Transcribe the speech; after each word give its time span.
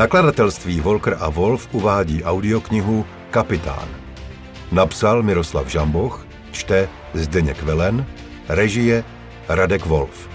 Nakladatelství 0.00 0.80
Volker 0.80 1.16
a 1.20 1.28
Wolf 1.28 1.68
uvádí 1.72 2.24
audioknihu 2.24 3.06
Kapitán. 3.30 3.88
Napsal 4.72 5.22
Miroslav 5.22 5.66
Žamboch, 5.66 6.26
čte 6.52 6.88
Zdeněk 7.14 7.62
Velen, 7.62 8.06
režie 8.48 9.04
Radek 9.48 9.86
Wolf. 9.86 10.28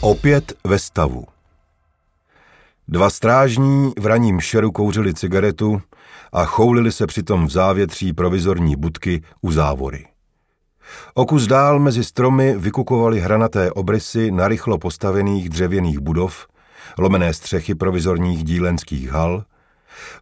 Opět 0.00 0.52
ve 0.64 0.78
stavu. 0.78 1.24
Dva 2.88 3.10
strážní 3.10 3.92
v 3.98 4.06
raním 4.06 4.40
šeru 4.40 4.72
kouřili 4.72 5.14
cigaretu 5.14 5.82
a 6.32 6.44
choulili 6.44 6.92
se 6.92 7.06
přitom 7.06 7.46
v 7.46 7.50
závětří 7.50 8.12
provizorní 8.12 8.76
budky 8.76 9.22
u 9.40 9.52
závory. 9.52 10.11
O 11.14 11.26
kus 11.26 11.46
dál 11.46 11.78
mezi 11.78 12.04
stromy 12.04 12.54
vykukovaly 12.58 13.20
hranaté 13.20 13.72
obrysy 13.72 14.30
narychlo 14.30 14.78
postavených 14.78 15.48
dřevěných 15.48 15.98
budov, 15.98 16.46
lomené 16.98 17.34
střechy 17.34 17.74
provizorních 17.74 18.44
dílenských 18.44 19.10
hal, 19.10 19.44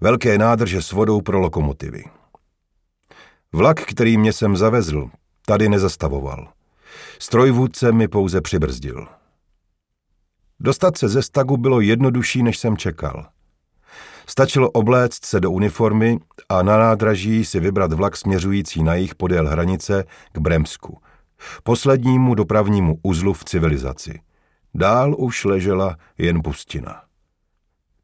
velké 0.00 0.38
nádrže 0.38 0.82
s 0.82 0.92
vodou 0.92 1.20
pro 1.20 1.40
lokomotivy. 1.40 2.04
Vlak, 3.52 3.80
který 3.80 4.16
mě 4.16 4.32
sem 4.32 4.56
zavezl, 4.56 5.10
tady 5.46 5.68
nezastavoval. 5.68 6.48
Strojvůdce 7.18 7.92
mi 7.92 8.08
pouze 8.08 8.40
přibrzdil. 8.40 9.06
Dostat 10.60 10.98
se 10.98 11.08
ze 11.08 11.22
stagu 11.22 11.56
bylo 11.56 11.80
jednodušší, 11.80 12.42
než 12.42 12.58
jsem 12.58 12.76
čekal. 12.76 13.26
Stačilo 14.26 14.70
obléct 14.70 15.24
se 15.24 15.40
do 15.40 15.50
uniformy 15.50 16.18
a 16.48 16.62
na 16.62 16.78
nádraží 16.78 17.44
si 17.44 17.60
vybrat 17.60 17.92
vlak 17.92 18.16
směřující 18.16 18.82
na 18.82 18.94
jich 18.94 19.14
podél 19.14 19.48
hranice 19.48 20.04
k 20.32 20.38
Bremsku, 20.38 20.98
poslednímu 21.62 22.34
dopravnímu 22.34 22.98
uzlu 23.02 23.32
v 23.32 23.44
civilizaci. 23.44 24.20
Dál 24.74 25.14
už 25.18 25.44
ležela 25.44 25.96
jen 26.18 26.42
pustina. 26.42 27.02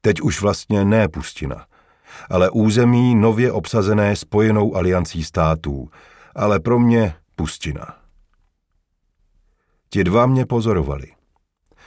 Teď 0.00 0.20
už 0.20 0.40
vlastně 0.42 0.84
ne 0.84 1.08
pustina, 1.08 1.66
ale 2.30 2.50
území 2.50 3.14
nově 3.14 3.52
obsazené 3.52 4.16
spojenou 4.16 4.76
aliancí 4.76 5.24
států, 5.24 5.90
ale 6.34 6.60
pro 6.60 6.78
mě 6.78 7.14
pustina. 7.36 7.96
Ti 9.90 10.04
dva 10.04 10.26
mě 10.26 10.46
pozorovali. 10.46 11.06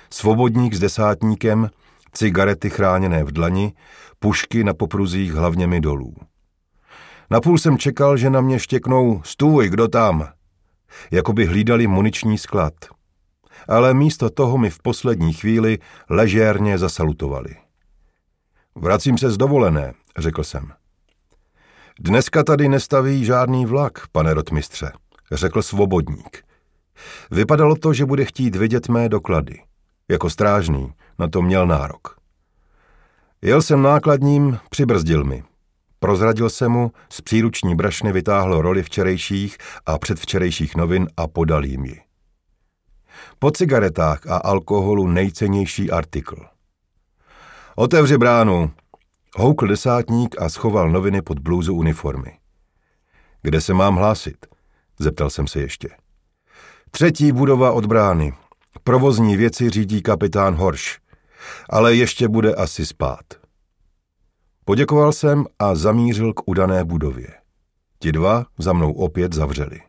Svobodník 0.09 0.73
s 0.73 0.79
desátníkem, 0.79 1.69
cigarety 2.13 2.69
chráněné 2.69 3.23
v 3.23 3.31
dlani, 3.31 3.73
pušky 4.19 4.63
na 4.63 4.73
popruzích 4.73 5.33
hlavněmi 5.33 5.81
dolů. 5.81 6.15
Napůl 7.29 7.57
jsem 7.57 7.77
čekal, 7.77 8.17
že 8.17 8.29
na 8.29 8.41
mě 8.41 8.59
štěknou 8.59 9.21
stůj, 9.23 9.69
kdo 9.69 9.87
tam? 9.87 10.27
Jakoby 11.11 11.45
hlídali 11.45 11.87
muniční 11.87 12.37
sklad. 12.37 12.73
Ale 13.67 13.93
místo 13.93 14.29
toho 14.29 14.57
mi 14.57 14.69
v 14.69 14.79
poslední 14.79 15.33
chvíli 15.33 15.77
ležérně 16.09 16.77
zasalutovali. 16.77 17.55
Vracím 18.75 19.17
se 19.17 19.31
z 19.31 19.37
dovolené, 19.37 19.93
řekl 20.17 20.43
jsem. 20.43 20.71
Dneska 21.99 22.43
tady 22.43 22.69
nestaví 22.69 23.25
žádný 23.25 23.65
vlak, 23.65 24.07
pane 24.11 24.33
rotmistře, 24.33 24.91
řekl 25.31 25.61
svobodník. 25.61 26.43
Vypadalo 27.31 27.75
to, 27.75 27.93
že 27.93 28.05
bude 28.05 28.25
chtít 28.25 28.55
vidět 28.55 28.89
mé 28.89 29.09
doklady. 29.09 29.59
Jako 30.09 30.29
strážný 30.29 30.93
na 31.19 31.27
to 31.27 31.41
měl 31.41 31.67
nárok. 31.67 32.18
Jel 33.41 33.61
jsem 33.61 33.81
nákladním, 33.81 34.59
přibrzdil 34.69 35.23
mi. 35.23 35.43
Prozradil 35.99 36.49
se 36.49 36.67
mu, 36.67 36.91
z 37.09 37.21
příruční 37.21 37.75
brašny 37.75 38.11
vytáhl 38.11 38.61
roli 38.61 38.83
včerejších 38.83 39.57
a 39.85 39.97
předvčerejších 39.97 40.75
novin 40.75 41.07
a 41.17 41.27
podal 41.27 41.65
jim 41.65 41.85
ji. 41.85 42.01
Po 43.39 43.51
cigaretách 43.51 44.27
a 44.27 44.37
alkoholu 44.37 45.07
nejcennější 45.07 45.91
artikl. 45.91 46.45
Otevři 47.75 48.17
bránu. 48.17 48.71
Houkl 49.35 49.67
desátník 49.67 50.41
a 50.41 50.49
schoval 50.49 50.89
noviny 50.89 51.21
pod 51.21 51.39
blůzu 51.39 51.75
uniformy. 51.75 52.37
Kde 53.41 53.61
se 53.61 53.73
mám 53.73 53.95
hlásit? 53.95 54.45
Zeptal 54.99 55.29
jsem 55.29 55.47
se 55.47 55.59
ještě. 55.59 55.89
Třetí 56.91 57.31
budova 57.31 57.71
od 57.71 57.85
brány. 57.85 58.33
Provozní 58.83 59.37
věci 59.37 59.69
řídí 59.69 60.01
kapitán 60.01 60.55
Horš 60.55 60.99
ale 61.69 61.95
ještě 61.95 62.27
bude 62.27 62.55
asi 62.55 62.85
spát. 62.85 63.25
Poděkoval 64.65 65.13
jsem 65.13 65.45
a 65.59 65.75
zamířil 65.75 66.33
k 66.33 66.41
udané 66.45 66.83
budově. 66.83 67.27
Ti 67.99 68.11
dva 68.11 68.45
za 68.57 68.73
mnou 68.73 68.93
opět 68.93 69.33
zavřeli. 69.33 69.81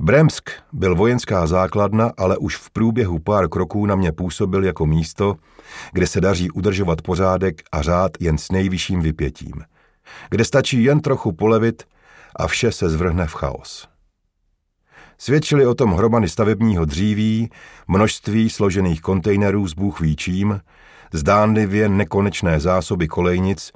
Bremsk 0.00 0.50
byl 0.72 0.94
vojenská 0.96 1.46
základna, 1.46 2.12
ale 2.16 2.36
už 2.36 2.56
v 2.56 2.70
průběhu 2.70 3.18
pár 3.18 3.48
kroků 3.48 3.86
na 3.86 3.94
mě 3.94 4.12
působil 4.12 4.64
jako 4.64 4.86
místo, 4.86 5.34
kde 5.92 6.06
se 6.06 6.20
daří 6.20 6.50
udržovat 6.50 7.02
pořádek 7.02 7.62
a 7.72 7.82
řád 7.82 8.12
jen 8.20 8.38
s 8.38 8.52
nejvyšším 8.52 9.00
vypětím, 9.00 9.54
kde 10.30 10.44
stačí 10.44 10.84
jen 10.84 11.00
trochu 11.00 11.32
polevit 11.32 11.82
a 12.36 12.46
vše 12.46 12.72
se 12.72 12.88
zvrhne 12.88 13.26
v 13.26 13.34
chaos. 13.34 13.87
Svědčili 15.18 15.66
o 15.66 15.74
tom 15.74 15.92
hromady 15.92 16.28
stavebního 16.28 16.84
dříví, 16.84 17.50
množství 17.88 18.50
složených 18.50 19.00
kontejnerů 19.00 19.68
s 19.68 19.74
bůh 19.74 20.00
čím, 20.16 20.60
zdánlivě 21.12 21.88
nekonečné 21.88 22.60
zásoby 22.60 23.08
kolejnic 23.08 23.72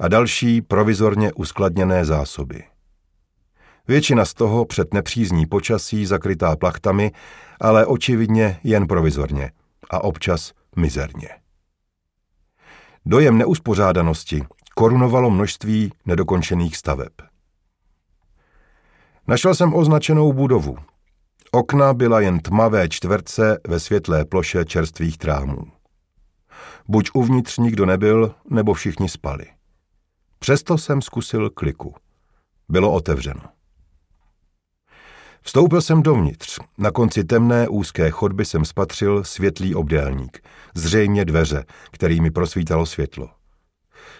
a 0.00 0.08
další 0.08 0.62
provizorně 0.62 1.32
uskladněné 1.32 2.04
zásoby. 2.04 2.64
Většina 3.88 4.24
z 4.24 4.34
toho 4.34 4.64
před 4.64 4.94
nepřízní 4.94 5.46
počasí 5.46 6.06
zakrytá 6.06 6.56
plachtami, 6.56 7.12
ale 7.60 7.86
očividně 7.86 8.60
jen 8.64 8.86
provizorně 8.86 9.50
a 9.90 10.04
občas 10.04 10.52
mizerně. 10.76 11.28
Dojem 13.06 13.38
neuspořádanosti 13.38 14.42
korunovalo 14.74 15.30
množství 15.30 15.92
nedokončených 16.06 16.76
staveb. 16.76 17.31
Našel 19.26 19.54
jsem 19.54 19.74
označenou 19.74 20.32
budovu. 20.32 20.76
Okna 21.52 21.94
byla 21.94 22.20
jen 22.20 22.40
tmavé 22.40 22.88
čtverce 22.88 23.58
ve 23.68 23.80
světlé 23.80 24.24
ploše 24.24 24.64
čerstvých 24.64 25.18
trámů. 25.18 25.64
Buď 26.88 27.10
uvnitř 27.14 27.58
nikdo 27.58 27.86
nebyl, 27.86 28.34
nebo 28.50 28.74
všichni 28.74 29.08
spali. 29.08 29.46
Přesto 30.38 30.78
jsem 30.78 31.02
zkusil 31.02 31.50
kliku. 31.50 31.94
Bylo 32.68 32.92
otevřeno. 32.92 33.42
Vstoupil 35.42 35.80
jsem 35.80 36.02
dovnitř. 36.02 36.58
Na 36.78 36.90
konci 36.90 37.24
temné 37.24 37.68
úzké 37.68 38.10
chodby 38.10 38.44
jsem 38.44 38.64
spatřil 38.64 39.24
světlý 39.24 39.74
obdélník, 39.74 40.48
zřejmě 40.74 41.24
dveře, 41.24 41.64
kterými 41.90 42.30
prosvítalo 42.30 42.86
světlo. 42.86 43.30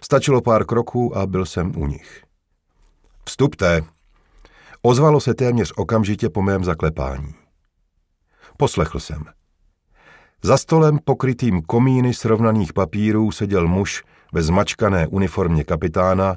Stačilo 0.04 0.40
pár 0.42 0.64
kroků 0.66 1.16
a 1.16 1.26
byl 1.26 1.46
jsem 1.46 1.72
u 1.76 1.86
nich. 1.86 2.22
Vstupte, 3.24 3.82
Ozvalo 4.84 5.20
se 5.20 5.34
téměř 5.34 5.72
okamžitě 5.76 6.30
po 6.30 6.42
mém 6.42 6.64
zaklepání. 6.64 7.34
Poslechl 8.56 9.00
jsem. 9.00 9.24
Za 10.42 10.56
stolem 10.56 10.98
pokrytým 11.04 11.62
komíny 11.62 12.14
srovnaných 12.14 12.72
papírů 12.72 13.30
seděl 13.30 13.68
muž 13.68 14.04
ve 14.32 14.42
zmačkané 14.42 15.06
uniformě 15.06 15.64
kapitána, 15.64 16.36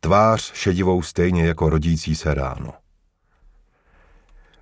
tvář 0.00 0.52
šedivou 0.52 1.02
stejně 1.02 1.46
jako 1.46 1.70
rodící 1.70 2.16
se 2.16 2.34
ráno. 2.34 2.72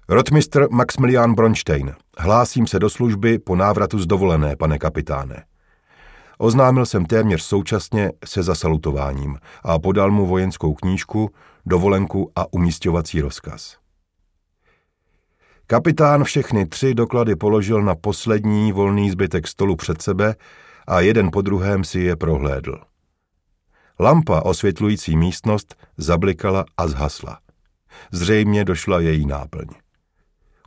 Rotmistr 0.08 0.66
Maximilian 0.70 1.34
Bronstein, 1.34 1.94
hlásím 2.18 2.66
se 2.66 2.78
do 2.78 2.90
služby 2.90 3.38
po 3.38 3.56
návratu 3.56 3.98
z 3.98 4.06
dovolené, 4.06 4.56
pane 4.56 4.78
kapitáne. 4.78 5.44
Oznámil 6.38 6.86
jsem 6.86 7.06
téměř 7.06 7.42
současně 7.42 8.12
se 8.24 8.42
zasalutováním 8.42 9.38
a 9.62 9.78
podal 9.78 10.10
mu 10.10 10.26
vojenskou 10.26 10.74
knížku, 10.74 11.30
dovolenku 11.68 12.32
a 12.36 12.52
umístěvací 12.52 13.20
rozkaz. 13.20 13.76
Kapitán 15.66 16.24
všechny 16.24 16.66
tři 16.66 16.94
doklady 16.94 17.36
položil 17.36 17.82
na 17.82 17.94
poslední 17.94 18.72
volný 18.72 19.10
zbytek 19.10 19.48
stolu 19.48 19.76
před 19.76 20.02
sebe 20.02 20.34
a 20.86 21.00
jeden 21.00 21.30
po 21.32 21.42
druhém 21.42 21.84
si 21.84 22.00
je 22.00 22.16
prohlédl. 22.16 22.80
Lampa 24.00 24.40
osvětlující 24.40 25.16
místnost 25.16 25.74
zablikala 25.96 26.64
a 26.76 26.88
zhasla. 26.88 27.38
Zřejmě 28.12 28.64
došla 28.64 29.00
její 29.00 29.26
náplň. 29.26 29.66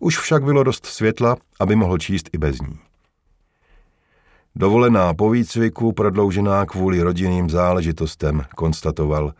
Už 0.01 0.19
však 0.19 0.43
bylo 0.43 0.63
dost 0.63 0.85
světla, 0.85 1.35
aby 1.59 1.75
mohl 1.75 1.97
číst 1.97 2.29
i 2.33 2.37
bez 2.37 2.61
ní. 2.61 2.79
Dovolená 4.55 5.13
po 5.13 5.29
výcviku, 5.29 5.91
prodloužená 5.91 6.65
kvůli 6.65 7.01
rodinným 7.01 7.49
záležitostem, 7.49 8.45
konstatoval. 8.55 9.33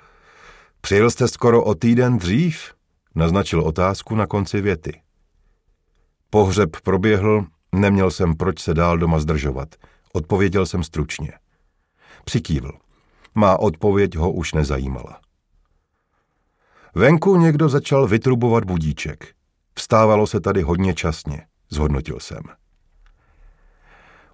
Přijel 0.82 1.12
jste 1.12 1.28
skoro 1.28 1.64
o 1.64 1.76
týden 1.76 2.18
dřív? 2.18 2.74
Naznačil 3.16 3.62
otázku 3.62 4.16
na 4.16 4.28
konci 4.28 4.62
věty. 4.62 5.02
Pohřeb 6.30 6.70
proběhl, 6.84 7.46
neměl 7.76 8.12
jsem 8.12 8.36
proč 8.36 8.60
se 8.60 8.74
dál 8.74 8.98
doma 8.98 9.20
zdržovat. 9.20 9.76
Odpověděl 10.14 10.66
jsem 10.66 10.84
stručně. 10.84 11.32
Přikývl. 12.26 12.72
Má 13.36 13.60
odpověď 13.60 14.16
ho 14.16 14.32
už 14.32 14.54
nezajímala. 14.54 15.20
Venku 16.96 17.38
někdo 17.38 17.70
začal 17.70 18.08
vytrubovat 18.08 18.66
budíček. 18.66 19.34
Vstávalo 19.76 20.28
se 20.28 20.40
tady 20.40 20.62
hodně 20.62 20.94
časně, 20.94 21.46
zhodnotil 21.70 22.20
jsem. 22.20 22.44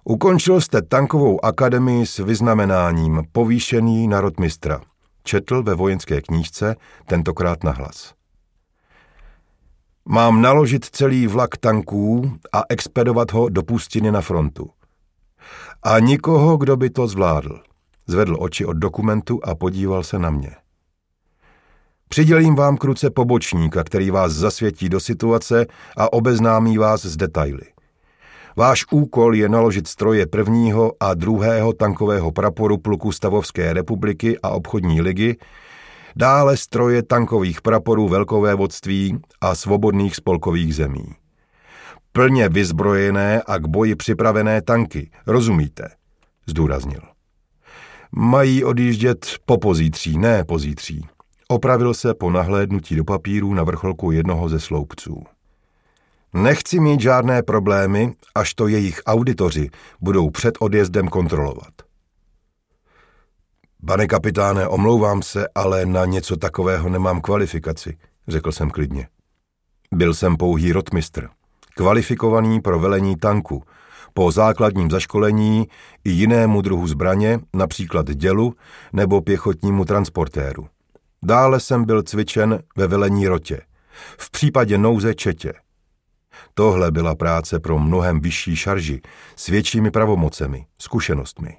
Ukončil 0.04 0.60
jste 0.60 0.82
tankovou 0.82 1.44
akademii 1.44 2.06
s 2.06 2.18
vyznamenáním 2.18 3.22
povýšený 3.32 4.08
na 4.08 4.20
rotmistra. 4.20 4.80
Četl 5.28 5.62
ve 5.62 5.74
vojenské 5.74 6.20
knížce, 6.20 6.76
tentokrát 7.06 7.64
na 7.64 7.72
hlas. 7.72 8.14
Mám 10.04 10.42
naložit 10.42 10.84
celý 10.84 11.26
vlak 11.26 11.56
tanků 11.56 12.32
a 12.52 12.62
expedovat 12.68 13.32
ho 13.32 13.48
do 13.48 13.62
pustiny 13.62 14.12
na 14.12 14.20
frontu. 14.20 14.70
A 15.82 15.98
nikoho, 15.98 16.56
kdo 16.56 16.76
by 16.76 16.90
to 16.90 17.06
zvládl. 17.06 17.60
Zvedl 18.06 18.36
oči 18.40 18.64
od 18.64 18.72
dokumentu 18.72 19.40
a 19.44 19.54
podíval 19.54 20.02
se 20.02 20.18
na 20.18 20.30
mě. 20.30 20.50
Přidělím 22.08 22.54
vám 22.54 22.76
kruce 22.76 23.10
pobočníka, 23.10 23.84
který 23.84 24.10
vás 24.10 24.32
zasvětí 24.32 24.88
do 24.88 25.00
situace 25.00 25.66
a 25.96 26.12
obeznámí 26.12 26.78
vás 26.78 27.04
s 27.04 27.16
detaily. 27.16 27.77
Váš 28.58 28.90
úkol 28.90 29.34
je 29.34 29.48
naložit 29.48 29.88
stroje 29.88 30.26
prvního 30.26 30.92
a 31.00 31.14
druhého 31.14 31.72
tankového 31.72 32.32
praporu 32.32 32.78
pluku 32.78 33.12
Stavovské 33.12 33.72
republiky 33.72 34.38
a 34.42 34.50
obchodní 34.50 35.00
ligy, 35.00 35.36
dále 36.16 36.56
stroje 36.56 37.02
tankových 37.02 37.62
praporů 37.62 38.08
velkovévodství 38.08 39.18
a 39.40 39.54
svobodných 39.54 40.16
spolkových 40.16 40.74
zemí. 40.74 41.04
Plně 42.12 42.48
vyzbrojené 42.48 43.42
a 43.46 43.58
k 43.58 43.66
boji 43.66 43.94
připravené 43.94 44.62
tanky, 44.62 45.10
rozumíte? 45.26 45.88
Zdůraznil. 46.46 47.00
Mají 48.12 48.64
odjíždět 48.64 49.26
po 49.46 49.58
pozítří, 49.58 50.18
ne 50.18 50.44
pozítří. 50.44 51.06
Opravil 51.48 51.94
se 51.94 52.14
po 52.14 52.30
nahlédnutí 52.30 52.96
do 52.96 53.04
papíru 53.04 53.54
na 53.54 53.62
vrcholku 53.62 54.10
jednoho 54.10 54.48
ze 54.48 54.60
sloupců. 54.60 55.37
Nechci 56.34 56.80
mít 56.80 57.00
žádné 57.00 57.42
problémy, 57.42 58.14
až 58.34 58.54
to 58.54 58.68
jejich 58.68 59.00
auditoři 59.06 59.70
budou 60.00 60.30
před 60.30 60.54
odjezdem 60.60 61.08
kontrolovat. 61.08 61.72
Pane 63.86 64.06
kapitáne, 64.06 64.68
omlouvám 64.68 65.22
se, 65.22 65.48
ale 65.54 65.86
na 65.86 66.04
něco 66.04 66.36
takového 66.36 66.88
nemám 66.88 67.20
kvalifikaci, 67.20 67.96
řekl 68.28 68.52
jsem 68.52 68.70
klidně. 68.70 69.08
Byl 69.92 70.14
jsem 70.14 70.36
pouhý 70.36 70.72
rotmistr, 70.72 71.28
kvalifikovaný 71.76 72.60
pro 72.60 72.78
velení 72.78 73.16
tanku, 73.16 73.62
po 74.14 74.30
základním 74.32 74.90
zaškolení 74.90 75.68
i 76.04 76.10
jinému 76.10 76.62
druhu 76.62 76.86
zbraně, 76.86 77.40
například 77.54 78.10
dělu 78.10 78.54
nebo 78.92 79.20
pěchotnímu 79.20 79.84
transportéru. 79.84 80.68
Dále 81.22 81.60
jsem 81.60 81.84
byl 81.84 82.02
cvičen 82.02 82.62
ve 82.76 82.86
velení 82.86 83.28
rotě, 83.28 83.60
v 84.18 84.30
případě 84.30 84.78
nouze 84.78 85.14
četě. 85.14 85.52
Tohle 86.54 86.90
byla 86.90 87.14
práce 87.14 87.60
pro 87.60 87.78
mnohem 87.78 88.20
vyšší 88.20 88.56
šarži, 88.56 89.00
s 89.36 89.46
většími 89.46 89.90
pravomocemi, 89.90 90.66
zkušenostmi. 90.78 91.56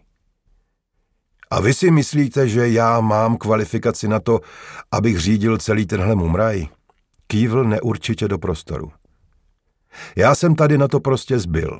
A 1.51 1.61
vy 1.61 1.73
si 1.73 1.91
myslíte, 1.91 2.47
že 2.47 2.69
já 2.69 3.01
mám 3.01 3.37
kvalifikaci 3.37 4.07
na 4.07 4.19
to, 4.19 4.39
abych 4.91 5.19
řídil 5.19 5.57
celý 5.57 5.85
tenhle 5.85 6.15
mumraj? 6.15 6.67
Kývl 7.27 7.63
neurčitě 7.63 8.27
do 8.27 8.37
prostoru. 8.37 8.91
Já 10.15 10.35
jsem 10.35 10.55
tady 10.55 10.77
na 10.77 10.87
to 10.87 10.99
prostě 10.99 11.39
zbyl. 11.39 11.79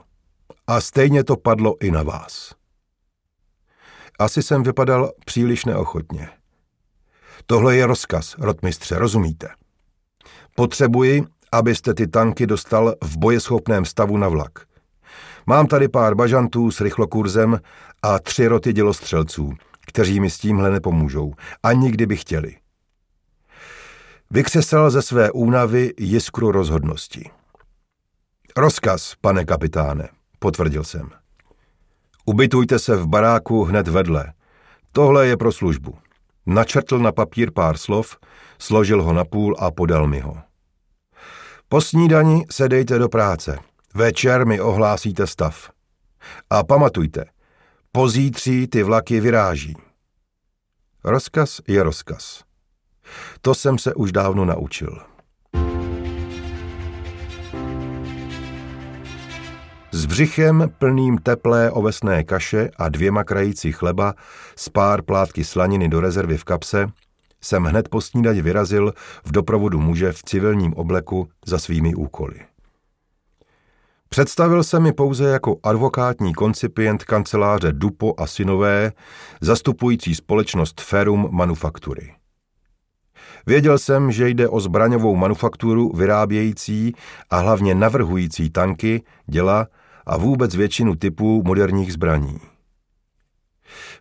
A 0.68 0.82
stejně 0.82 1.24
to 1.24 1.36
padlo 1.36 1.76
i 1.82 1.92
na 1.92 2.04
vás. 2.04 2.54
Asi 4.20 4.44
jsem 4.44 4.64
vypadal 4.64 5.12
příliš 5.26 5.66
neochotně. 5.66 6.30
Tohle 7.46 7.76
je 7.76 7.86
rozkaz, 7.86 8.36
rotmistře, 8.38 9.00
rozumíte? 9.00 9.48
Potřebuji, 10.56 11.26
abyste 11.52 11.94
ty 11.94 12.08
tanky 12.08 12.48
dostal 12.48 12.96
v 13.04 13.18
bojeschopném 13.18 13.86
stavu 13.86 14.18
na 14.18 14.28
vlak. 14.28 14.60
Mám 15.46 15.68
tady 15.68 15.88
pár 15.88 16.16
bažantů 16.16 16.72
s 16.72 16.82
rychlokurzem 16.82 17.60
a 18.02 18.20
tři 18.20 18.48
roty 18.48 18.74
dělostřelců, 18.74 19.54
kteří 19.88 20.20
mi 20.20 20.30
s 20.30 20.38
tímhle 20.38 20.72
nepomůžou, 20.72 21.34
ani 21.64 21.92
kdyby 21.92 22.18
chtěli. 22.18 22.56
Vykřesal 24.32 24.90
ze 24.90 25.02
své 25.02 25.32
únavy 25.32 25.94
jiskru 26.00 26.52
rozhodnosti. 26.52 27.30
Rozkaz, 28.58 29.14
pane 29.22 29.46
kapitáne, 29.46 30.10
potvrdil 30.40 30.84
jsem. 30.84 31.10
Ubytujte 32.26 32.80
se 32.80 32.96
v 32.96 33.08
baráku 33.08 33.64
hned 33.64 33.88
vedle. 33.88 34.34
Tohle 34.92 35.28
je 35.28 35.38
pro 35.38 35.52
službu. 35.52 35.98
Načrtl 36.46 37.00
na 37.00 37.12
papír 37.12 37.52
pár 37.52 37.78
slov, 37.78 38.18
složil 38.60 39.04
ho 39.04 39.14
na 39.14 39.26
půl 39.26 39.56
a 39.60 39.72
podal 39.72 40.08
mi 40.08 40.20
ho. 40.20 40.38
Po 41.72 41.82
snídani 41.82 42.46
se 42.52 42.70
dejte 42.70 43.00
do 43.00 43.10
práce. 43.10 43.58
Večer 43.96 44.46
mi 44.46 44.62
ohlásíte 44.62 45.28
stav. 45.28 45.70
A 46.50 46.64
pamatujte, 46.64 47.26
pozítří 47.92 48.68
ty 48.68 48.84
vlaky 48.84 49.20
vyráží. 49.20 49.76
Rozkaz 51.04 51.62
je 51.68 51.84
rozkaz. 51.84 52.44
To 53.42 53.56
jsem 53.56 53.78
se 53.78 53.94
už 53.94 54.12
dávno 54.12 54.46
naučil. 54.46 55.00
S 59.92 60.06
břichem 60.06 60.74
plným 60.78 61.18
teplé 61.18 61.72
ovesné 61.72 62.24
kaše 62.24 62.70
a 62.78 62.90
dvěma 62.90 63.24
krající 63.24 63.72
chleba 63.72 64.14
s 64.56 64.70
pár 64.70 65.02
plátky 65.02 65.44
slaniny 65.44 65.90
do 65.90 66.00
rezervy 66.00 66.38
v 66.38 66.44
kapse 66.44 66.88
jsem 67.42 67.64
hned 67.64 67.90
po 67.90 68.02
snídani 68.02 68.42
vyrazil 68.42 68.94
v 69.26 69.32
doprovodu 69.32 69.80
muže 69.80 70.12
v 70.12 70.24
civilním 70.24 70.74
obleku 70.74 71.30
za 71.46 71.60
svými 71.60 71.96
úkoly. 71.96 72.40
Představil 74.10 74.64
se 74.64 74.80
mi 74.80 74.94
pouze 74.94 75.30
jako 75.30 75.58
advokátní 75.64 76.34
koncipient 76.34 77.04
kanceláře 77.04 77.72
Dupo 77.72 78.14
a 78.18 78.28
synové, 78.28 78.92
zastupující 79.42 80.16
společnost 80.16 80.82
Ferum 80.82 81.28
Manufaktury. 81.32 82.14
Věděl 83.46 83.78
jsem, 83.78 84.12
že 84.12 84.30
jde 84.30 84.50
o 84.50 84.60
zbraňovou 84.60 85.16
manufakturu 85.16 85.92
vyrábějící 85.96 86.94
a 87.30 87.38
hlavně 87.38 87.76
navrhující 87.76 88.50
tanky, 88.50 89.04
děla 89.26 89.68
a 90.06 90.18
vůbec 90.18 90.56
většinu 90.56 90.96
typů 90.96 91.44
moderních 91.46 91.94
zbraní. 91.94 92.40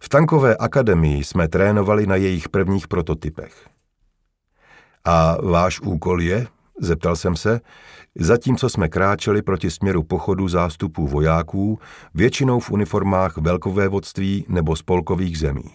V 0.00 0.08
tankové 0.08 0.56
akademii 0.56 1.24
jsme 1.24 1.48
trénovali 1.48 2.06
na 2.06 2.16
jejich 2.16 2.48
prvních 2.48 2.88
prototypech. 2.88 3.68
A 5.04 5.36
váš 5.42 5.80
úkol 5.80 6.22
je, 6.22 6.46
zeptal 6.80 7.16
jsem 7.16 7.36
se, 7.36 7.60
zatímco 8.18 8.68
jsme 8.68 8.88
kráčeli 8.88 9.42
proti 9.42 9.70
směru 9.70 10.02
pochodu 10.02 10.48
zástupů 10.48 11.06
vojáků, 11.06 11.78
většinou 12.14 12.60
v 12.60 12.70
uniformách 12.70 13.37
velkovévodství 13.37 14.44
nebo 14.48 14.76
spolkových 14.76 15.38
zemí. 15.38 15.70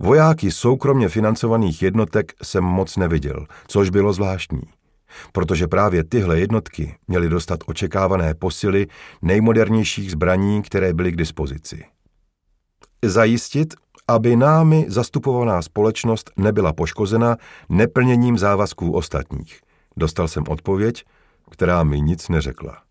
Vojáky 0.00 0.50
soukromně 0.50 1.08
financovaných 1.08 1.82
jednotek 1.82 2.32
jsem 2.42 2.64
moc 2.64 2.96
neviděl, 2.96 3.46
což 3.66 3.90
bylo 3.90 4.12
zvláštní 4.12 4.62
protože 5.32 5.68
právě 5.68 6.04
tyhle 6.04 6.40
jednotky 6.40 6.94
měly 7.08 7.28
dostat 7.28 7.60
očekávané 7.66 8.34
posily 8.34 8.86
nejmodernějších 9.22 10.10
zbraní, 10.10 10.62
které 10.62 10.94
byly 10.94 11.12
k 11.12 11.16
dispozici. 11.16 11.84
Zajistit, 13.04 13.74
aby 14.08 14.36
námi 14.36 14.86
zastupovaná 14.88 15.62
společnost 15.62 16.30
nebyla 16.36 16.72
poškozena 16.72 17.36
neplněním 17.68 18.38
závazků 18.38 18.92
ostatních. 18.92 19.60
Dostal 19.96 20.28
jsem 20.28 20.44
odpověď, 20.48 21.04
která 21.50 21.82
mi 21.82 22.00
nic 22.00 22.28
neřekla. 22.28 22.82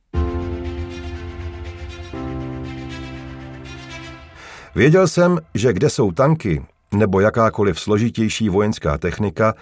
Věděl 4.76 5.08
jsem, 5.08 5.40
že 5.56 5.74
kde 5.74 5.90
jsou 5.90 6.12
tanky 6.12 6.66
nebo 6.94 7.20
jakákoliv 7.20 7.80
složitější 7.80 8.50
vojenská 8.50 8.98
technika, 8.98 9.54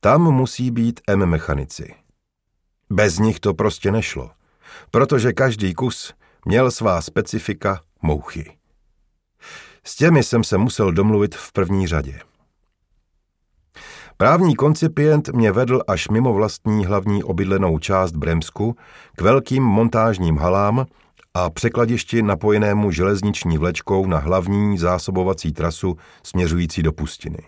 tam 0.00 0.22
musí 0.22 0.70
být 0.70 1.00
M-mechanici. 1.06 1.94
Bez 2.90 3.18
nich 3.18 3.40
to 3.40 3.54
prostě 3.54 3.92
nešlo, 3.92 4.30
protože 4.90 5.32
každý 5.32 5.74
kus 5.74 6.14
měl 6.44 6.70
svá 6.70 7.00
specifika 7.00 7.80
mouchy. 8.02 8.56
S 9.86 9.96
těmi 9.96 10.22
jsem 10.22 10.44
se 10.44 10.58
musel 10.58 10.92
domluvit 10.92 11.34
v 11.34 11.52
první 11.52 11.86
řadě. 11.86 12.20
Právní 14.16 14.56
koncipient 14.56 15.28
mě 15.28 15.52
vedl 15.52 15.80
až 15.88 16.08
mimo 16.08 16.32
vlastní 16.32 16.86
hlavní 16.86 17.24
obydlenou 17.24 17.78
část 17.78 18.12
Bremsku 18.12 18.76
k 19.16 19.20
velkým 19.20 19.62
montážním 19.62 20.38
halám 20.38 20.86
a 21.34 21.50
překladišti 21.50 22.22
napojenému 22.22 22.90
železniční 22.90 23.58
vlečkou 23.58 24.06
na 24.06 24.18
hlavní 24.18 24.78
zásobovací 24.78 25.52
trasu 25.52 25.96
směřující 26.22 26.82
do 26.82 26.92
pustiny. 26.92 27.38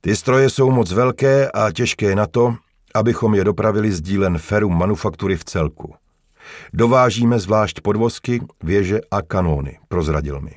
Ty 0.00 0.16
stroje 0.16 0.50
jsou 0.50 0.70
moc 0.70 0.92
velké 0.92 1.50
a 1.50 1.72
těžké 1.72 2.14
na 2.14 2.26
to, 2.26 2.54
abychom 2.94 3.34
je 3.34 3.44
dopravili 3.44 3.92
z 3.92 4.00
dílen 4.00 4.38
Ferum 4.38 4.78
manufaktury 4.78 5.36
v 5.36 5.44
celku. 5.44 5.94
Dovážíme 6.72 7.38
zvlášť 7.38 7.80
podvozky, 7.80 8.40
věže 8.62 9.00
a 9.10 9.22
kanóny, 9.22 9.78
prozradil 9.88 10.40
mi. 10.40 10.52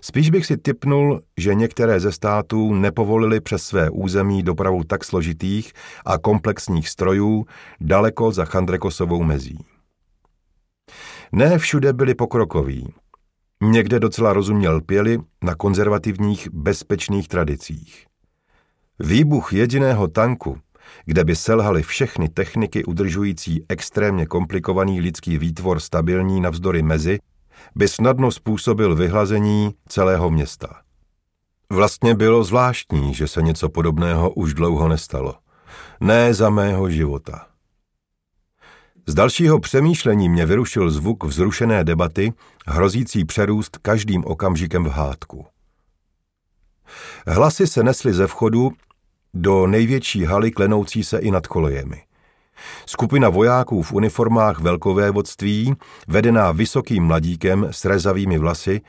Spíš 0.00 0.30
bych 0.30 0.46
si 0.46 0.56
typnul, 0.56 1.20
že 1.36 1.54
některé 1.54 2.00
ze 2.00 2.12
států 2.12 2.74
nepovolili 2.74 3.40
přes 3.40 3.62
své 3.62 3.90
území 3.90 4.42
dopravu 4.42 4.84
tak 4.84 5.04
složitých 5.04 5.72
a 6.04 6.18
komplexních 6.18 6.88
strojů 6.88 7.46
daleko 7.80 8.32
za 8.32 8.44
Chandrekosovou 8.44 9.22
mezí. 9.22 9.58
Ne 11.32 11.58
všude 11.58 11.92
byli 11.92 12.14
pokrokoví. 12.14 12.94
Někde 13.62 14.00
docela 14.00 14.32
rozuměl 14.32 14.80
pěli 14.80 15.18
na 15.44 15.54
konzervativních 15.54 16.48
bezpečných 16.52 17.28
tradicích. 17.28 18.06
Výbuch 18.98 19.52
jediného 19.52 20.08
tanku, 20.08 20.58
kde 21.04 21.24
by 21.24 21.36
selhaly 21.36 21.82
všechny 21.82 22.28
techniky 22.28 22.84
udržující 22.84 23.64
extrémně 23.68 24.26
komplikovaný 24.26 25.00
lidský 25.00 25.38
výtvor 25.38 25.80
stabilní 25.80 26.40
navzdory 26.40 26.82
mezi, 26.82 27.18
by 27.74 27.88
snadno 27.88 28.32
způsobil 28.32 28.94
vyhlazení 28.94 29.74
celého 29.88 30.30
města. 30.30 30.80
Vlastně 31.70 32.14
bylo 32.14 32.44
zvláštní, 32.44 33.14
že 33.14 33.28
se 33.28 33.42
něco 33.42 33.68
podobného 33.68 34.30
už 34.30 34.54
dlouho 34.54 34.88
nestalo. 34.88 35.34
Ne 36.00 36.34
za 36.34 36.50
mého 36.50 36.90
života. 36.90 37.46
Z 39.06 39.14
dalšího 39.14 39.60
přemýšlení 39.60 40.28
mě 40.28 40.46
vyrušil 40.46 40.90
zvuk 40.90 41.24
vzrušené 41.24 41.84
debaty, 41.84 42.32
hrozící 42.66 43.24
přerůst 43.24 43.76
každým 43.76 44.24
okamžikem 44.24 44.84
v 44.84 44.88
hádku. 44.88 45.46
Hlasy 47.26 47.66
se 47.66 47.82
nesly 47.82 48.12
ze 48.12 48.26
vchodu 48.26 48.72
do 49.34 49.66
největší 49.66 50.24
haly 50.24 50.50
klenoucí 50.50 51.04
se 51.04 51.18
i 51.18 51.30
nad 51.30 51.46
kolejemi. 51.46 52.02
Skupina 52.86 53.28
vojáků 53.28 53.82
v 53.82 53.92
uniformách 53.92 54.60
velkovévodství, 54.60 55.74
vedená 56.08 56.52
vysokým 56.52 57.04
mladíkem 57.04 57.66
s 57.70 57.84
rezavými 57.84 58.38
vlasy, 58.38 58.80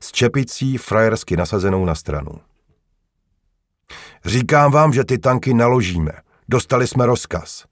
s 0.00 0.12
čepicí 0.12 0.78
frajersky 0.78 1.36
nasazenou 1.36 1.84
na 1.84 1.94
stranu. 1.94 2.30
Říkám 4.24 4.72
vám, 4.72 4.92
že 4.92 5.04
ty 5.04 5.18
tanky 5.18 5.54
naložíme. 5.54 6.12
Dostali 6.48 6.86
jsme 6.86 7.06
rozkaz. 7.06 7.64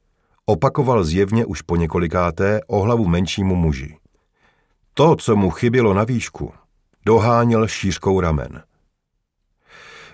Opakoval 0.46 1.04
zjevně 1.04 1.44
už 1.44 1.62
po 1.62 1.76
několikáté 1.76 2.60
o 2.66 2.80
hlavu 2.80 3.06
menšímu 3.06 3.56
muži. 3.56 3.96
To, 4.94 5.16
co 5.16 5.36
mu 5.36 5.50
chybělo 5.50 5.94
na 5.94 6.04
výšku, 6.04 6.52
doháněl 7.06 7.68
šířkou 7.68 8.20
ramen. 8.20 8.62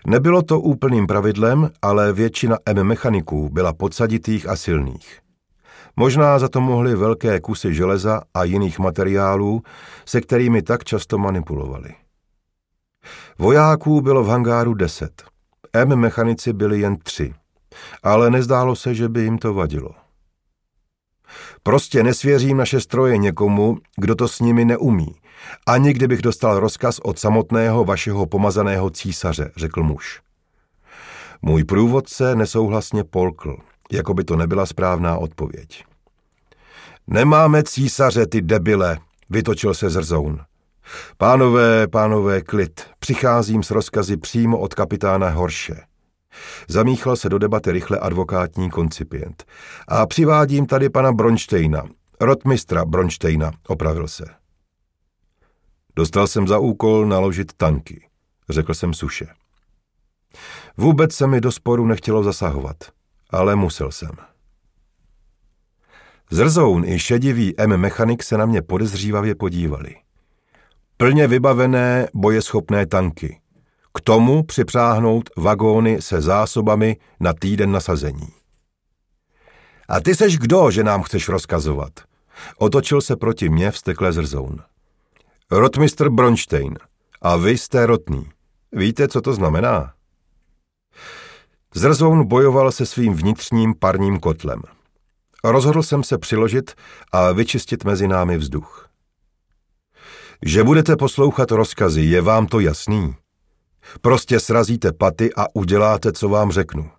Nebylo 0.06 0.42
to 0.42 0.60
úplným 0.60 1.06
pravidlem, 1.06 1.70
ale 1.82 2.12
většina 2.12 2.58
M-mechaniků 2.66 3.48
byla 3.48 3.72
podsaditých 3.72 4.48
a 4.48 4.56
silných. 4.56 5.18
Možná 5.96 6.38
za 6.38 6.48
to 6.48 6.60
mohly 6.60 6.94
velké 6.94 7.40
kusy 7.40 7.74
železa 7.74 8.20
a 8.34 8.44
jiných 8.44 8.78
materiálů, 8.78 9.62
se 10.04 10.20
kterými 10.20 10.62
tak 10.62 10.84
často 10.84 11.18
manipulovali. 11.18 11.94
Vojáků 13.38 14.00
bylo 14.00 14.24
v 14.24 14.28
hangáru 14.28 14.74
deset. 14.74 15.22
M-mechanici 15.72 16.52
byli 16.52 16.80
jen 16.80 16.96
tři, 16.96 17.34
ale 18.02 18.30
nezdálo 18.30 18.76
se, 18.76 18.94
že 18.94 19.08
by 19.08 19.20
jim 19.20 19.38
to 19.38 19.54
vadilo. 19.54 19.90
Prostě 21.62 22.02
nesvěřím 22.02 22.56
naše 22.56 22.80
stroje 22.80 23.16
někomu, 23.18 23.78
kdo 23.96 24.14
to 24.14 24.28
s 24.28 24.40
nimi 24.40 24.64
neumí. 24.64 25.14
Ani 25.66 25.92
kdybych 25.92 26.22
dostal 26.22 26.60
rozkaz 26.60 26.98
od 26.98 27.18
samotného 27.18 27.84
vašeho 27.84 28.26
pomazaného 28.26 28.90
císaře, 28.90 29.50
řekl 29.56 29.82
muž. 29.82 30.20
Můj 31.42 31.64
průvodce 31.64 32.34
nesouhlasně 32.34 33.04
polkl, 33.04 33.56
jako 33.92 34.14
by 34.14 34.24
to 34.24 34.36
nebyla 34.36 34.66
správná 34.66 35.18
odpověď. 35.18 35.84
Nemáme 37.06 37.62
císaře, 37.62 38.26
ty 38.26 38.42
debile, 38.42 38.98
vytočil 39.30 39.74
se 39.74 39.90
zrzoun. 39.90 40.40
Pánové, 41.16 41.88
pánové, 41.88 42.42
klid, 42.42 42.80
přicházím 42.98 43.62
s 43.62 43.70
rozkazy 43.70 44.16
přímo 44.16 44.58
od 44.58 44.74
kapitána 44.74 45.30
Horše. 45.30 45.80
Zamíchal 46.68 47.16
se 47.16 47.28
do 47.28 47.38
debaty 47.38 47.72
rychle 47.72 47.98
advokátní 47.98 48.70
koncipient. 48.70 49.44
A 49.88 50.06
přivádím 50.06 50.66
tady 50.66 50.90
pana 50.90 51.12
Bronštejna, 51.12 51.82
rotmistra 52.20 52.84
Bronštejna, 52.84 53.52
opravil 53.68 54.08
se. 54.08 54.41
Dostal 55.96 56.26
jsem 56.26 56.48
za 56.48 56.58
úkol 56.58 57.06
naložit 57.06 57.52
tanky, 57.52 58.06
řekl 58.48 58.74
jsem 58.74 58.94
suše. 58.94 59.26
Vůbec 60.76 61.14
se 61.14 61.26
mi 61.26 61.40
do 61.40 61.52
sporu 61.52 61.86
nechtělo 61.86 62.22
zasahovat, 62.22 62.76
ale 63.30 63.56
musel 63.56 63.90
jsem. 63.90 64.10
Zrzoun 66.30 66.84
i 66.84 66.98
šedivý 66.98 67.60
M-mechanik 67.60 68.22
se 68.22 68.38
na 68.38 68.46
mě 68.46 68.62
podezřívavě 68.62 69.34
podívali. 69.34 69.96
Plně 70.96 71.26
vybavené 71.26 72.08
bojeschopné 72.14 72.86
tanky. 72.86 73.40
K 73.94 74.00
tomu 74.00 74.42
připřáhnout 74.42 75.30
vagóny 75.36 76.02
se 76.02 76.20
zásobami 76.20 76.96
na 77.20 77.32
týden 77.32 77.72
nasazení. 77.72 78.28
A 79.88 80.00
ty 80.00 80.14
seš 80.14 80.38
kdo, 80.38 80.70
že 80.70 80.84
nám 80.84 81.02
chceš 81.02 81.28
rozkazovat? 81.28 81.92
Otočil 82.56 83.00
se 83.00 83.16
proti 83.16 83.48
mně 83.48 83.70
vstekle 83.70 84.12
zrzoun. 84.12 84.62
Rotmistr 85.54 86.08
Bronstein. 86.08 86.78
A 87.22 87.36
vy 87.36 87.58
jste 87.58 87.86
rotný. 87.86 88.30
Víte, 88.72 89.08
co 89.08 89.20
to 89.20 89.34
znamená? 89.34 89.92
Zrzoun 91.74 92.28
bojoval 92.28 92.72
se 92.72 92.86
svým 92.86 93.14
vnitřním 93.14 93.74
parním 93.74 94.20
kotlem. 94.20 94.62
Rozhodl 95.44 95.82
jsem 95.82 96.04
se 96.04 96.18
přiložit 96.18 96.74
a 97.12 97.32
vyčistit 97.32 97.84
mezi 97.84 98.08
námi 98.08 98.38
vzduch. 98.38 98.88
Že 100.42 100.64
budete 100.64 100.96
poslouchat 100.96 101.50
rozkazy, 101.50 102.02
je 102.02 102.20
vám 102.20 102.46
to 102.46 102.60
jasný? 102.60 103.14
Prostě 104.00 104.40
srazíte 104.40 104.92
paty 104.92 105.34
a 105.36 105.46
uděláte, 105.54 106.12
co 106.12 106.28
vám 106.28 106.52
řeknu. 106.52 106.90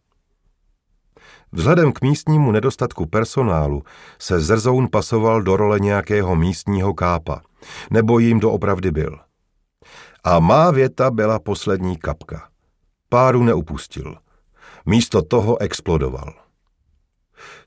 Vzhledem 1.51 1.91
k 1.91 2.01
místnímu 2.01 2.51
nedostatku 2.51 3.05
personálu 3.05 3.83
se 4.19 4.39
Zrzoun 4.39 4.87
pasoval 4.91 5.41
do 5.41 5.57
role 5.57 5.79
nějakého 5.79 6.35
místního 6.35 6.93
kápa, 6.93 7.41
nebo 7.91 8.19
jim 8.19 8.39
doopravdy 8.39 8.91
byl. 8.91 9.19
A 10.23 10.39
má 10.39 10.71
věta 10.71 11.11
byla 11.11 11.39
poslední 11.39 11.97
kapka. 11.97 12.49
Páru 13.09 13.43
neupustil. 13.43 14.15
Místo 14.85 15.21
toho 15.21 15.61
explodoval. 15.61 16.33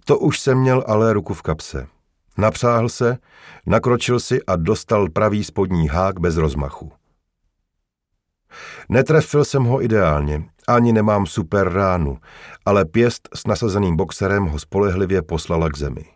To 0.04 0.18
už 0.18 0.40
jsem 0.40 0.58
měl 0.58 0.84
ale 0.86 1.12
ruku 1.12 1.34
v 1.34 1.42
kapse. 1.42 1.86
Napřáhl 2.38 2.88
se, 2.88 3.18
nakročil 3.66 4.20
si 4.20 4.42
a 4.44 4.56
dostal 4.56 5.08
pravý 5.08 5.44
spodní 5.44 5.88
hák 5.88 6.20
bez 6.20 6.36
rozmachu. 6.36 6.92
Netrefil 8.88 9.44
jsem 9.44 9.64
ho 9.64 9.82
ideálně, 9.82 10.42
ani 10.68 10.92
nemám 10.92 11.26
super 11.26 11.72
ránu, 11.72 12.18
ale 12.66 12.84
pěst 12.84 13.28
s 13.34 13.46
nasazeným 13.46 13.96
boxerem 13.96 14.44
ho 14.46 14.58
spolehlivě 14.58 15.22
poslala 15.22 15.68
k 15.68 15.76
zemi. 15.76 16.15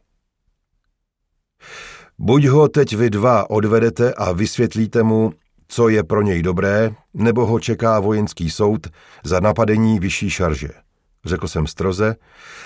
Buď 2.22 2.46
ho 2.46 2.68
teď 2.68 2.96
vy 2.96 3.10
dva 3.10 3.50
odvedete 3.50 4.14
a 4.14 4.32
vysvětlíte 4.32 5.02
mu, 5.02 5.32
co 5.68 5.88
je 5.88 6.04
pro 6.04 6.22
něj 6.22 6.42
dobré, 6.42 6.94
nebo 7.14 7.46
ho 7.46 7.60
čeká 7.60 8.00
vojenský 8.00 8.50
soud 8.50 8.86
za 9.24 9.40
napadení 9.40 9.98
vyšší 9.98 10.30
šarže, 10.30 10.68
řekl 11.24 11.48
jsem 11.48 11.66
stroze 11.66 12.16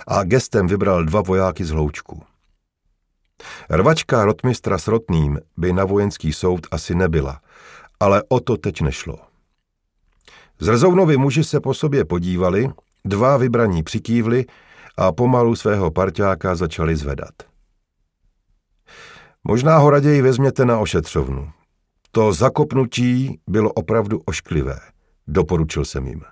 a 0.08 0.24
gestem 0.24 0.66
vybral 0.66 1.04
dva 1.04 1.20
vojáky 1.20 1.64
z 1.64 1.70
hloučku. 1.70 2.22
Rvačka 3.70 4.24
rotmistra 4.24 4.78
s 4.78 4.88
rotným 4.88 5.40
by 5.56 5.72
na 5.72 5.84
vojenský 5.84 6.32
soud 6.32 6.66
asi 6.70 6.94
nebyla, 6.94 7.40
ale 8.00 8.22
o 8.28 8.40
to 8.40 8.56
teď 8.56 8.80
nešlo. 8.80 9.18
Zrzounovi 10.60 11.16
muži 11.16 11.44
se 11.44 11.60
po 11.60 11.74
sobě 11.74 12.04
podívali, 12.04 12.70
dva 13.04 13.36
vybraní 13.36 13.82
přikývli 13.82 14.44
a 14.96 15.12
pomalu 15.12 15.56
svého 15.56 15.90
parťáka 15.90 16.54
začali 16.54 16.96
zvedat. 16.96 17.53
Možná 19.44 19.78
ho 19.78 19.90
raději 19.90 20.22
vezměte 20.22 20.64
na 20.64 20.78
ošetřovnu. 20.78 21.50
To 22.10 22.32
zakopnutí 22.32 23.40
bylo 23.46 23.72
opravdu 23.72 24.20
ošklivé, 24.24 24.80
doporučil 25.26 25.84
jsem 25.84 26.06
jim. 26.06 26.22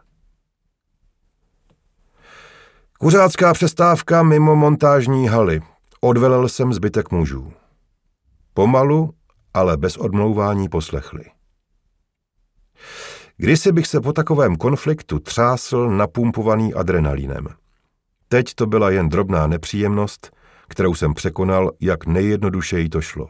Kuřácká 2.99 3.53
přestávka 3.53 4.23
mimo 4.23 4.57
montážní 4.57 5.29
haly. 5.29 5.61
Odvelel 6.01 6.49
jsem 6.49 6.73
zbytek 6.73 7.11
mužů. 7.11 7.53
Pomalu, 8.55 9.15
ale 9.55 9.77
bez 9.77 9.97
odmlouvání 9.97 10.69
poslechli. 10.69 11.25
Kdysi 13.37 13.73
bych 13.73 13.87
se 13.87 14.01
po 14.01 14.13
takovém 14.13 14.57
konfliktu 14.57 15.19
třásl 15.19 15.91
napumpovaný 15.91 16.75
adrenalínem. 16.75 17.47
Teď 18.29 18.55
to 18.55 18.67
byla 18.67 18.91
jen 18.91 19.09
drobná 19.09 19.47
nepříjemnost, 19.47 20.31
kterou 20.73 20.95
jsem 20.95 21.15
překonal, 21.15 21.71
jak 21.81 22.07
nejjednodušeji 22.07 22.89
to 22.89 23.01
šlo. 23.01 23.29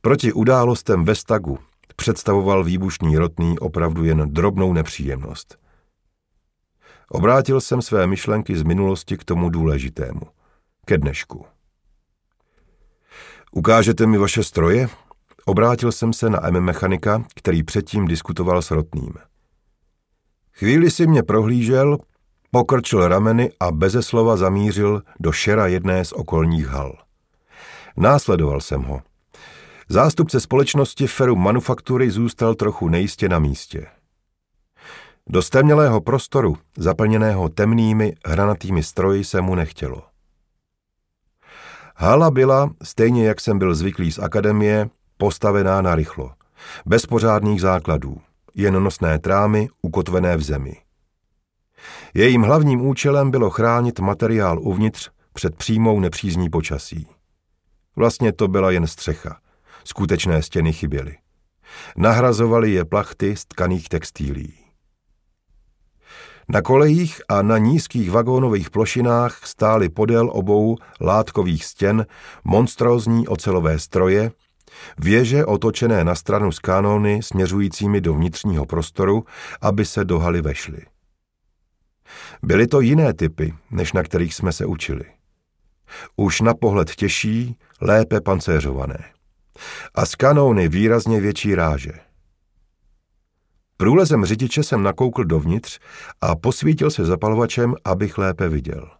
Proti 0.00 0.32
událostem 0.32 1.04
ve 1.04 1.14
stagu 1.14 1.58
představoval 1.96 2.64
výbušný 2.64 3.16
rotný 3.16 3.58
opravdu 3.58 4.04
jen 4.04 4.32
drobnou 4.32 4.72
nepříjemnost. 4.72 5.58
Obrátil 7.08 7.60
jsem 7.60 7.82
své 7.82 8.06
myšlenky 8.06 8.56
z 8.56 8.62
minulosti 8.62 9.16
k 9.16 9.24
tomu 9.24 9.50
důležitému, 9.50 10.20
ke 10.86 10.98
dnešku. 10.98 11.46
Ukážete 13.52 14.06
mi 14.06 14.18
vaše 14.18 14.44
stroje? 14.44 14.88
Obrátil 15.44 15.92
jsem 15.92 16.12
se 16.12 16.30
na 16.30 16.46
M 16.46 16.60
mechanika, 16.60 17.24
který 17.34 17.62
předtím 17.62 18.06
diskutoval 18.06 18.62
s 18.62 18.70
Rotným. 18.70 19.14
Chvíli 20.52 20.90
si 20.90 21.06
mě 21.06 21.22
prohlížel, 21.22 21.98
pokrčil 22.54 23.08
rameny 23.08 23.50
a 23.60 23.70
beze 23.70 24.02
slova 24.02 24.36
zamířil 24.36 25.02
do 25.20 25.32
šera 25.32 25.66
jedné 25.66 26.04
z 26.04 26.12
okolních 26.12 26.66
hal. 26.66 26.98
Následoval 27.96 28.60
jsem 28.60 28.82
ho, 28.82 29.00
Zástupce 29.88 30.40
společnosti 30.40 31.06
Feru 31.06 31.36
Manufaktury 31.36 32.10
zůstal 32.10 32.54
trochu 32.54 32.88
nejistě 32.88 33.28
na 33.28 33.38
místě. 33.38 33.86
Do 35.26 35.42
stemnělého 35.42 36.00
prostoru, 36.00 36.56
zaplněného 36.76 37.48
temnými, 37.48 38.14
hranatými 38.26 38.82
stroji, 38.82 39.24
se 39.24 39.40
mu 39.40 39.54
nechtělo. 39.54 40.02
Hala 41.96 42.30
byla, 42.30 42.70
stejně 42.82 43.26
jak 43.26 43.40
jsem 43.40 43.58
byl 43.58 43.74
zvyklý 43.74 44.12
z 44.12 44.18
akademie, 44.18 44.88
postavená 45.16 45.82
na 45.82 45.94
rychlo, 45.94 46.32
bez 46.86 47.06
pořádných 47.06 47.60
základů, 47.60 48.20
jen 48.54 48.82
nosné 48.82 49.18
trámy 49.18 49.68
ukotvené 49.82 50.36
v 50.36 50.42
zemi. 50.42 50.83
Jejím 52.14 52.42
hlavním 52.42 52.86
účelem 52.86 53.30
bylo 53.30 53.50
chránit 53.50 54.00
materiál 54.00 54.58
uvnitř 54.60 55.10
před 55.32 55.56
přímou 55.56 56.00
nepřízní 56.00 56.50
počasí. 56.50 57.06
Vlastně 57.96 58.32
to 58.32 58.48
byla 58.48 58.70
jen 58.70 58.86
střecha. 58.86 59.38
Skutečné 59.84 60.42
stěny 60.42 60.72
chyběly. 60.72 61.16
Nahrazovali 61.96 62.70
je 62.70 62.84
plachty 62.84 63.36
z 63.36 63.44
tkaných 63.44 63.88
textílí. 63.88 64.54
Na 66.48 66.62
kolejích 66.62 67.20
a 67.28 67.42
na 67.42 67.58
nízkých 67.58 68.10
vagónových 68.10 68.70
plošinách 68.70 69.46
stály 69.46 69.88
podél 69.88 70.30
obou 70.32 70.76
látkových 71.00 71.64
stěn 71.64 72.06
monstrózní 72.44 73.28
ocelové 73.28 73.78
stroje, 73.78 74.30
věže 74.98 75.44
otočené 75.44 76.04
na 76.04 76.14
stranu 76.14 76.52
z 76.52 76.58
kanóny 76.58 77.22
směřujícími 77.22 78.00
do 78.00 78.14
vnitřního 78.14 78.66
prostoru, 78.66 79.24
aby 79.60 79.84
se 79.84 80.04
do 80.04 80.18
haly 80.18 80.42
vešly. 80.42 80.93
Byly 82.42 82.66
to 82.66 82.80
jiné 82.80 83.14
typy, 83.14 83.54
než 83.70 83.92
na 83.92 84.02
kterých 84.02 84.34
jsme 84.34 84.52
se 84.52 84.66
učili. 84.66 85.04
Už 86.16 86.40
na 86.40 86.54
pohled 86.54 86.94
těžší, 86.94 87.56
lépe 87.80 88.20
pancéřované. 88.20 89.04
A 89.94 90.06
z 90.06 90.14
kanóny 90.14 90.68
výrazně 90.68 91.20
větší 91.20 91.54
ráže. 91.54 91.92
Průlezem 93.76 94.24
řidiče 94.24 94.62
jsem 94.62 94.82
nakoukl 94.82 95.24
dovnitř 95.24 95.78
a 96.20 96.36
posvítil 96.36 96.90
se 96.90 97.04
zapalovačem, 97.04 97.74
abych 97.84 98.18
lépe 98.18 98.48
viděl. 98.48 98.90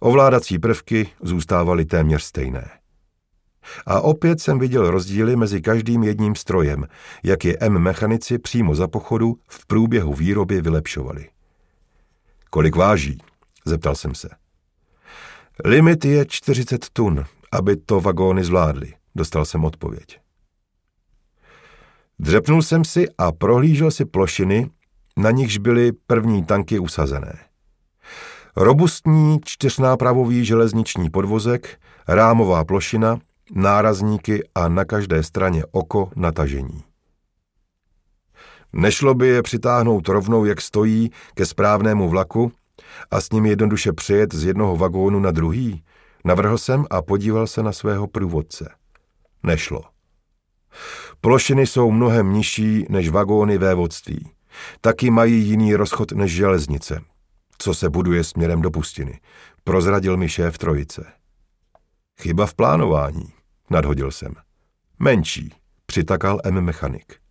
Ovládací 0.00 0.58
prvky 0.58 1.08
zůstávaly 1.22 1.84
téměř 1.84 2.22
stejné. 2.22 2.70
A 3.86 4.00
opět 4.00 4.40
jsem 4.40 4.58
viděl 4.58 4.90
rozdíly 4.90 5.36
mezi 5.36 5.60
každým 5.60 6.02
jedním 6.02 6.34
strojem, 6.34 6.86
jak 7.22 7.44
je 7.44 7.56
M 7.60 7.78
mechanici 7.78 8.38
přímo 8.38 8.74
za 8.74 8.88
pochodu 8.88 9.36
v 9.48 9.66
průběhu 9.66 10.14
výroby 10.14 10.60
vylepšovali. 10.60 11.28
Kolik 12.54 12.76
váží? 12.76 13.18
Zeptal 13.64 13.94
jsem 13.94 14.14
se. 14.14 14.28
Limit 15.64 16.04
je 16.04 16.26
40 16.26 16.88
tun, 16.92 17.24
aby 17.52 17.76
to 17.76 18.00
vagóny 18.00 18.44
zvládly, 18.44 18.94
dostal 19.14 19.44
jsem 19.44 19.64
odpověď. 19.64 20.18
Dřepnul 22.18 22.62
jsem 22.62 22.84
si 22.84 23.06
a 23.18 23.32
prohlížel 23.32 23.90
si 23.90 24.04
plošiny, 24.04 24.70
na 25.16 25.30
nichž 25.30 25.58
byly 25.58 25.92
první 25.92 26.44
tanky 26.44 26.78
usazené. 26.78 27.38
Robustní 28.56 29.40
čtyřnápravový 29.44 30.44
železniční 30.44 31.10
podvozek, 31.10 31.80
rámová 32.08 32.64
plošina, 32.64 33.18
nárazníky 33.52 34.48
a 34.54 34.68
na 34.68 34.84
každé 34.84 35.22
straně 35.22 35.64
oko 35.70 36.10
natažení. 36.16 36.84
Nešlo 38.76 39.14
by 39.14 39.28
je 39.28 39.42
přitáhnout 39.42 40.08
rovnou, 40.08 40.44
jak 40.44 40.60
stojí, 40.60 41.10
ke 41.34 41.46
správnému 41.46 42.08
vlaku 42.08 42.52
a 43.10 43.20
s 43.20 43.30
ním 43.30 43.46
jednoduše 43.46 43.92
přijet 43.92 44.34
z 44.34 44.44
jednoho 44.44 44.76
vagónu 44.76 45.20
na 45.20 45.30
druhý? 45.30 45.84
Navrhl 46.24 46.58
jsem 46.58 46.84
a 46.90 47.02
podíval 47.02 47.46
se 47.46 47.62
na 47.62 47.72
svého 47.72 48.06
průvodce. 48.06 48.74
Nešlo. 49.42 49.82
Plošiny 51.20 51.66
jsou 51.66 51.90
mnohem 51.90 52.32
nižší 52.32 52.86
než 52.88 53.08
vagóny 53.08 53.58
vévodství. 53.58 54.30
Taky 54.80 55.10
mají 55.10 55.44
jiný 55.44 55.74
rozchod 55.74 56.12
než 56.12 56.32
železnice, 56.32 57.00
co 57.58 57.74
se 57.74 57.90
buduje 57.90 58.24
směrem 58.24 58.62
do 58.62 58.70
pustiny, 58.70 59.20
prozradil 59.64 60.16
mi 60.16 60.28
šéf 60.28 60.58
trojice. 60.58 61.12
Chyba 62.20 62.46
v 62.46 62.54
plánování, 62.54 63.32
nadhodil 63.70 64.10
jsem. 64.10 64.34
Menší, 64.98 65.52
přitakal 65.86 66.40
M 66.44 66.60
mechanik. 66.60 67.23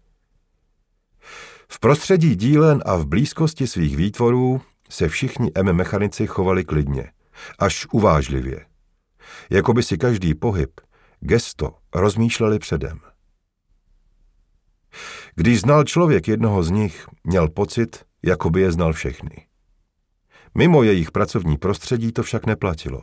V 1.69 1.79
prostředí 1.79 2.35
dílen 2.35 2.83
a 2.85 2.95
v 2.95 3.05
blízkosti 3.05 3.67
svých 3.67 3.97
výtvorů 3.97 4.61
se 4.89 5.07
všichni 5.07 5.51
M 5.55 5.73
mechanici 5.73 6.27
chovali 6.27 6.65
klidně, 6.65 7.11
až 7.59 7.87
uvážlivě. 7.91 8.65
Jako 9.49 9.73
by 9.73 9.83
si 9.83 9.97
každý 9.97 10.33
pohyb, 10.35 10.81
gesto 11.19 11.75
rozmýšleli 11.95 12.59
předem. 12.59 12.99
Když 15.35 15.61
znal 15.61 15.83
člověk 15.83 16.27
jednoho 16.27 16.63
z 16.63 16.71
nich, 16.71 17.07
měl 17.23 17.49
pocit, 17.49 18.05
jako 18.23 18.49
by 18.49 18.61
je 18.61 18.71
znal 18.71 18.93
všechny. 18.93 19.47
Mimo 20.55 20.83
jejich 20.83 21.11
pracovní 21.11 21.57
prostředí 21.57 22.11
to 22.11 22.23
však 22.23 22.45
neplatilo. 22.45 23.01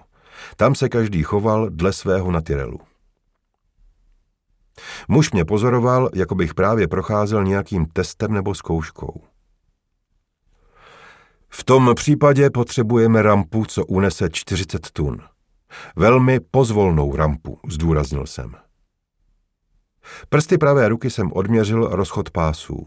Tam 0.56 0.74
se 0.74 0.88
každý 0.88 1.22
choval 1.22 1.68
dle 1.70 1.92
svého 1.92 2.30
natyrelu. 2.30 2.80
Muž 5.08 5.32
mě 5.32 5.44
pozoroval, 5.44 6.10
jako 6.14 6.34
bych 6.34 6.54
právě 6.54 6.88
procházel 6.88 7.44
nějakým 7.44 7.86
testem 7.86 8.32
nebo 8.32 8.54
zkouškou. 8.54 9.22
V 11.48 11.64
tom 11.64 11.94
případě 11.94 12.50
potřebujeme 12.50 13.22
rampu, 13.22 13.64
co 13.64 13.86
unese 13.86 14.28
40 14.32 14.90
tun. 14.90 15.18
Velmi 15.96 16.40
pozvolnou 16.40 17.16
rampu, 17.16 17.58
zdůraznil 17.68 18.26
jsem. 18.26 18.54
Prsty 20.28 20.58
pravé 20.58 20.88
ruky 20.88 21.10
jsem 21.10 21.32
odměřil 21.32 21.88
rozchod 21.88 22.30
pásů. 22.30 22.86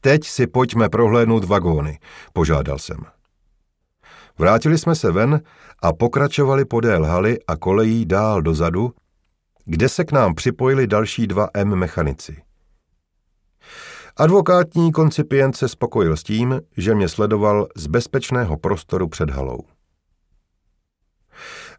Teď 0.00 0.24
si 0.24 0.46
pojďme 0.46 0.88
prohlédnout 0.88 1.44
vagóny, 1.44 1.98
požádal 2.32 2.78
jsem. 2.78 2.96
Vrátili 4.38 4.78
jsme 4.78 4.94
se 4.94 5.12
ven 5.12 5.40
a 5.82 5.92
pokračovali 5.92 6.64
podél 6.64 7.04
haly 7.04 7.38
a 7.46 7.56
kolejí 7.56 8.06
dál 8.06 8.42
dozadu, 8.42 8.94
kde 9.64 9.88
se 9.88 10.04
k 10.04 10.12
nám 10.12 10.34
připojili 10.34 10.86
další 10.86 11.26
dva 11.26 11.48
M 11.54 11.74
mechanici. 11.74 12.42
Advokátní 14.16 14.92
koncipient 14.92 15.56
se 15.56 15.68
spokojil 15.68 16.16
s 16.16 16.22
tím, 16.22 16.60
že 16.76 16.94
mě 16.94 17.08
sledoval 17.08 17.68
z 17.76 17.86
bezpečného 17.86 18.56
prostoru 18.56 19.08
před 19.08 19.30
halou. 19.30 19.60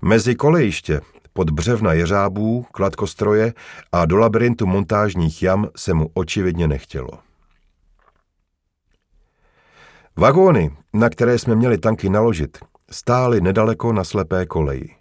Mezi 0.02 0.36
kolejiště, 0.36 1.02
pod 1.34 1.50
břevna 1.50 1.94
jeřábů, 1.94 2.66
kladkostroje 2.72 3.54
a 3.92 4.06
do 4.06 4.18
labirintu 4.18 4.66
montážních 4.66 5.44
jam 5.44 5.68
se 5.76 5.94
mu 5.94 6.10
očividně 6.14 6.68
nechtělo. 6.68 7.10
Vagóny, 10.18 10.78
na 10.94 11.10
které 11.10 11.40
jsme 11.40 11.56
měli 11.56 11.78
tanky 11.78 12.10
naložit, 12.10 12.58
stály 12.92 13.42
nedaleko 13.42 13.94
na 13.94 14.04
slepé 14.04 14.46
koleji. 14.46 14.96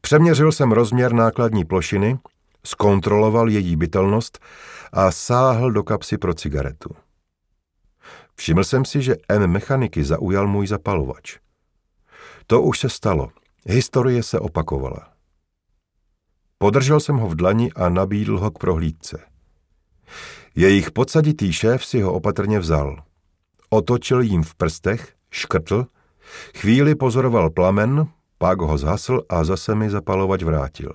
Přeměřil 0.00 0.52
jsem 0.52 0.72
rozměr 0.72 1.12
nákladní 1.12 1.64
plošiny, 1.64 2.18
zkontroloval 2.64 3.48
její 3.48 3.76
bytelnost 3.76 4.38
a 4.92 5.10
sáhl 5.10 5.72
do 5.72 5.82
kapsy 5.82 6.18
pro 6.18 6.34
cigaretu. 6.34 6.90
Všiml 8.34 8.64
jsem 8.64 8.84
si, 8.84 9.02
že 9.02 9.16
M 9.28 9.46
mechaniky 9.46 10.04
zaujal 10.04 10.46
můj 10.46 10.66
zapalovač. 10.66 11.38
To 12.46 12.62
už 12.62 12.78
se 12.78 12.88
stalo. 12.88 13.28
Historie 13.66 14.22
se 14.22 14.38
opakovala. 14.38 15.12
Podržel 16.58 17.00
jsem 17.00 17.16
ho 17.16 17.28
v 17.28 17.34
dlani 17.34 17.72
a 17.72 17.88
nabídl 17.88 18.38
ho 18.38 18.50
k 18.50 18.58
prohlídce. 18.58 19.24
Jejich 20.54 20.90
podsaditý 20.90 21.52
šéf 21.52 21.84
si 21.84 22.00
ho 22.00 22.12
opatrně 22.12 22.58
vzal. 22.58 23.02
Otočil 23.70 24.20
jim 24.20 24.42
v 24.42 24.54
prstech, 24.54 25.14
škrtl, 25.30 25.86
chvíli 26.56 26.94
pozoroval 26.94 27.50
plamen, 27.50 28.06
pak 28.42 28.60
ho 28.60 28.78
zhasl 28.78 29.22
a 29.28 29.44
zase 29.44 29.74
mi 29.74 29.90
zapalovač 29.90 30.42
vrátil. 30.42 30.92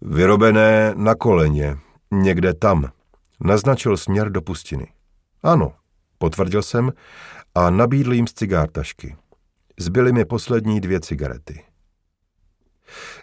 Vyrobené 0.00 0.94
na 0.96 1.14
koleně, 1.14 1.78
někde 2.10 2.54
tam, 2.54 2.88
naznačil 3.40 3.96
směr 3.96 4.30
do 4.30 4.42
pustiny. 4.42 4.92
Ano, 5.42 5.72
potvrdil 6.18 6.62
jsem 6.62 6.92
a 7.54 7.70
nabídl 7.70 8.12
jim 8.12 8.26
z 8.26 8.32
cigártašky. 8.32 9.16
Zbyly 9.78 10.12
mi 10.12 10.24
poslední 10.24 10.80
dvě 10.80 11.00
cigarety. 11.00 11.64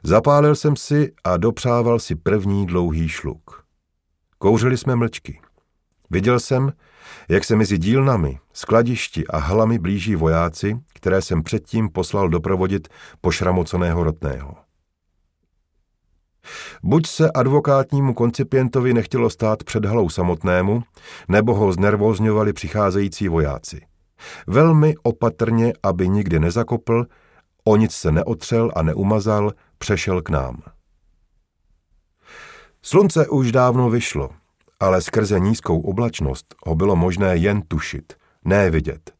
Zapálil 0.04 0.56
jsem 0.56 0.76
si 0.76 1.12
a 1.24 1.38
dopřával 1.38 2.00
si 2.00 2.16
první 2.16 2.66
dlouhý 2.66 3.10
šluk. 3.10 3.66
Kouřili 4.38 4.78
jsme 4.78 4.96
mlčky. 4.96 5.42
Viděl 6.10 6.40
jsem, 6.40 6.74
jak 7.30 7.44
se 7.44 7.56
mezi 7.56 7.78
dílnami, 7.78 8.40
skladišti 8.54 9.28
a 9.28 9.38
halami 9.38 9.80
blíží 9.80 10.16
vojáci, 10.16 10.78
které 10.94 11.22
jsem 11.22 11.44
předtím 11.44 11.90
poslal 11.90 12.30
doprovodit 12.30 12.88
pošramoceného 13.22 14.04
rotného. 14.04 14.56
Buď 16.84 17.08
se 17.08 17.32
advokátnímu 17.32 18.14
koncipientovi 18.14 18.94
nechtělo 18.94 19.30
stát 19.30 19.64
před 19.64 19.86
halou 19.86 20.10
samotnému, 20.10 20.84
nebo 21.28 21.56
ho 21.56 21.74
znervózňovali 21.74 22.54
přicházející 22.54 23.28
vojáci. 23.28 23.82
Velmi 24.48 24.96
opatrně, 25.04 25.74
aby 25.84 26.10
nikdy 26.10 26.40
nezakopl, 26.40 27.06
O 27.66 27.76
nic 27.76 27.92
se 27.92 28.12
neotřel 28.12 28.72
a 28.76 28.82
neumazal, 28.82 29.52
přešel 29.78 30.22
k 30.22 30.30
nám. 30.30 30.62
Slunce 32.82 33.28
už 33.28 33.52
dávno 33.52 33.90
vyšlo, 33.90 34.30
ale 34.80 35.02
skrze 35.02 35.40
nízkou 35.40 35.82
oblačnost 35.82 36.56
ho 36.66 36.76
bylo 36.76 36.96
možné 36.96 37.38
jen 37.38 37.62
tušit, 37.62 38.14
ne 38.46 38.70
vidět. 38.70 39.14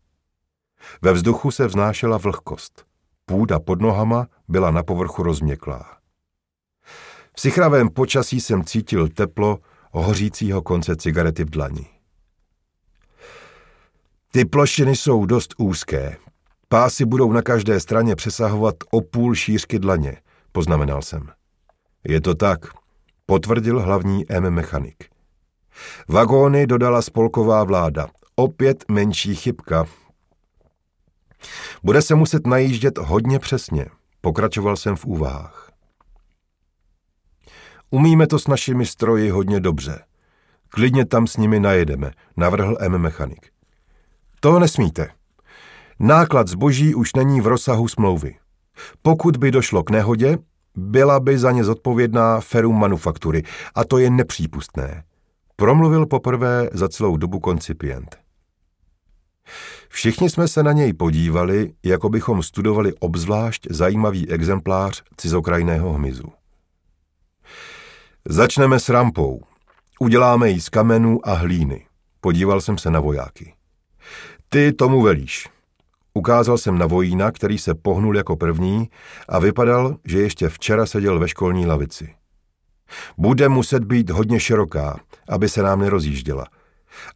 Ve 1.02 1.14
vzduchu 1.14 1.52
se 1.52 1.68
vznášela 1.68 2.18
vlhkost. 2.18 2.86
Půda 3.26 3.60
pod 3.60 3.82
nohama 3.82 4.28
byla 4.48 4.72
na 4.72 4.84
povrchu 4.84 5.24
rozměklá. 5.24 5.98
V 7.36 7.42
sichravém 7.42 7.90
počasí 7.90 8.42
jsem 8.42 8.64
cítil 8.64 9.10
teplo 9.10 9.60
hořícího 9.92 10.62
konce 10.62 10.96
cigarety 10.96 11.44
v 11.44 11.50
dlani. 11.50 11.88
Ty 14.32 14.46
plošiny 14.46 14.96
jsou 14.96 15.26
dost 15.26 15.56
úzké. 15.58 16.18
Pásy 16.68 17.06
budou 17.06 17.32
na 17.32 17.42
každé 17.42 17.80
straně 17.80 18.16
přesahovat 18.16 18.76
o 18.92 19.02
půl 19.02 19.36
šířky 19.36 19.80
dlaně, 19.80 20.18
poznamenal 20.52 21.02
jsem. 21.02 21.30
Je 22.04 22.22
to 22.22 22.36
tak, 22.36 22.60
potvrdil 23.26 23.82
hlavní 23.82 24.32
M 24.32 24.50
mechanik. 24.50 25.13
Vagóny 26.08 26.68
dodala 26.68 27.02
spolková 27.02 27.64
vláda. 27.64 28.08
Opět 28.36 28.86
menší 28.92 29.36
chybka. 29.36 29.86
Bude 31.84 32.02
se 32.02 32.16
muset 32.16 32.48
najíždět 32.48 32.98
hodně 32.98 33.40
přesně, 33.40 33.86
pokračoval 34.22 34.78
jsem 34.78 34.96
v 34.96 35.06
úvahách. 35.06 35.72
Umíme 37.90 38.28
to 38.28 38.40
s 38.40 38.48
našimi 38.48 38.86
stroji 38.86 39.30
hodně 39.30 39.60
dobře. 39.60 40.04
Klidně 40.70 41.06
tam 41.06 41.28
s 41.28 41.38
nimi 41.38 41.60
najedeme, 41.60 42.12
navrhl 42.38 42.78
M 42.80 42.98
mechanik. 42.98 43.50
To 44.40 44.60
nesmíte. 44.60 45.10
Náklad 46.00 46.48
zboží 46.48 46.96
už 46.96 47.14
není 47.14 47.42
v 47.42 47.48
rozsahu 47.48 47.88
smlouvy. 47.88 48.36
Pokud 49.02 49.38
by 49.38 49.52
došlo 49.52 49.84
k 49.84 49.90
nehodě, 49.90 50.38
byla 50.76 51.20
by 51.20 51.38
za 51.38 51.52
ně 51.52 51.64
zodpovědná 51.64 52.40
Ferum 52.40 52.80
Manufaktury 52.80 53.44
a 53.76 53.84
to 53.86 53.98
je 53.98 54.10
nepřípustné. 54.10 55.04
Promluvil 55.56 56.06
poprvé 56.06 56.70
za 56.74 56.90
celou 56.90 57.18
dobu 57.18 57.40
koncipient. 57.40 58.18
Všichni 59.90 60.30
jsme 60.30 60.48
se 60.48 60.64
na 60.64 60.72
něj 60.72 60.94
podívali, 60.94 61.74
jako 61.84 62.10
bychom 62.10 62.44
studovali 62.44 62.94
obzvlášť 62.94 63.68
zajímavý 63.70 64.30
exemplář 64.30 65.04
cizokrajného 65.18 65.94
hmyzu. 65.94 66.34
Začneme 68.26 68.80
s 68.80 68.90
rampou. 68.90 69.42
Uděláme 70.00 70.50
ji 70.50 70.62
z 70.62 70.70
kamenů 70.70 71.20
a 71.24 71.34
hlíny. 71.34 71.86
Podíval 72.22 72.62
jsem 72.62 72.78
se 72.78 72.90
na 72.90 73.00
vojáky. 73.00 73.54
Ty 74.50 74.74
tomu 74.74 75.02
velíš. 75.02 75.50
Ukázal 76.14 76.58
jsem 76.58 76.78
na 76.78 76.86
vojína, 76.86 77.32
který 77.32 77.58
se 77.58 77.76
pohnul 77.76 78.18
jako 78.18 78.36
první 78.36 78.90
a 79.30 79.40
vypadal, 79.40 79.98
že 80.06 80.22
ještě 80.22 80.50
včera 80.50 80.86
seděl 80.86 81.20
ve 81.20 81.28
školní 81.28 81.66
lavici. 81.66 82.16
Bude 83.18 83.50
muset 83.50 83.84
být 83.84 84.10
hodně 84.10 84.40
široká, 84.40 85.00
aby 85.30 85.50
se 85.50 85.62
nám 85.62 85.80
nerozjížděla, 85.80 86.46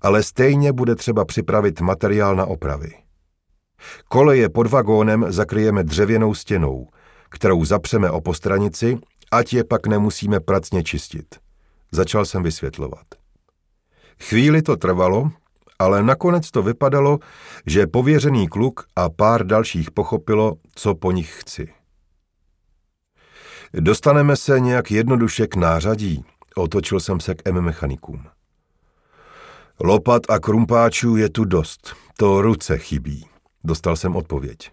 ale 0.02 0.24
stejně 0.24 0.74
bude 0.74 0.96
třeba 0.96 1.26
připravit 1.26 1.82
materiál 1.82 2.36
na 2.36 2.46
opravy. 2.46 2.94
Koleje 4.08 4.50
pod 4.50 4.68
vagónem 4.68 5.26
zakryjeme 5.30 5.84
dřevěnou 5.84 6.34
stěnou, 6.34 6.88
kterou 7.30 7.66
zapřeme 7.66 8.12
o 8.12 8.22
postranici, 8.22 8.98
ať 9.32 9.54
je 9.54 9.64
pak 9.64 9.88
nemusíme 9.88 10.40
pracně 10.40 10.84
čistit. 10.84 11.36
Začal 11.92 12.26
jsem 12.26 12.44
vysvětlovat. 12.44 13.06
Chvíli 14.24 14.62
to 14.62 14.78
trvalo, 14.78 15.32
ale 15.80 16.04
nakonec 16.04 16.52
to 16.52 16.64
vypadalo, 16.64 17.20
že 17.66 17.88
pověřený 17.88 18.48
kluk 18.48 18.86
a 18.96 19.10
pár 19.10 19.46
dalších 19.46 19.92
pochopilo, 19.92 20.54
co 20.76 20.96
po 20.96 21.12
nich 21.12 21.36
chci. 21.40 21.77
Dostaneme 23.74 24.36
se 24.36 24.60
nějak 24.60 24.92
jednoduše 24.92 25.48
k 25.48 25.56
nářadí, 25.56 26.26
otočil 26.56 27.00
jsem 27.00 27.20
se 27.20 27.36
k 27.36 27.48
M 27.48 27.62
mechanikům. 27.62 28.24
Lopat 29.80 30.22
a 30.30 30.40
krumpáčů 30.40 31.16
je 31.16 31.30
tu 31.30 31.46
dost, 31.46 31.96
to 32.18 32.42
ruce 32.42 32.78
chybí, 32.78 33.26
dostal 33.64 33.96
jsem 33.96 34.16
odpověď. 34.16 34.72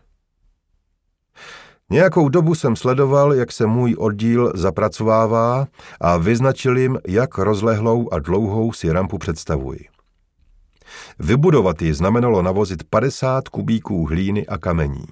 Nějakou 1.90 2.28
dobu 2.28 2.54
jsem 2.54 2.76
sledoval, 2.76 3.34
jak 3.34 3.52
se 3.52 3.66
můj 3.66 3.94
oddíl 3.98 4.52
zapracovává 4.54 5.66
a 6.00 6.16
vyznačil 6.16 6.78
jim, 6.78 6.98
jak 7.06 7.38
rozlehlou 7.38 8.08
a 8.12 8.18
dlouhou 8.18 8.72
si 8.72 8.92
rampu 8.92 9.18
představuji. 9.18 9.88
Vybudovat 11.18 11.82
ji 11.82 11.94
znamenalo 11.94 12.42
navozit 12.42 12.84
50 12.84 13.48
kubíků 13.48 14.06
hlíny 14.06 14.46
a 14.46 14.58
kamení. 14.58 15.04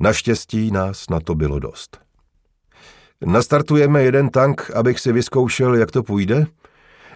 Naštěstí 0.00 0.70
nás 0.70 1.10
na 1.10 1.20
to 1.20 1.34
bylo 1.34 1.58
dost. 1.58 2.09
Nastartujeme 3.26 4.02
jeden 4.02 4.28
tank, 4.28 4.70
abych 4.74 5.00
si 5.00 5.12
vyzkoušel, 5.12 5.74
jak 5.74 5.90
to 5.90 6.02
půjde? 6.02 6.46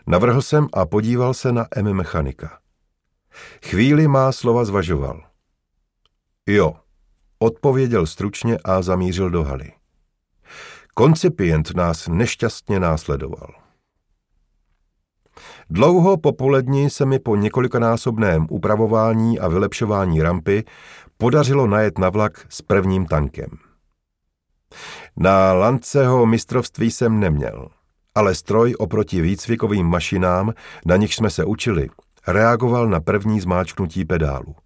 Navrhl 0.06 0.42
jsem 0.42 0.68
a 0.72 0.86
podíval 0.86 1.34
se 1.34 1.52
na 1.52 1.66
M 1.76 1.92
mechanika. 1.92 2.58
Chvíli 3.66 4.08
má 4.08 4.32
slova 4.32 4.64
zvažoval. 4.64 5.22
Jo, 6.46 6.74
odpověděl 7.38 8.06
stručně 8.06 8.58
a 8.64 8.82
zamířil 8.82 9.30
do 9.30 9.44
haly. 9.44 9.72
Koncipient 10.94 11.74
nás 11.74 12.08
nešťastně 12.08 12.80
následoval. 12.80 13.54
Dlouho 15.70 16.16
popolední 16.16 16.90
se 16.90 17.06
mi 17.06 17.18
po 17.18 17.36
několikanásobném 17.36 18.46
upravování 18.50 19.38
a 19.38 19.48
vylepšování 19.48 20.22
rampy 20.22 20.64
podařilo 21.18 21.66
najet 21.66 21.98
na 21.98 22.10
vlak 22.10 22.46
s 22.48 22.62
prvním 22.62 23.06
tankem. 23.06 23.48
Na 25.16 25.52
Lanceho 25.52 26.26
mistrovství 26.26 26.90
jsem 26.90 27.20
neměl, 27.20 27.68
ale 28.14 28.34
stroj 28.34 28.74
oproti 28.78 29.20
výcvikovým 29.20 29.86
mašinám, 29.86 30.52
na 30.86 30.96
nich 30.96 31.14
jsme 31.14 31.30
se 31.30 31.44
učili, 31.44 31.88
reagoval 32.26 32.88
na 32.88 33.00
první 33.00 33.40
zmáčknutí 33.40 34.04
pedálu. 34.04 34.56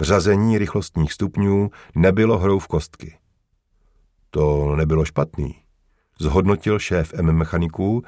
Řazení 0.00 0.58
rychlostních 0.58 1.12
stupňů 1.12 1.70
nebylo 1.94 2.38
hrou 2.38 2.58
v 2.58 2.66
kostky. 2.66 3.18
To 4.30 4.76
nebylo 4.76 5.04
špatný 5.04 5.64
zhodnotil 6.20 6.78
šéf 6.78 7.14
M 7.14 7.32
mechaniků, 7.32 8.02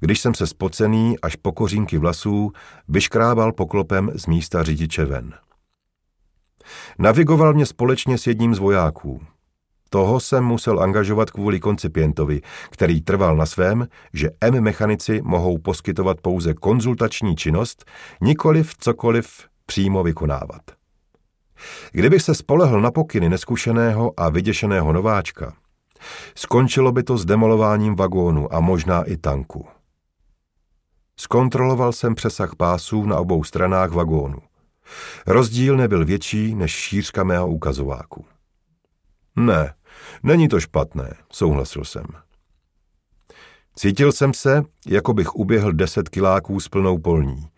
když 0.00 0.20
jsem 0.20 0.34
se 0.34 0.46
spocený 0.46 1.20
až 1.20 1.36
po 1.36 1.52
kořínky 1.52 1.98
vlasů 1.98 2.52
vyškrábal 2.88 3.52
poklopem 3.52 4.10
z 4.14 4.26
místa 4.26 4.62
řidiče 4.62 5.04
ven. 5.04 5.34
Navigoval 6.98 7.54
mě 7.54 7.66
společně 7.66 8.18
s 8.18 8.26
jedním 8.26 8.54
z 8.54 8.58
vojáků. 8.58 9.26
Toho 9.90 10.20
jsem 10.20 10.44
musel 10.44 10.80
angažovat 10.80 11.30
kvůli 11.30 11.60
koncipientovi, 11.60 12.40
který 12.70 13.00
trval 13.00 13.36
na 13.36 13.46
svém, 13.46 13.88
že 14.12 14.30
M 14.40 14.60
mechanici 14.60 15.20
mohou 15.22 15.58
poskytovat 15.58 16.20
pouze 16.20 16.54
konzultační 16.54 17.36
činnost, 17.36 17.84
nikoliv 18.20 18.76
cokoliv 18.78 19.28
přímo 19.66 20.02
vykonávat. 20.02 20.62
Kdybych 21.92 22.22
se 22.22 22.34
spolehl 22.34 22.80
na 22.80 22.90
pokyny 22.90 23.28
neskušeného 23.28 24.12
a 24.16 24.28
vyděšeného 24.28 24.92
nováčka, 24.92 25.52
Skončilo 26.34 26.92
by 26.92 27.02
to 27.02 27.18
s 27.18 27.24
demolováním 27.24 27.96
vagónu 27.96 28.54
a 28.54 28.60
možná 28.60 29.02
i 29.02 29.16
tanku. 29.16 29.66
Zkontroloval 31.16 31.92
jsem 31.92 32.14
přesah 32.14 32.56
pásů 32.56 33.06
na 33.06 33.16
obou 33.16 33.44
stranách 33.44 33.90
vagónu. 33.90 34.38
Rozdíl 35.26 35.76
nebyl 35.76 36.04
větší 36.04 36.54
než 36.54 36.72
šířka 36.72 37.24
mého 37.24 37.48
ukazováku. 37.48 38.24
Ne, 39.36 39.74
není 40.22 40.48
to 40.48 40.60
špatné, 40.60 41.14
souhlasil 41.32 41.84
jsem. 41.84 42.04
Cítil 43.76 44.12
jsem 44.12 44.34
se, 44.34 44.62
jako 44.86 45.14
bych 45.14 45.34
uběhl 45.34 45.72
deset 45.72 46.08
kiláků 46.08 46.60
s 46.60 46.68
plnou 46.68 46.98
polní. 46.98 47.48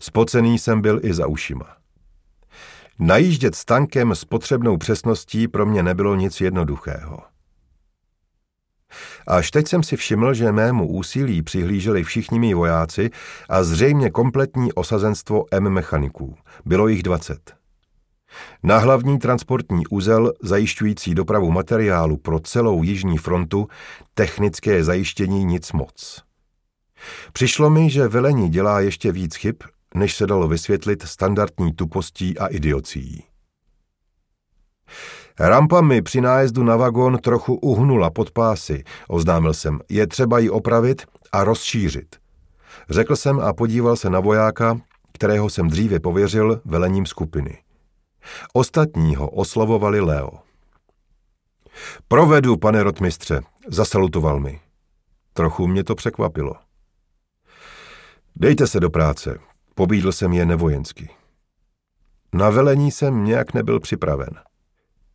Spocený 0.00 0.58
jsem 0.58 0.80
byl 0.80 1.00
i 1.02 1.14
za 1.14 1.26
ušima. 1.26 1.76
Najíždět 2.98 3.54
s 3.54 3.64
tankem 3.64 4.14
s 4.14 4.24
potřebnou 4.24 4.76
přesností 4.76 5.48
pro 5.48 5.66
mě 5.66 5.82
nebylo 5.82 6.14
nic 6.14 6.40
jednoduchého. 6.40 7.18
Až 9.26 9.50
teď 9.50 9.68
jsem 9.68 9.82
si 9.82 9.96
všiml, 9.96 10.34
že 10.34 10.52
mému 10.52 10.88
úsilí 10.88 11.42
přihlíželi 11.42 12.04
všichni 12.04 12.38
mý 12.38 12.54
vojáci 12.54 13.10
a 13.48 13.64
zřejmě 13.64 14.10
kompletní 14.10 14.72
osazenstvo 14.72 15.44
M 15.50 15.68
mechaniků. 15.68 16.36
Bylo 16.64 16.88
jich 16.88 17.02
20. 17.02 17.54
Na 18.62 18.78
hlavní 18.78 19.18
transportní 19.18 19.86
úzel 19.86 20.32
zajišťující 20.42 21.14
dopravu 21.14 21.50
materiálu 21.50 22.16
pro 22.16 22.40
celou 22.40 22.82
jižní 22.82 23.18
frontu 23.18 23.68
technické 24.14 24.84
zajištění 24.84 25.44
nic 25.44 25.72
moc. 25.72 26.22
Přišlo 27.32 27.70
mi, 27.70 27.90
že 27.90 28.08
velení 28.08 28.48
dělá 28.48 28.80
ještě 28.80 29.12
víc 29.12 29.36
chyb, 29.36 29.56
než 29.94 30.16
se 30.16 30.26
dalo 30.26 30.48
vysvětlit 30.48 31.02
standardní 31.02 31.72
tupostí 31.72 32.38
a 32.38 32.46
idiocí. 32.46 33.24
Rampa 35.40 35.80
mi 35.80 36.02
při 36.02 36.20
nájezdu 36.20 36.64
na 36.64 36.76
vagón 36.76 37.18
trochu 37.18 37.54
uhnula 37.54 38.10
pod 38.10 38.30
pásy, 38.30 38.84
oznámil 39.08 39.54
jsem. 39.54 39.80
Je 39.88 40.06
třeba 40.06 40.38
ji 40.38 40.50
opravit 40.50 41.02
a 41.32 41.44
rozšířit. 41.44 42.16
Řekl 42.90 43.16
jsem 43.16 43.40
a 43.40 43.52
podíval 43.52 43.96
se 43.96 44.10
na 44.10 44.20
vojáka, 44.20 44.80
kterého 45.12 45.50
jsem 45.50 45.68
dříve 45.68 46.00
pověřil 46.00 46.60
velením 46.64 47.06
skupiny. 47.06 47.58
Ostatní 48.52 49.16
ho 49.16 49.30
oslovovali 49.30 50.00
Leo. 50.00 50.30
Provedu, 52.08 52.56
pane 52.56 52.82
rotmistře, 52.82 53.40
zasalutoval 53.68 54.40
mi. 54.40 54.60
Trochu 55.32 55.66
mě 55.66 55.84
to 55.84 55.94
překvapilo. 55.94 56.54
Dejte 58.36 58.66
se 58.66 58.80
do 58.80 58.90
práce, 58.90 59.38
pobídl 59.74 60.12
jsem 60.12 60.32
je 60.32 60.46
nevojensky. 60.46 61.10
Na 62.32 62.50
velení 62.50 62.90
jsem 62.90 63.24
nějak 63.24 63.54
nebyl 63.54 63.80
připraven. 63.80 64.30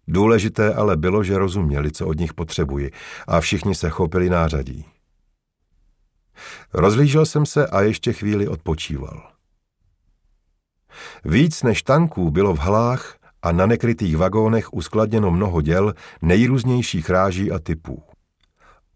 Důležité 0.07 0.73
ale 0.73 0.97
bylo, 0.97 1.23
že 1.23 1.37
rozuměli, 1.37 1.91
co 1.91 2.07
od 2.07 2.19
nich 2.19 2.33
potřebuji 2.33 2.91
a 3.27 3.39
všichni 3.39 3.75
se 3.75 3.89
chopili 3.89 4.29
nářadí. 4.29 4.85
Rozlížel 6.73 7.25
jsem 7.25 7.45
se 7.45 7.67
a 7.67 7.81
ještě 7.81 8.13
chvíli 8.13 8.47
odpočíval. 8.47 9.32
Víc 11.25 11.63
než 11.63 11.83
tanků 11.83 12.31
bylo 12.31 12.55
v 12.55 12.59
halách 12.59 13.17
a 13.41 13.51
na 13.51 13.65
nekrytých 13.65 14.17
vagónech 14.17 14.73
uskladněno 14.73 15.31
mnoho 15.31 15.61
děl 15.61 15.93
nejrůznějších 16.21 17.09
ráží 17.09 17.51
a 17.51 17.59
typů. 17.59 18.03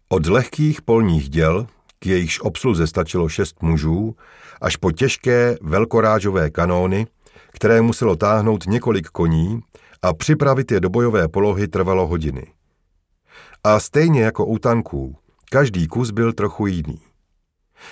Od 0.08 0.26
lehkých 0.26 0.82
polních 0.82 1.28
děl, 1.28 1.66
k 1.98 2.06
jejichž 2.06 2.40
obsluze 2.40 2.86
stačilo 2.86 3.28
šest 3.28 3.62
mužů, 3.62 4.16
až 4.60 4.76
po 4.76 4.92
těžké 4.92 5.56
velkorážové 5.62 6.50
kanóny, 6.50 7.06
které 7.52 7.80
muselo 7.80 8.16
táhnout 8.16 8.66
několik 8.66 9.08
koní 9.08 9.60
a 10.02 10.14
připravit 10.14 10.72
je 10.72 10.80
do 10.80 10.90
bojové 10.90 11.28
polohy 11.28 11.68
trvalo 11.68 12.06
hodiny. 12.06 12.46
A 13.64 13.80
stejně 13.80 14.22
jako 14.22 14.46
u 14.46 14.58
tanků, 14.58 15.16
každý 15.50 15.86
kus 15.86 16.10
byl 16.10 16.32
trochu 16.32 16.66
jiný. 16.66 17.07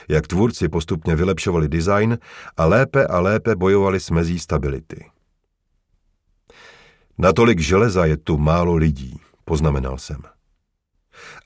Jak 0.08 0.26
tvůrci 0.26 0.68
postupně 0.68 1.16
vylepšovali 1.16 1.68
design 1.68 2.18
a 2.56 2.64
lépe 2.66 3.06
a 3.06 3.20
lépe 3.20 3.56
bojovali 3.56 4.00
s 4.00 4.10
mezí 4.10 4.38
stability. 4.38 5.10
Natolik 7.18 7.60
železa 7.60 8.06
je 8.06 8.16
tu 8.16 8.38
málo 8.38 8.74
lidí, 8.74 9.20
poznamenal 9.44 9.98
jsem. 9.98 10.22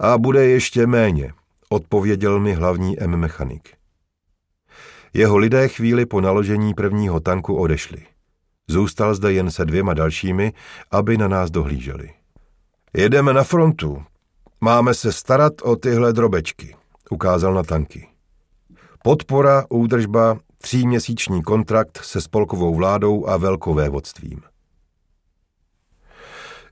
A 0.00 0.18
bude 0.18 0.46
ještě 0.46 0.86
méně, 0.86 1.32
odpověděl 1.68 2.40
mi 2.40 2.54
hlavní 2.54 3.00
M 3.00 3.16
mechanik. 3.16 3.74
Jeho 5.14 5.36
lidé 5.36 5.68
chvíli 5.68 6.06
po 6.06 6.20
naložení 6.20 6.74
prvního 6.74 7.20
tanku 7.20 7.56
odešli. 7.56 8.06
Zůstal 8.68 9.14
zde 9.14 9.32
jen 9.32 9.50
se 9.50 9.64
dvěma 9.64 9.94
dalšími, 9.94 10.52
aby 10.90 11.18
na 11.18 11.28
nás 11.28 11.50
dohlíželi. 11.50 12.10
Jedeme 12.94 13.32
na 13.32 13.44
frontu. 13.44 14.04
Máme 14.60 14.94
se 14.94 15.12
starat 15.12 15.52
o 15.62 15.76
tyhle 15.76 16.12
drobečky, 16.12 16.76
ukázal 17.10 17.54
na 17.54 17.62
tanky. 17.62 18.09
Podpora, 19.02 19.64
údržba, 19.68 20.38
tříměsíční 20.58 21.42
kontrakt 21.42 22.04
se 22.04 22.20
spolkovou 22.20 22.74
vládou 22.74 23.26
a 23.26 23.36
velkovévodstvím. 23.36 24.42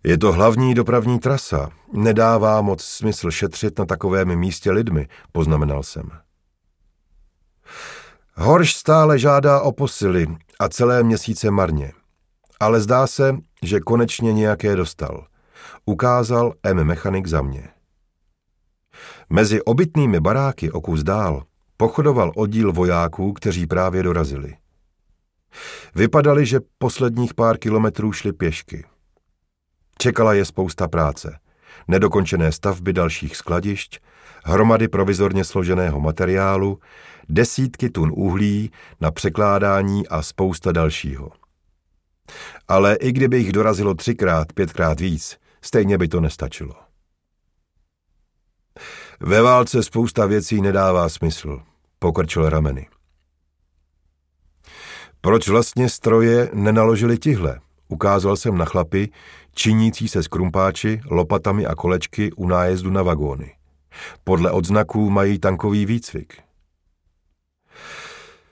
Je 0.05 0.19
to 0.19 0.33
hlavní 0.33 0.75
dopravní 0.75 1.19
trasa. 1.19 1.71
Nedává 1.93 2.63
moc 2.63 2.85
smysl 2.85 3.31
šetřit 3.31 3.79
na 3.79 3.85
takovém 3.85 4.37
místě 4.37 4.71
lidmi, 4.71 5.09
poznamenal 5.33 5.83
jsem. 5.83 6.11
Horš 8.37 8.75
stále 8.75 9.19
žádá 9.19 9.61
o 9.61 9.73
posily 9.73 10.27
a 10.61 10.69
celé 10.69 11.03
měsíce 11.03 11.51
marně. 11.51 11.93
Ale 12.61 12.81
zdá 12.81 13.07
se, 13.07 13.37
že 13.63 13.81
konečně 13.81 14.33
nějaké 14.33 14.77
dostal. 14.77 15.27
Ukázal 15.85 16.55
M. 16.63 16.85
mechanik 16.85 17.27
za 17.27 17.43
mě. 17.43 17.69
Mezi 19.31 19.63
obytnými 19.63 20.21
baráky 20.21 20.73
o 20.73 20.81
kus 20.81 21.03
dál 21.03 21.43
pochodoval 21.79 22.33
oddíl 22.37 22.73
vojáků, 22.73 23.33
kteří 23.33 23.67
právě 23.67 24.03
dorazili. 24.03 24.57
Vypadali, 25.95 26.47
že 26.47 26.61
posledních 26.79 27.35
pár 27.35 27.59
kilometrů 27.59 28.13
šli 28.13 28.33
pěšky. 28.33 28.85
Čekala 29.99 30.35
je 30.35 30.45
spousta 30.45 30.89
práce. 30.89 31.39
Nedokončené 31.89 32.53
stavby 32.53 32.93
dalších 32.93 33.37
skladišť, 33.37 33.99
hromady 34.45 34.89
provizorně 34.89 35.45
složeného 35.45 36.01
materiálu, 36.01 36.79
desítky 37.29 37.91
tun 37.91 38.13
uhlí 38.17 38.71
na 39.01 39.11
překládání 39.11 40.09
a 40.09 40.23
spousta 40.23 40.73
dalšího. 40.73 41.31
Ale 42.69 42.95
i 42.95 43.13
kdyby 43.13 43.39
jich 43.39 43.53
dorazilo 43.53 43.95
třikrát, 43.95 44.53
pětkrát 44.53 45.01
víc, 45.01 45.37
stejně 45.63 45.99
by 45.99 46.09
to 46.09 46.21
nestačilo. 46.21 46.88
Ve 49.21 49.43
válce 49.43 49.83
spousta 49.83 50.27
věcí 50.27 50.61
nedává 50.61 51.09
smysl, 51.09 51.61
pokrčil 51.99 52.49
rameny. 52.49 52.89
Proč 55.21 55.49
vlastně 55.49 55.89
stroje 55.89 56.51
nenaložili 56.53 57.19
tihle? 57.19 57.61
Ukázal 57.89 58.37
jsem 58.37 58.59
na 58.59 58.65
chlapy, 58.65 59.11
činící 59.55 60.09
se 60.09 60.23
s 60.23 60.29
krumpáči, 60.29 61.01
lopatami 61.11 61.67
a 61.67 61.75
kolečky 61.75 62.33
u 62.33 62.49
nájezdu 62.49 62.91
na 62.91 63.03
vagóny. 63.03 63.55
Podle 64.25 64.51
odznaků 64.51 65.11
mají 65.11 65.39
tankový 65.39 65.87
výcvik. 65.87 66.39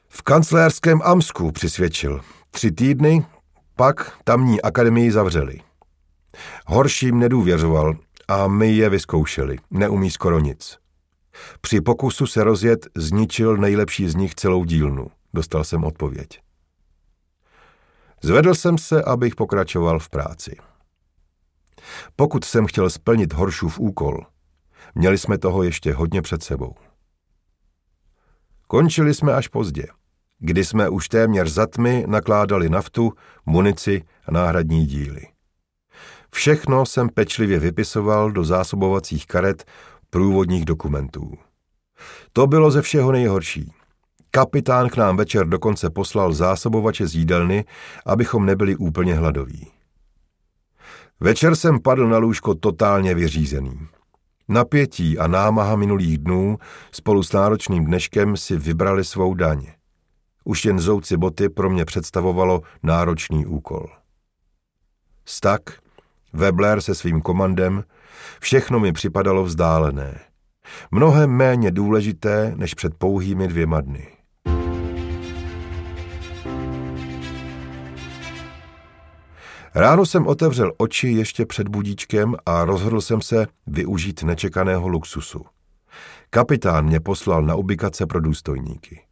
V 0.09 0.23
kancléřském 0.23 1.01
Amsku 1.05 1.53
přisvědčil. 1.53 2.21
Tři 2.51 2.73
týdny, 2.73 3.27
pak 3.77 4.19
tamní 4.25 4.63
akademii 4.63 5.13
zavřeli. 5.13 5.61
Horším 6.67 7.19
nedůvěřoval 7.19 7.95
a 8.29 8.49
my 8.49 8.73
je 8.73 8.91
vyzkoušeli. 8.91 9.59
Neumí 9.71 10.11
skoro 10.11 10.39
nic. 10.39 10.79
Při 11.61 11.81
pokusu 11.81 12.27
se 12.27 12.45
rozjet 12.45 12.87
zničil 12.97 13.57
nejlepší 13.57 14.09
z 14.09 14.15
nich 14.15 14.35
celou 14.35 14.65
dílnu. 14.65 15.11
Dostal 15.35 15.65
jsem 15.65 15.85
odpověď. 15.85 16.41
Zvedl 18.23 18.55
jsem 18.55 18.79
se, 18.79 19.03
abych 19.03 19.35
pokračoval 19.35 19.99
v 19.99 20.09
práci. 20.09 20.57
Pokud 22.17 22.45
jsem 22.45 22.67
chtěl 22.67 22.91
splnit 22.91 23.33
Horšův 23.33 23.79
úkol, 23.79 24.27
měli 24.95 25.19
jsme 25.19 25.39
toho 25.39 25.63
ještě 25.63 25.93
hodně 25.93 26.23
před 26.23 26.43
sebou. 26.43 26.75
Končili 28.67 29.15
jsme 29.15 29.35
až 29.35 29.49
pozdě, 29.49 29.87
kdy 30.39 30.65
jsme 30.65 30.89
už 30.89 31.09
téměř 31.09 31.49
za 31.49 31.67
tmy 31.67 32.05
nakládali 32.07 32.69
naftu, 32.69 33.13
munici 33.47 34.03
a 34.25 34.31
náhradní 34.31 34.87
díly. 34.87 35.36
Všechno 36.31 36.87
jsem 36.87 37.09
pečlivě 37.09 37.59
vypisoval 37.59 38.31
do 38.31 38.45
zásobovacích 38.45 39.27
karet 39.27 39.65
průvodních 40.11 40.65
dokumentů. 40.65 41.33
To 42.33 42.47
bylo 42.47 42.71
ze 42.71 42.83
všeho 42.83 43.13
nejhorší. 43.13 43.73
Kapitán 44.31 44.89
k 44.89 44.97
nám 44.97 45.17
večer 45.17 45.49
dokonce 45.49 45.91
poslal 45.91 46.33
zásobovače 46.33 47.07
z 47.07 47.15
jídelny, 47.15 47.65
abychom 48.07 48.47
nebyli 48.47 48.77
úplně 48.77 49.15
hladoví. 49.15 49.71
Večer 51.21 51.57
jsem 51.57 51.81
padl 51.81 52.09
na 52.09 52.19
lůžko 52.19 52.55
totálně 52.55 53.15
vyřízený. 53.15 53.89
Napětí 54.49 55.19
a 55.19 55.27
námaha 55.27 55.77
minulých 55.77 56.19
dnů 56.19 56.59
spolu 56.93 57.23
s 57.23 57.33
náročným 57.33 57.85
dneškem 57.85 58.37
si 58.37 58.57
vybrali 58.57 59.05
svou 59.05 59.35
daň. 59.35 59.67
Už 60.45 60.65
jen 60.65 60.79
zouci 60.79 61.17
boty 61.17 61.49
pro 61.49 61.71
mě 61.71 61.85
představovalo 61.85 62.63
náročný 62.83 63.47
úkol. 63.47 63.87
Stak, 65.25 65.79
Webler 66.37 66.81
se 66.81 66.95
svým 66.95 67.21
komandem, 67.21 67.85
všechno 68.41 68.81
mi 68.81 68.93
připadalo 68.93 69.45
vzdálené. 69.45 70.21
Mnohem 70.91 71.31
méně 71.31 71.71
důležité 71.71 72.53
než 72.57 72.75
před 72.75 72.95
pouhými 72.95 73.49
dvěma 73.49 73.81
dny. 73.81 74.09
Ráno 79.75 80.07
jsem 80.07 80.27
otevřel 80.27 80.73
oči 80.79 81.09
ještě 81.09 81.47
před 81.47 81.69
budíčkem 81.69 82.35
a 82.47 82.65
rozhodl 82.65 83.01
jsem 83.01 83.21
se 83.21 83.47
využít 83.67 84.23
nečekaného 84.23 84.89
luxusu. 84.89 85.45
Kapitán 86.31 86.85
mě 86.85 87.01
poslal 87.01 87.43
na 87.43 87.55
ubikace 87.55 88.07
pro 88.07 88.21
důstojníky. 88.21 89.03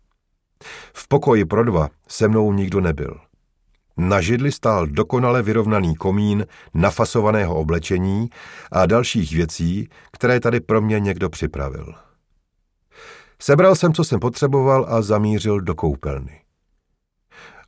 V 0.94 1.08
pokoji 1.08 1.44
pro 1.44 1.64
dva 1.64 1.88
se 2.08 2.28
mnou 2.28 2.52
nikdo 2.52 2.80
nebyl. 2.80 3.20
Na 3.96 4.20
židli 4.20 4.52
stál 4.52 4.86
dokonale 4.86 5.42
vyrovnaný 5.42 5.94
komín 5.94 6.46
nafasovaného 6.74 7.54
oblečení 7.54 8.30
a 8.72 8.86
dalších 8.86 9.32
věcí, 9.32 9.88
které 10.12 10.40
tady 10.40 10.60
pro 10.60 10.80
mě 10.80 11.00
někdo 11.00 11.30
připravil. 11.30 11.94
Sebral 13.38 13.74
jsem, 13.74 13.92
co 13.92 14.04
jsem 14.04 14.20
potřeboval 14.20 14.86
a 14.88 15.02
zamířil 15.02 15.60
do 15.60 15.74
koupelny. 15.74 16.40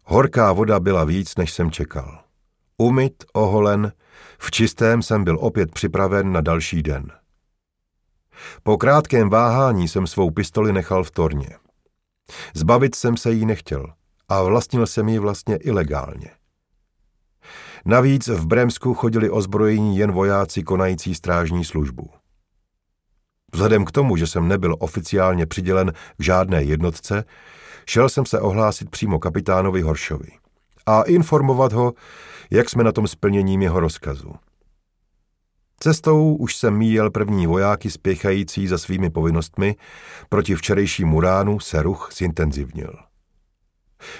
Horká 0.02 0.52
voda 0.52 0.80
byla 0.80 1.04
víc, 1.04 1.36
než 1.36 1.52
jsem 1.52 1.70
čekal. 1.70 2.20
Umyt, 2.78 3.24
oholen, 3.32 3.92
v 4.38 4.50
čistém 4.50 5.02
jsem 5.02 5.24
byl 5.24 5.38
opět 5.40 5.72
připraven 5.72 6.32
na 6.32 6.40
další 6.40 6.82
den. 6.82 7.12
Po 8.62 8.78
krátkém 8.78 9.30
váhání 9.30 9.88
jsem 9.88 10.06
svou 10.06 10.30
pistoli 10.30 10.72
nechal 10.72 11.04
v 11.04 11.10
torně. 11.10 11.48
Zbavit 12.54 12.94
jsem 12.94 13.16
se 13.16 13.32
jí 13.32 13.46
nechtěl 13.46 13.92
a 14.28 14.42
vlastnil 14.42 14.86
jsem 14.86 15.08
ji 15.08 15.18
vlastně 15.18 15.56
ilegálně. 15.56 16.30
Navíc 17.84 18.28
v 18.28 18.46
Bremsku 18.46 18.94
chodili 18.94 19.30
ozbrojení 19.30 19.98
jen 19.98 20.12
vojáci 20.12 20.62
konající 20.62 21.14
strážní 21.14 21.64
službu. 21.64 22.10
Vzhledem 23.52 23.84
k 23.84 23.92
tomu, 23.92 24.16
že 24.16 24.26
jsem 24.26 24.48
nebyl 24.48 24.76
oficiálně 24.78 25.46
přidělen 25.46 25.92
k 26.16 26.22
žádné 26.22 26.62
jednotce, 26.62 27.24
šel 27.86 28.08
jsem 28.08 28.26
se 28.26 28.40
ohlásit 28.40 28.90
přímo 28.90 29.18
kapitánovi 29.18 29.82
Horšovi 29.82 30.28
a 30.86 31.02
informovat 31.02 31.72
ho, 31.72 31.92
jak 32.50 32.70
jsme 32.70 32.84
na 32.84 32.92
tom 32.92 33.08
splněním 33.08 33.62
jeho 33.62 33.80
rozkazu. 33.80 34.32
Cestou 35.80 36.36
už 36.36 36.56
jsem 36.56 36.76
míjel 36.76 37.10
první 37.10 37.46
vojáky 37.46 37.90
spěchající 37.90 38.66
za 38.66 38.78
svými 38.78 39.10
povinnostmi, 39.10 39.76
proti 40.28 40.54
včerejšímu 40.54 41.20
ránu 41.20 41.60
se 41.60 41.82
ruch 41.82 42.10
zintenzivnil. 42.16 43.05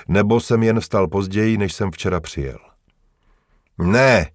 Nebo 0.08 0.40
jsem 0.40 0.62
jen 0.62 0.80
vstal 0.80 1.08
později, 1.08 1.58
než 1.58 1.72
jsem 1.72 1.90
včera 1.90 2.20
přijel. 2.20 2.58
Ne, 3.78 4.30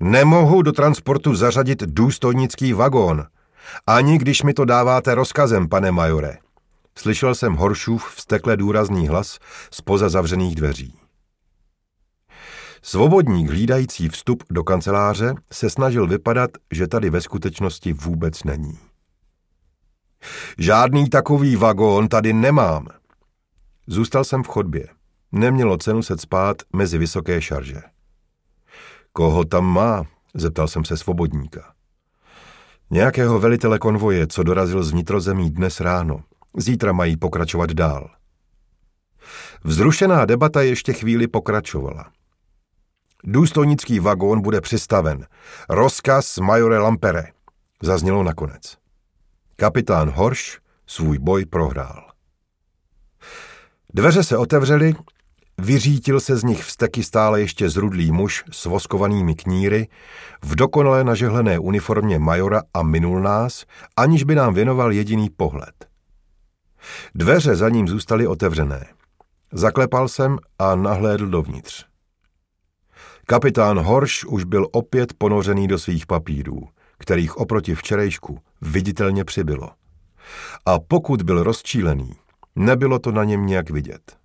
nemohu 0.00 0.62
do 0.62 0.72
transportu 0.72 1.34
zařadit 1.34 1.82
důstojnický 1.82 2.72
vagón, 2.72 3.24
ani 3.86 4.18
když 4.18 4.42
mi 4.42 4.54
to 4.54 4.64
dáváte 4.64 5.14
rozkazem, 5.14 5.68
pane 5.68 5.92
majore. 5.92 6.38
Slyšel 6.98 7.34
jsem 7.34 7.54
Horšův 7.54 8.14
vstekle 8.14 8.56
důrazný 8.56 9.08
hlas 9.08 9.38
spoza 9.70 10.08
zavřených 10.08 10.54
dveří. 10.54 10.98
Svobodník 12.82 13.50
hlídající 13.50 14.08
vstup 14.08 14.44
do 14.50 14.64
kanceláře 14.64 15.34
se 15.52 15.70
snažil 15.70 16.06
vypadat, 16.06 16.50
že 16.72 16.86
tady 16.86 17.10
ve 17.10 17.20
skutečnosti 17.20 17.92
vůbec 17.92 18.44
není. 18.44 18.78
Žádný 20.58 21.08
takový 21.08 21.56
vagón 21.56 22.08
tady 22.08 22.32
nemám. 22.32 22.86
Zůstal 23.86 24.24
jsem 24.24 24.42
v 24.42 24.48
chodbě. 24.48 24.88
Nemělo 25.32 25.76
cenu 25.76 26.02
se 26.02 26.18
spát 26.18 26.56
mezi 26.72 26.98
vysoké 26.98 27.42
šarže. 27.42 27.80
Koho 29.12 29.44
tam 29.44 29.64
má? 29.64 30.04
Zeptal 30.34 30.68
jsem 30.68 30.84
se 30.84 30.96
svobodníka. 30.96 31.72
Nějakého 32.90 33.40
velitele 33.40 33.78
konvoje, 33.78 34.26
co 34.26 34.42
dorazil 34.42 34.82
z 34.82 34.90
vnitrozemí 34.90 35.50
dnes 35.50 35.80
ráno. 35.80 36.22
Zítra 36.56 36.92
mají 36.92 37.16
pokračovat 37.16 37.70
dál. 37.70 38.10
Vzrušená 39.64 40.24
debata 40.24 40.62
ještě 40.62 40.92
chvíli 40.92 41.28
pokračovala. 41.28 42.10
Důstojnický 43.24 44.00
vagón 44.00 44.40
bude 44.40 44.60
přistaven. 44.60 45.26
Rozkaz 45.68 46.38
majore 46.38 46.78
Lampere. 46.78 47.24
Zaznělo 47.82 48.22
nakonec. 48.22 48.78
Kapitán 49.56 50.10
Horš 50.10 50.58
svůj 50.86 51.18
boj 51.18 51.44
prohrál. 51.44 52.05
Dveře 53.96 54.22
se 54.22 54.36
otevřely, 54.36 54.94
vyřítil 55.58 56.20
se 56.20 56.36
z 56.36 56.44
nich 56.44 56.64
vsteky 56.64 57.02
stále 57.02 57.40
ještě 57.40 57.70
zrudlý 57.70 58.12
muž 58.12 58.44
s 58.52 58.64
voskovanými 58.64 59.34
kníry, 59.34 59.88
v 60.44 60.54
dokonale 60.54 61.04
nažehlené 61.04 61.58
uniformě 61.58 62.18
majora 62.18 62.62
a 62.74 62.82
minul 62.82 63.20
nás, 63.20 63.64
aniž 63.96 64.24
by 64.24 64.34
nám 64.34 64.54
věnoval 64.54 64.92
jediný 64.92 65.30
pohled. 65.30 65.88
Dveře 67.14 67.56
za 67.56 67.68
ním 67.68 67.88
zůstaly 67.88 68.26
otevřené. 68.26 68.86
Zaklepal 69.52 70.08
jsem 70.08 70.38
a 70.58 70.74
nahlédl 70.74 71.26
dovnitř. 71.26 71.84
Kapitán 73.26 73.78
Horš 73.78 74.24
už 74.24 74.44
byl 74.44 74.66
opět 74.72 75.14
ponořený 75.18 75.68
do 75.68 75.78
svých 75.78 76.06
papírů, 76.06 76.68
kterých 76.98 77.36
oproti 77.36 77.74
včerejšku 77.74 78.38
viditelně 78.60 79.24
přibylo. 79.24 79.70
A 80.66 80.78
pokud 80.78 81.22
byl 81.22 81.42
rozčílený, 81.42 82.12
nebylo 82.56 82.98
to 82.98 83.12
na 83.12 83.24
něm 83.24 83.46
nějak 83.46 83.70
vidět. 83.70 84.16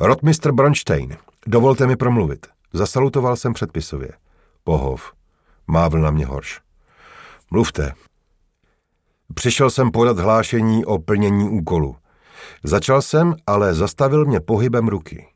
Rotmistr 0.00 0.52
Bronstein, 0.52 1.16
dovolte 1.46 1.86
mi 1.86 1.96
promluvit. 1.96 2.46
Zasalutoval 2.72 3.36
jsem 3.36 3.52
předpisově. 3.52 4.12
Pohov, 4.64 5.12
mávl 5.66 5.98
na 5.98 6.10
mě 6.10 6.26
Horš. 6.26 6.60
Mluvte. 7.50 7.92
Přišel 9.34 9.70
jsem 9.70 9.90
podat 9.90 10.18
hlášení 10.18 10.84
o 10.84 10.98
plnění 10.98 11.48
úkolu. 11.48 11.96
Začal 12.64 13.02
jsem, 13.02 13.34
ale 13.46 13.74
zastavil 13.74 14.24
mě 14.24 14.40
pohybem 14.40 14.88
ruky. 14.88 15.26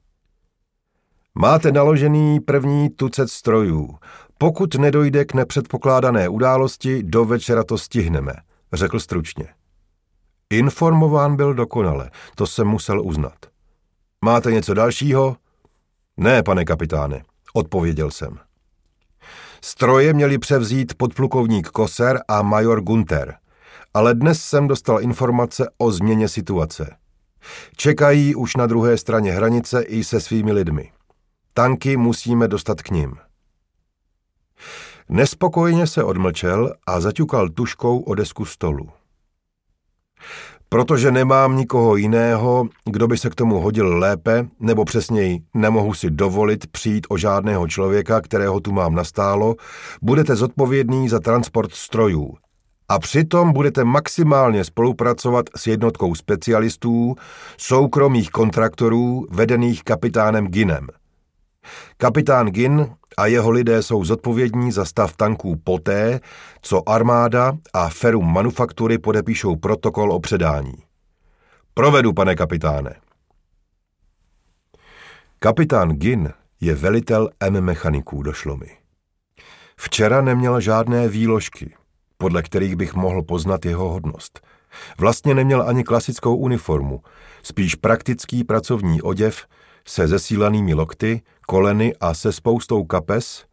Máte 1.35 1.73
naložený 1.73 2.41
první 2.41 2.91
tucet 2.91 3.31
strojů. 3.31 3.99
Pokud 4.39 4.75
nedojde 4.75 5.25
k 5.25 5.35
nepředpokládané 5.35 6.29
události, 6.29 7.03
do 7.03 7.25
večera 7.25 7.65
to 7.65 7.79
stihneme, 7.79 8.33
řekl 8.73 9.01
stručně. 9.01 9.47
Informován 10.59 11.37
byl 11.37 11.55
dokonale, 11.55 12.11
to 12.35 12.47
jsem 12.47 12.67
musel 12.67 13.03
uznat. 13.03 13.35
Máte 14.25 14.53
něco 14.53 14.75
dalšího? 14.75 15.37
Ne, 16.17 16.43
pane 16.43 16.65
kapitáne, 16.65 17.23
odpověděl 17.55 18.11
jsem. 18.11 18.39
Stroje 19.61 20.13
měli 20.13 20.39
převzít 20.39 20.95
podplukovník 20.95 21.69
Koser 21.69 22.21
a 22.29 22.43
major 22.43 22.81
Gunter, 22.81 23.35
ale 23.95 24.15
dnes 24.15 24.43
jsem 24.43 24.69
dostal 24.69 25.01
informace 25.01 25.71
o 25.79 25.93
změně 25.93 26.29
situace. 26.29 26.97
Čekají 27.77 28.35
už 28.35 28.57
na 28.57 28.67
druhé 28.67 28.99
straně 28.99 29.33
hranice 29.33 29.83
i 29.83 30.05
se 30.05 30.21
svými 30.21 30.53
lidmi. 30.53 30.93
Tanky 31.55 31.97
musíme 31.97 32.49
dostat 32.49 32.83
k 32.83 32.91
ním. 32.91 33.17
Nespokojně 35.09 35.87
se 35.87 36.05
odmlčel 36.05 36.75
a 36.87 37.01
zaťukal 37.01 37.49
tuškou 37.49 38.01
o 38.01 38.15
desku 38.15 38.45
stolu. 38.45 38.89
Protože 40.69 41.11
nemám 41.11 41.57
nikoho 41.57 41.97
jiného, 41.97 42.69
kdo 42.91 43.09
by 43.09 43.19
se 43.19 43.31
k 43.31 43.35
tomu 43.35 43.61
hodil 43.61 43.99
lépe, 43.99 44.47
nebo 44.61 44.85
přesněji 44.85 45.41
nemohu 45.55 45.95
si 45.95 46.11
dovolit 46.11 46.67
přijít 46.67 47.07
o 47.11 47.17
žádného 47.17 47.69
člověka, 47.69 48.21
kterého 48.21 48.61
tu 48.61 48.73
mám 48.73 48.95
nastálo, 48.95 49.55
budete 50.03 50.37
zodpovědný 50.37 51.09
za 51.09 51.21
transport 51.21 51.73
strojů. 51.73 52.35
A 52.89 52.99
přitom 52.99 53.53
budete 53.53 53.85
maximálně 53.85 54.65
spolupracovat 54.65 55.47
s 55.57 55.67
jednotkou 55.67 56.15
specialistů, 56.15 57.15
soukromých 57.57 58.31
kontraktorů, 58.31 59.27
vedených 59.31 59.85
kapitánem 59.85 60.47
Ginem– 60.47 60.87
Kapitán 61.97 62.49
Gin 62.49 62.97
a 63.17 63.27
jeho 63.27 63.51
lidé 63.51 63.83
jsou 63.83 64.05
zodpovědní 64.05 64.73
za 64.73 64.85
stav 64.85 65.17
tanků 65.17 65.57
poté, 65.65 66.21
co 66.63 66.89
armáda 66.89 67.53
a 67.73 67.89
Ferum 67.89 68.33
manufaktury 68.33 68.99
podepíšou 68.99 69.57
protokol 69.57 70.13
o 70.13 70.21
předání. 70.21 70.75
Provedu, 71.75 72.13
pane 72.13 72.37
kapitáne. 72.37 72.95
Kapitán 75.39 75.91
Gin 75.91 76.33
je 76.61 76.75
velitel 76.75 77.31
M 77.41 77.61
mechaniků, 77.61 78.23
došlo 78.23 78.57
mi. 78.57 78.71
Včera 79.77 80.21
neměl 80.21 80.61
žádné 80.61 81.09
výložky, 81.09 81.75
podle 82.19 82.43
kterých 82.43 82.77
bych 82.77 82.95
mohl 82.95 83.23
poznat 83.23 83.65
jeho 83.65 83.89
hodnost. 83.89 84.41
Vlastně 84.99 85.35
neměl 85.35 85.69
ani 85.69 85.85
klasickou 85.85 86.37
uniformu, 86.37 87.03
spíš 87.43 87.75
praktický 87.75 88.45
pracovní 88.45 89.03
oděv 89.03 89.47
se 89.89 90.09
zesílanými 90.09 90.75
lokty, 90.75 91.23
koleny 91.47 91.95
a 92.01 92.15
se 92.15 92.33
spoustou 92.33 92.85
kapes, 92.85 93.45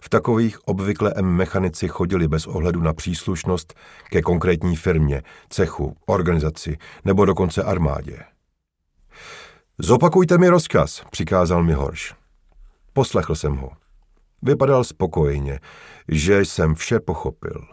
v 0.00 0.08
takových 0.08 0.68
obvykle 0.68 1.12
M 1.16 1.26
mechanici 1.26 1.88
chodili 1.88 2.28
bez 2.28 2.46
ohledu 2.46 2.80
na 2.80 2.92
příslušnost 2.92 3.74
ke 4.10 4.22
konkrétní 4.22 4.76
firmě, 4.76 5.22
cechu, 5.48 5.96
organizaci 6.06 6.78
nebo 7.04 7.24
dokonce 7.24 7.62
armádě. 7.62 8.18
Zopakujte 9.78 10.38
mi 10.38 10.48
rozkaz, 10.48 11.02
přikázal 11.10 11.62
mi 11.62 11.72
Horš. 11.72 12.14
Poslechl 12.92 13.34
jsem 13.34 13.56
ho. 13.56 13.70
Vypadal 14.42 14.84
spokojeně, 14.84 15.60
že 16.08 16.40
jsem 16.40 16.74
vše 16.74 17.00
pochopil. 17.00 17.66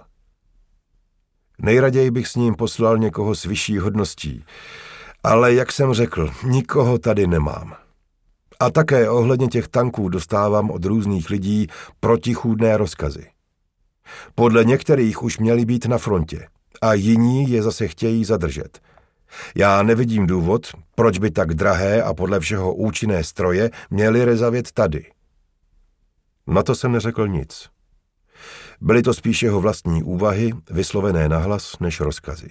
Nejraději 1.60 2.12
bych 2.12 2.28
s 2.28 2.36
ním 2.36 2.56
poslal 2.56 2.98
někoho 2.98 3.36
s 3.36 3.46
vyšší 3.46 3.78
hodností, 3.78 4.46
ale 5.24 5.54
jak 5.54 5.72
jsem 5.72 5.94
řekl, 5.94 6.32
nikoho 6.44 6.98
tady 6.98 7.28
nemám. 7.28 7.83
A 8.64 8.72
také 8.72 9.10
ohledně 9.10 9.48
těch 9.48 9.68
tanků 9.68 10.10
dostávám 10.10 10.72
od 10.72 10.86
různých 10.86 11.30
lidí 11.30 11.68
protichůdné 12.00 12.78
rozkazy. 12.78 13.28
Podle 14.36 14.66
některých 14.66 15.24
už 15.24 15.38
měli 15.38 15.66
být 15.66 15.86
na 15.86 15.98
frontě 15.98 16.48
a 16.82 16.94
jiní 16.94 17.52
je 17.52 17.64
zase 17.64 17.88
chtějí 17.88 18.26
zadržet. 18.26 18.80
Já 19.56 19.84
nevidím 19.84 20.28
důvod, 20.28 20.68
proč 20.96 21.18
by 21.18 21.32
tak 21.32 21.54
drahé 21.54 22.04
a 22.04 22.14
podle 22.14 22.40
všeho 22.40 22.74
účinné 22.76 23.24
stroje 23.24 23.72
měly 23.90 24.26
rezavět 24.26 24.72
tady. 24.72 25.06
Na 26.48 26.64
to 26.64 26.76
jsem 26.76 26.92
neřekl 26.92 27.28
nic. 27.28 27.70
Byly 28.82 29.02
to 29.02 29.14
spíš 29.14 29.44
jeho 29.44 29.62
vlastní 29.62 30.04
úvahy, 30.04 30.52
vyslovené 30.70 31.30
nahlas 31.30 31.80
než 31.80 32.00
rozkazy. 32.00 32.50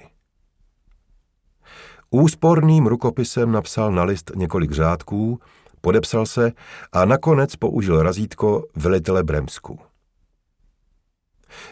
Úsporným 2.11 2.87
rukopisem 2.87 3.53
napsal 3.53 3.93
na 3.93 4.05
list 4.05 4.31
několik 4.35 4.73
řádků, 4.73 5.41
podepsal 5.83 6.27
se 6.27 6.53
a 6.93 7.05
nakonec 7.05 7.57
použil 7.57 8.03
razítko 8.03 8.65
velitele 8.77 9.23
Bremsku. 9.23 9.79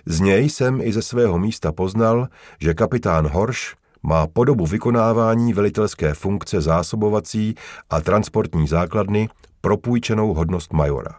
Z 0.07 0.21
něj 0.21 0.51
jsem 0.51 0.81
i 0.81 0.93
ze 0.93 1.03
svého 1.03 1.39
místa 1.39 1.73
poznal, 1.73 2.29
že 2.61 2.75
kapitán 2.75 3.27
Horš 3.27 3.75
má 4.03 4.27
po 4.27 4.45
dobu 4.45 4.67
vykonávání 4.67 5.53
velitelské 5.53 6.15
funkce 6.15 6.61
zásobovací 6.61 7.55
a 7.91 8.01
transportní 8.01 8.69
základny 8.69 9.29
propůjčenou 9.61 10.35
hodnost 10.35 10.73
majora. 10.73 11.19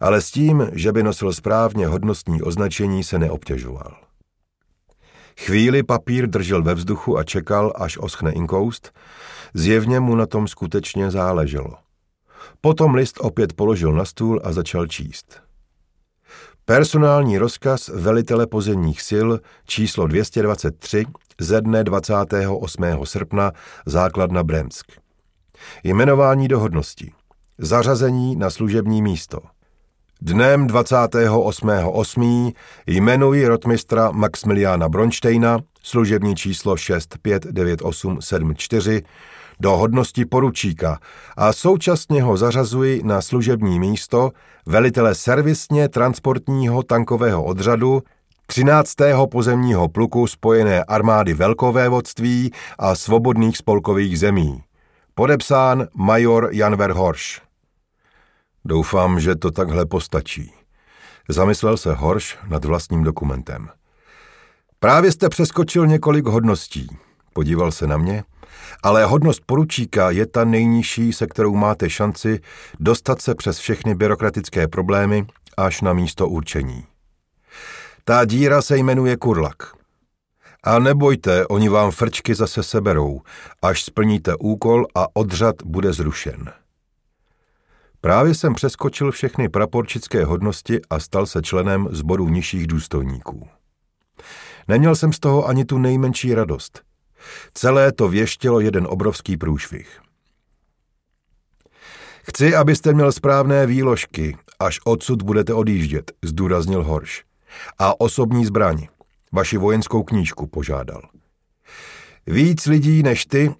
Ale 0.00 0.20
s 0.20 0.30
tím, 0.30 0.70
že 0.72 0.92
by 0.92 1.02
nosil 1.02 1.32
správně 1.32 1.86
hodnostní 1.86 2.42
označení, 2.42 3.04
se 3.04 3.18
neobtěžoval. 3.18 3.96
Chvíli 5.40 5.82
papír 5.82 6.26
držel 6.26 6.62
ve 6.62 6.74
vzduchu 6.74 7.18
a 7.18 7.24
čekal, 7.24 7.72
až 7.76 7.98
oschne 7.98 8.32
inkoust, 8.32 8.92
Zjevně 9.54 10.00
mu 10.00 10.14
na 10.14 10.26
tom 10.26 10.48
skutečně 10.48 11.10
záleželo. 11.10 11.74
Potom 12.60 12.94
list 12.94 13.18
opět 13.20 13.52
položil 13.52 13.92
na 13.92 14.04
stůl 14.04 14.40
a 14.44 14.52
začal 14.52 14.86
číst. 14.86 15.40
Personální 16.64 17.38
rozkaz 17.38 17.88
velitele 17.88 18.46
pozemních 18.46 19.02
sil 19.08 19.28
číslo 19.66 20.06
223 20.06 21.04
ze 21.40 21.60
dne 21.60 21.84
28. 21.84 22.84
srpna 23.04 23.52
základna 23.86 24.42
Bremsk. 24.42 24.86
Jmenování 25.84 26.48
do 26.48 26.60
hodnosti. 26.60 27.12
Zařazení 27.58 28.36
na 28.36 28.50
služební 28.50 29.02
místo. 29.02 29.38
Dnem 30.24 30.66
28.8. 30.66 32.52
jmenuji 32.86 33.46
rotmistra 33.46 34.10
Maximiliana 34.10 34.88
Bronštejna, 34.88 35.58
služební 35.82 36.36
číslo 36.36 36.76
659874, 36.76 39.02
do 39.60 39.76
hodnosti 39.76 40.24
poručíka 40.24 40.98
a 41.36 41.52
současně 41.52 42.22
ho 42.22 42.36
zařazuji 42.36 43.02
na 43.04 43.22
služební 43.22 43.80
místo 43.80 44.30
velitele 44.66 45.14
servisně 45.14 45.88
transportního 45.88 46.82
tankového 46.82 47.44
odřadu 47.44 48.02
13. 48.46 48.94
pozemního 49.30 49.88
pluku 49.88 50.26
Spojené 50.26 50.84
armády 50.84 51.34
Velkovévodství 51.34 52.52
a 52.78 52.94
svobodných 52.94 53.56
spolkových 53.56 54.18
zemí. 54.18 54.62
Podepsán 55.14 55.86
major 55.94 56.48
Jan 56.52 56.76
Verhorš. 56.76 57.51
Doufám, 58.64 59.20
že 59.20 59.36
to 59.36 59.50
takhle 59.50 59.86
postačí. 59.86 60.52
Zamyslel 61.28 61.76
se 61.76 61.94
Horš 61.94 62.38
nad 62.48 62.64
vlastním 62.64 63.02
dokumentem. 63.02 63.68
Právě 64.78 65.12
jste 65.12 65.28
přeskočil 65.28 65.86
několik 65.86 66.26
hodností. 66.26 66.88
Podíval 67.32 67.72
se 67.72 67.86
na 67.86 67.96
mě 67.96 68.24
ale 68.82 69.04
hodnost 69.04 69.42
poručíka 69.46 70.10
je 70.10 70.26
ta 70.26 70.44
nejnižší, 70.44 71.12
se 71.12 71.26
kterou 71.26 71.54
máte 71.54 71.90
šanci 71.90 72.40
dostat 72.80 73.22
se 73.22 73.34
přes 73.34 73.58
všechny 73.58 73.94
byrokratické 73.94 74.68
problémy 74.68 75.26
až 75.56 75.80
na 75.80 75.92
místo 75.92 76.28
určení. 76.28 76.84
Ta 78.04 78.24
díra 78.24 78.62
se 78.62 78.76
jmenuje 78.76 79.16
kurlak. 79.16 79.72
A 80.64 80.78
nebojte, 80.78 81.46
oni 81.46 81.68
vám 81.68 81.90
frčky 81.90 82.34
zase 82.34 82.62
seberou, 82.62 83.20
až 83.62 83.84
splníte 83.84 84.34
úkol 84.36 84.86
a 84.94 85.06
odřad 85.16 85.56
bude 85.64 85.92
zrušen. 85.92 86.52
Právě 88.02 88.34
jsem 88.34 88.54
přeskočil 88.54 89.10
všechny 89.10 89.48
praporčické 89.48 90.24
hodnosti 90.24 90.80
a 90.90 91.00
stal 91.00 91.26
se 91.26 91.42
členem 91.42 91.88
zboru 91.90 92.28
nižších 92.28 92.66
důstojníků. 92.66 93.48
Neměl 94.68 94.96
jsem 94.96 95.12
z 95.12 95.18
toho 95.18 95.46
ani 95.46 95.64
tu 95.64 95.78
nejmenší 95.78 96.34
radost– 96.34 96.82
Celé 97.54 97.92
to 97.92 98.08
věštělo 98.08 98.60
jeden 98.60 98.86
obrovský 98.90 99.36
průšvih. 99.36 100.00
Chci, 102.22 102.54
abyste 102.54 102.92
měl 102.92 103.12
správné 103.12 103.66
výložky, 103.66 104.36
až 104.58 104.80
odsud 104.84 105.22
budete 105.22 105.54
odjíždět, 105.54 106.12
zdůraznil 106.22 106.84
Horš. 106.84 107.24
A 107.78 108.00
osobní 108.00 108.46
zbraň, 108.46 108.86
vaši 109.32 109.56
vojenskou 109.56 110.02
knížku 110.02 110.46
požádal. 110.46 111.02
Víc 112.26 112.66
lidí 112.66 113.02
než 113.02 113.26
ty, 113.26 113.54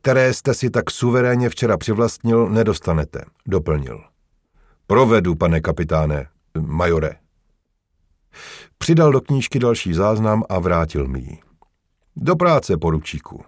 které 0.00 0.34
jste 0.34 0.54
si 0.54 0.70
tak 0.70 0.90
suverénně 0.90 1.48
včera 1.48 1.76
přivlastnil, 1.76 2.48
nedostanete, 2.48 3.24
doplnil. 3.46 4.04
Provedu, 4.86 5.34
pane 5.34 5.60
kapitáne, 5.60 6.28
majore. 6.58 7.16
Přidal 8.78 9.12
do 9.12 9.20
knížky 9.20 9.58
další 9.58 9.94
záznam 9.94 10.44
a 10.48 10.58
vrátil 10.58 11.08
mi 11.08 11.18
ji. 11.18 11.38
Do 12.16 12.36
práce, 12.36 12.76
poručíku. 12.76 13.44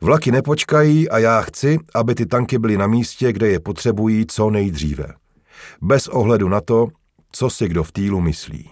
Vlaky 0.00 0.32
nepočkají 0.32 1.10
a 1.10 1.18
já 1.18 1.40
chci, 1.40 1.78
aby 1.94 2.14
ty 2.14 2.26
tanky 2.26 2.58
byly 2.58 2.76
na 2.76 2.86
místě, 2.86 3.32
kde 3.32 3.48
je 3.48 3.60
potřebují 3.60 4.26
co 4.26 4.50
nejdříve. 4.50 5.06
Bez 5.82 6.08
ohledu 6.08 6.48
na 6.48 6.60
to, 6.60 6.88
co 7.32 7.50
si 7.50 7.68
kdo 7.68 7.84
v 7.84 7.92
týlu 7.92 8.20
myslí. 8.20 8.70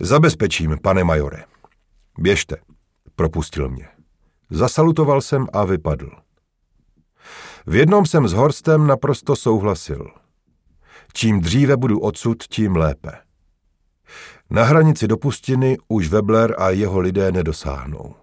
Zabezpečím, 0.00 0.78
pane 0.82 1.04
majore. 1.04 1.53
Běžte, 2.18 2.56
propustil 3.16 3.68
mě. 3.68 3.88
Zasalutoval 4.50 5.20
jsem 5.20 5.46
a 5.52 5.64
vypadl. 5.64 6.10
V 7.66 7.74
jednom 7.74 8.06
jsem 8.06 8.28
s 8.28 8.32
Horstem 8.32 8.86
naprosto 8.86 9.36
souhlasil. 9.36 10.10
Čím 11.12 11.40
dříve 11.40 11.76
budu 11.76 12.00
odsud, 12.00 12.42
tím 12.42 12.76
lépe. 12.76 13.12
Na 14.50 14.64
hranici 14.64 15.08
dopustiny 15.08 15.76
už 15.88 16.08
Webler 16.08 16.54
a 16.58 16.70
jeho 16.70 17.00
lidé 17.00 17.32
nedosáhnou. 17.32 18.14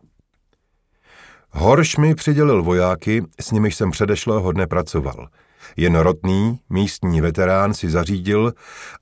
Horš 1.50 1.98
mi 1.98 2.16
přidělil 2.16 2.64
vojáky, 2.64 3.24
s 3.40 3.52
nimiž 3.52 3.76
jsem 3.76 3.92
předešlého 3.92 4.52
dne 4.52 4.68
pracoval. 4.68 5.30
Jen 5.78 5.96
rotný, 5.96 6.60
místní 6.70 7.22
veterán 7.22 7.74
si 7.74 7.90
zařídil, 7.90 8.54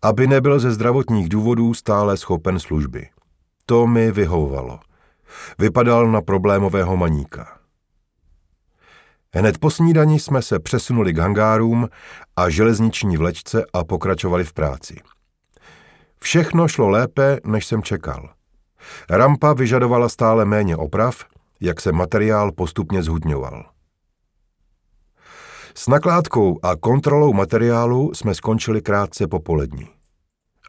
aby 0.02 0.28
nebyl 0.28 0.60
ze 0.60 0.72
zdravotních 0.72 1.30
důvodů 1.30 1.74
stále 1.74 2.18
schopen 2.18 2.60
služby. 2.60 3.10
To 3.70 3.88
mi 3.88 4.12
vyhovovalo. 4.12 4.80
Vypadal 5.60 6.12
na 6.12 6.22
problémového 6.22 6.98
maníka. 6.98 7.60
Hned 9.34 9.58
po 9.58 9.72
snídani 9.72 10.20
jsme 10.20 10.42
se 10.42 10.60
přesunuli 10.60 11.14
k 11.14 11.18
hangárům 11.18 11.90
a 12.36 12.50
železniční 12.50 13.18
vlečce 13.18 13.66
a 13.74 13.84
pokračovali 13.84 14.44
v 14.44 14.54
práci. 14.54 14.96
Všechno 16.20 16.68
šlo 16.68 16.90
lépe, 16.90 17.38
než 17.46 17.66
jsem 17.66 17.84
čekal. 17.84 18.34
Rampa 19.10 19.54
vyžadovala 19.54 20.10
stále 20.10 20.46
méně 20.46 20.78
oprav, 20.78 21.26
jak 21.62 21.82
se 21.82 21.92
materiál 21.92 22.52
postupně 22.52 23.04
zhudňoval. 23.04 23.66
S 25.76 25.88
nakládkou 25.88 26.60
a 26.64 26.76
kontrolou 26.76 27.34
materiálu 27.34 28.14
jsme 28.14 28.36
skončili 28.36 28.82
krátce 28.82 29.28
popolední. 29.28 29.99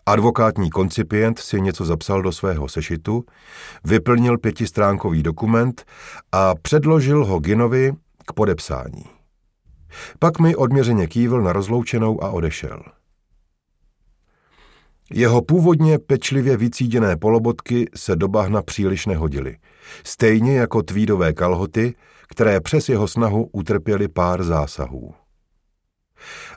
Advokátní 0.06 0.70
koncipient 0.70 1.38
si 1.38 1.60
něco 1.60 1.84
zapsal 1.84 2.22
do 2.22 2.32
svého 2.32 2.68
sešitu, 2.68 3.24
vyplnil 3.84 4.38
pětistránkový 4.38 5.22
dokument 5.22 5.84
a 6.32 6.54
předložil 6.62 7.24
ho 7.24 7.38
Ginovi 7.38 7.92
k 8.26 8.32
podepsání. 8.32 9.04
Pak 10.18 10.38
mi 10.38 10.56
odměřeně 10.56 11.06
kývil 11.06 11.42
na 11.42 11.52
rozloučenou 11.52 12.24
a 12.24 12.30
odešel. 12.30 12.82
Jeho 15.12 15.42
původně 15.42 15.98
pečlivě 15.98 16.56
vycíděné 16.56 17.16
polobotky 17.16 17.86
se 17.94 18.16
do 18.16 18.28
bahna 18.28 18.62
příliš 18.62 19.06
nehodily, 19.06 19.56
stejně 20.04 20.56
jako 20.56 20.82
tvídové 20.82 21.32
kalhoty, 21.32 21.94
které 22.28 22.60
přes 22.60 22.88
jeho 22.88 23.08
snahu 23.08 23.50
utrpěly 23.52 24.08
pár 24.08 24.42
zásahů. 24.42 25.14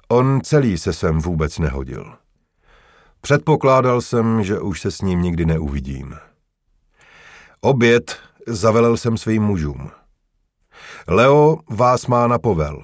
On 0.10 0.42
celý 0.44 0.78
se 0.78 0.94
sem 0.94 1.20
vůbec 1.20 1.60
nehodil. 1.60 2.23
Předpokládal 3.26 4.02
jsem, 4.02 4.44
že 4.44 4.60
už 4.60 4.82
se 4.82 4.92
s 4.92 5.02
ním 5.02 5.22
nikdy 5.22 5.46
neuvidím. 5.46 6.16
Oběd 7.62 8.18
zavelel 8.48 8.98
jsem 8.98 9.18
svým 9.18 9.44
mužům. 9.44 9.92
Leo 11.08 11.58
vás 11.70 12.08
má 12.08 12.28
na 12.28 12.40
povel. 12.40 12.84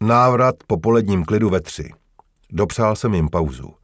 Návrat 0.00 0.54
po 0.66 0.78
poledním 0.78 1.24
klidu 1.24 1.50
ve 1.50 1.60
tři. 1.60 1.90
Dopřál 2.50 2.96
jsem 2.96 3.14
jim 3.14 3.28
pauzu. 3.28 3.74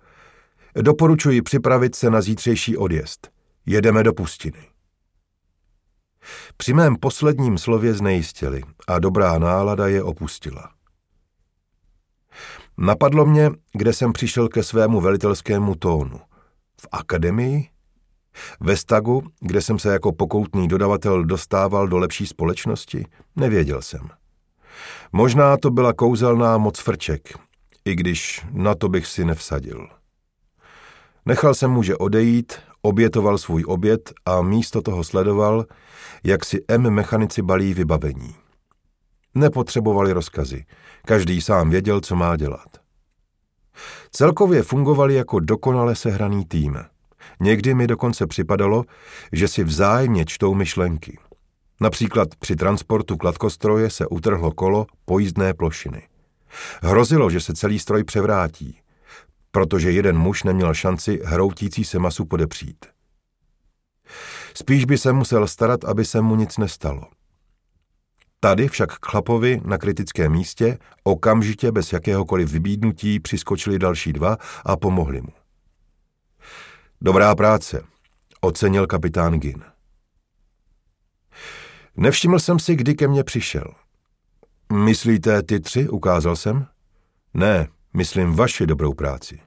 Doporučuji 0.75 1.43
připravit 1.43 1.95
se 1.95 2.11
na 2.11 2.21
zítřejší 2.21 2.77
odjezd. 2.77 3.29
Jedeme 3.67 4.03
do 4.03 4.13
pustiny. 4.13 4.69
Při 6.57 6.73
mém 6.73 6.97
posledním 6.97 7.59
slově 7.59 7.95
znejistili 7.95 8.63
a 8.89 8.99
dobrá 8.99 9.39
nálada 9.39 9.87
je 9.87 10.03
opustila. 10.03 10.76
Napadlo 12.79 13.27
mě, 13.27 13.51
kde 13.73 13.93
jsem 13.93 14.13
přišel 14.13 14.49
ke 14.49 14.63
svému 14.63 15.01
velitelskému 15.01 15.75
tónu. 15.75 16.21
V 16.81 16.87
akademii? 16.93 17.69
Ve 18.61 18.77
stagu, 18.77 19.23
kde 19.41 19.63
jsem 19.63 19.79
se 19.79 19.93
jako 19.93 20.13
pokoutný 20.13 20.69
dodavatel 20.69 21.25
dostával 21.25 21.89
do 21.89 21.99
lepší 21.99 22.27
společnosti? 22.27 23.05
Nevěděl 23.37 23.83
jsem. 23.83 24.09
Možná 25.13 25.57
to 25.57 25.71
byla 25.71 25.93
kouzelná 25.93 26.59
moc 26.59 26.79
frček, 26.79 27.39
i 27.85 27.95
když 27.95 28.47
na 28.51 28.75
to 28.75 28.89
bych 28.89 29.07
si 29.07 29.25
nevsadil. 29.25 29.89
Nechal 31.27 31.55
jsem 31.55 31.71
muže 31.71 31.97
odejít, 31.97 32.53
obětoval 32.83 33.39
svůj 33.39 33.65
oběd 33.67 34.13
a 34.27 34.43
místo 34.43 34.83
toho 34.83 35.05
sledoval, 35.05 35.65
jak 36.25 36.45
si 36.45 36.65
M 36.69 36.91
mechanici 36.91 37.43
balí 37.43 37.75
vybavení. 37.75 38.35
Nepotřebovali 39.37 40.13
rozkazy, 40.13 40.65
každý 41.05 41.41
sám 41.41 41.71
věděl, 41.71 42.01
co 42.01 42.17
má 42.17 42.37
dělat. 42.37 42.69
Celkově 44.11 44.63
fungovali 44.63 45.15
jako 45.15 45.41
dokonale 45.41 45.97
sehraný 45.97 46.45
tým. 46.45 46.79
Někdy 47.41 47.75
mi 47.75 47.87
dokonce 47.87 48.27
připadalo, 48.27 48.85
že 49.33 49.49
si 49.49 49.65
vzájemně 49.65 50.25
čtou 50.25 50.55
myšlenky. 50.55 51.19
Například 51.81 52.29
při 52.39 52.57
transportu 52.57 53.17
kladkostroje 53.17 53.91
se 53.91 54.07
utrhlo 54.07 54.53
kolo 54.53 54.87
pojízdné 55.05 55.55
plošiny. 55.55 56.03
Hrozilo, 56.83 57.31
že 57.31 57.41
se 57.41 57.55
celý 57.55 57.79
stroj 57.79 58.05
převrátí 58.05 58.81
protože 59.57 59.91
jeden 59.91 60.19
muž 60.19 60.43
neměl 60.43 60.75
šanci 60.75 61.21
hroutící 61.25 61.85
se 61.85 61.99
masu 61.99 62.25
podepřít. 62.25 62.87
Spíš 64.55 64.85
by 64.85 64.99
se 64.99 65.13
musel 65.13 65.49
starat, 65.49 65.85
aby 65.85 66.05
se 66.05 66.21
mu 66.21 66.37
nic 66.37 66.59
nestalo. 66.59 67.03
Tady 68.41 68.69
však 68.69 68.99
k 68.99 69.07
chlapovi 69.07 69.61
na 69.65 69.79
kritickém 69.79 70.33
místě 70.33 70.79
okamžitě 71.05 71.73
bez 71.73 71.93
jakéhokoliv 71.93 72.53
vybídnutí 72.53 73.21
přiskočili 73.21 73.79
další 73.79 74.13
dva 74.13 74.37
a 74.65 74.77
pomohli 74.77 75.21
mu. 75.23 75.33
Dobrá 77.01 77.35
práce, 77.35 77.83
ocenil 78.41 78.87
kapitán 78.87 79.35
Gin. 79.35 79.65
Nevšiml 81.97 82.39
jsem 82.39 82.59
si, 82.59 82.77
kdy 82.77 82.95
ke 82.95 83.09
mně 83.09 83.25
přišel. 83.25 83.75
Myslíte 84.73 85.43
ty 85.43 85.61
tři, 85.61 85.89
ukázal 85.89 86.37
jsem? 86.37 86.67
Ne, 87.35 87.69
myslím 87.95 88.33
vaši 88.33 88.67
dobrou 88.67 88.95
práci. 88.95 89.41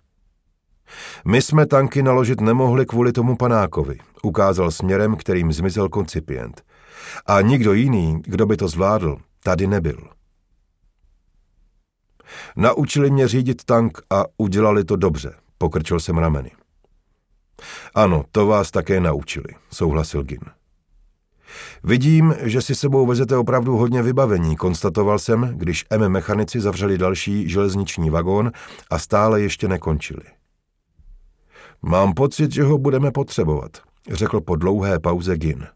My 1.26 1.42
jsme 1.42 1.66
tanky 1.66 2.04
naložit 2.04 2.42
nemohli 2.42 2.86
kvůli 2.86 3.12
tomu 3.12 3.36
panákovi, 3.36 3.98
ukázal 4.24 4.72
směrem, 4.72 5.16
kterým 5.16 5.54
zmizel 5.54 5.90
koncipient. 5.90 6.68
A 7.26 7.41
nikdo 7.41 7.74
jiný, 7.74 8.22
kdo 8.24 8.45
by 8.45 8.58
to 8.58 8.68
zvládl, 8.68 9.18
tady 9.43 9.68
nebyl. 9.68 10.10
Naučili 12.56 13.12
mě 13.12 13.28
řídit 13.28 13.64
tank 13.64 14.02
a 14.10 14.24
udělali 14.38 14.84
to 14.84 14.95
dobře, 14.95 15.34
pokrčil 15.58 16.00
jsem 16.00 16.18
rameny. 16.18 16.52
Ano, 17.95 18.24
to 18.32 18.45
vás 18.47 18.72
také 18.72 19.00
naučili, 19.00 19.56
souhlasil 19.72 20.24
Gin. 20.24 20.39
Vidím, 21.84 22.36
že 22.41 22.62
si 22.62 22.76
sebou 22.76 23.06
vezete 23.06 23.38
opravdu 23.38 23.78
hodně 23.78 24.02
vybavení, 24.02 24.56
konstatoval 24.56 25.20
jsem, 25.20 25.54
když 25.58 25.86
M 25.89 26.10
mechanici 26.10 26.62
zavřeli 26.62 26.97
další 26.97 27.50
železniční 27.50 28.10
vagón 28.10 28.52
a 28.89 29.00
stále 29.00 29.41
ještě 29.41 29.68
nekončili. 29.68 30.24
Mám 31.82 32.14
pocit, 32.14 32.52
že 32.52 32.64
ho 32.64 32.78
budeme 32.78 33.12
potřebovat, 33.12 33.72
řekl 34.12 34.41
po 34.41 34.56
dlouhé 34.56 35.00
pauze 35.00 35.38
Gin. 35.38 35.68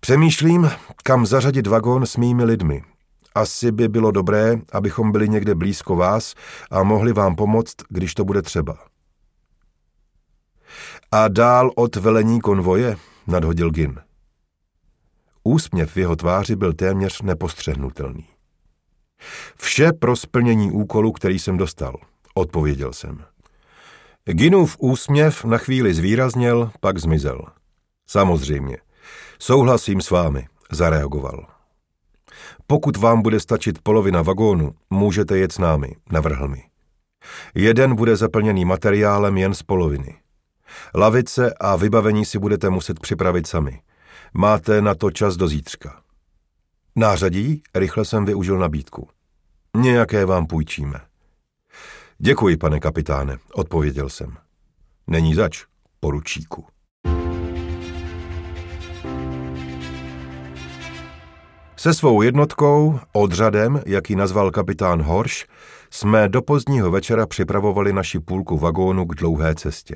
Přemýšlím, 0.00 0.70
kam 1.02 1.26
zařadit 1.26 1.66
vagón 1.66 2.06
s 2.06 2.16
mými 2.16 2.44
lidmi. 2.44 2.82
Asi 3.34 3.72
by 3.72 3.88
bylo 3.88 4.10
dobré, 4.10 4.56
abychom 4.72 5.12
byli 5.12 5.28
někde 5.28 5.54
blízko 5.54 5.96
vás 5.96 6.34
a 6.70 6.82
mohli 6.82 7.12
vám 7.12 7.36
pomoct, 7.36 7.74
když 7.88 8.14
to 8.14 8.24
bude 8.24 8.42
třeba. 8.42 8.78
A 11.12 11.28
dál 11.28 11.70
od 11.76 11.96
velení 11.96 12.40
konvoje, 12.40 12.96
nadhodil 13.26 13.70
Gin. 13.70 13.98
Úsměv 15.44 15.92
v 15.92 15.96
jeho 15.96 16.16
tváři 16.16 16.56
byl 16.56 16.72
téměř 16.72 17.22
nepostřehnutelný. 17.22 18.26
Vše 19.56 19.92
pro 19.92 20.16
splnění 20.16 20.70
úkolu, 20.70 21.12
který 21.12 21.38
jsem 21.38 21.56
dostal, 21.56 21.96
odpověděl 22.34 22.92
jsem. 22.92 23.24
Ginův 24.24 24.76
úsměv 24.78 25.44
na 25.44 25.58
chvíli 25.58 25.94
zvýrazněl, 25.94 26.70
pak 26.80 26.98
zmizel. 26.98 27.40
Samozřejmě. 28.06 28.76
Souhlasím 29.42 30.00
s 30.00 30.10
vámi, 30.10 30.46
zareagoval. 30.70 31.46
Pokud 32.66 32.96
vám 32.96 33.22
bude 33.22 33.40
stačit 33.40 33.78
polovina 33.82 34.22
vagónu, 34.22 34.74
můžete 34.90 35.38
jet 35.38 35.52
s 35.52 35.58
námi, 35.58 35.96
navrhl 36.12 36.48
mi. 36.48 36.62
Jeden 37.54 37.94
bude 37.94 38.16
zaplněný 38.16 38.64
materiálem 38.64 39.36
jen 39.36 39.54
z 39.54 39.62
poloviny. 39.62 40.18
Lavice 40.94 41.54
a 41.60 41.76
vybavení 41.76 42.24
si 42.24 42.38
budete 42.38 42.70
muset 42.70 43.00
připravit 43.00 43.46
sami. 43.46 43.80
Máte 44.34 44.82
na 44.82 44.94
to 44.94 45.10
čas 45.10 45.36
do 45.36 45.48
zítřka. 45.48 46.02
Nářadí? 46.96 47.62
Rychle 47.74 48.04
jsem 48.04 48.24
využil 48.24 48.58
nabídku. 48.58 49.08
Nějaké 49.76 50.24
vám 50.24 50.46
půjčíme. 50.46 51.00
Děkuji, 52.18 52.56
pane 52.56 52.80
kapitáne, 52.80 53.38
odpověděl 53.54 54.08
jsem. 54.08 54.36
Není 55.06 55.34
zač, 55.34 55.64
poručíku. 56.00 56.66
Se 61.80 61.94
svou 61.94 62.22
jednotkou, 62.22 63.00
odřadem, 63.12 63.82
jak 63.86 64.10
ji 64.10 64.16
nazval 64.16 64.50
kapitán 64.50 65.02
Horš, 65.02 65.46
jsme 65.90 66.28
do 66.28 66.42
pozdního 66.42 66.90
večera 66.90 67.26
připravovali 67.26 67.92
naši 67.92 68.18
půlku 68.18 68.58
vagónu 68.58 69.06
k 69.06 69.14
dlouhé 69.14 69.54
cestě. 69.54 69.94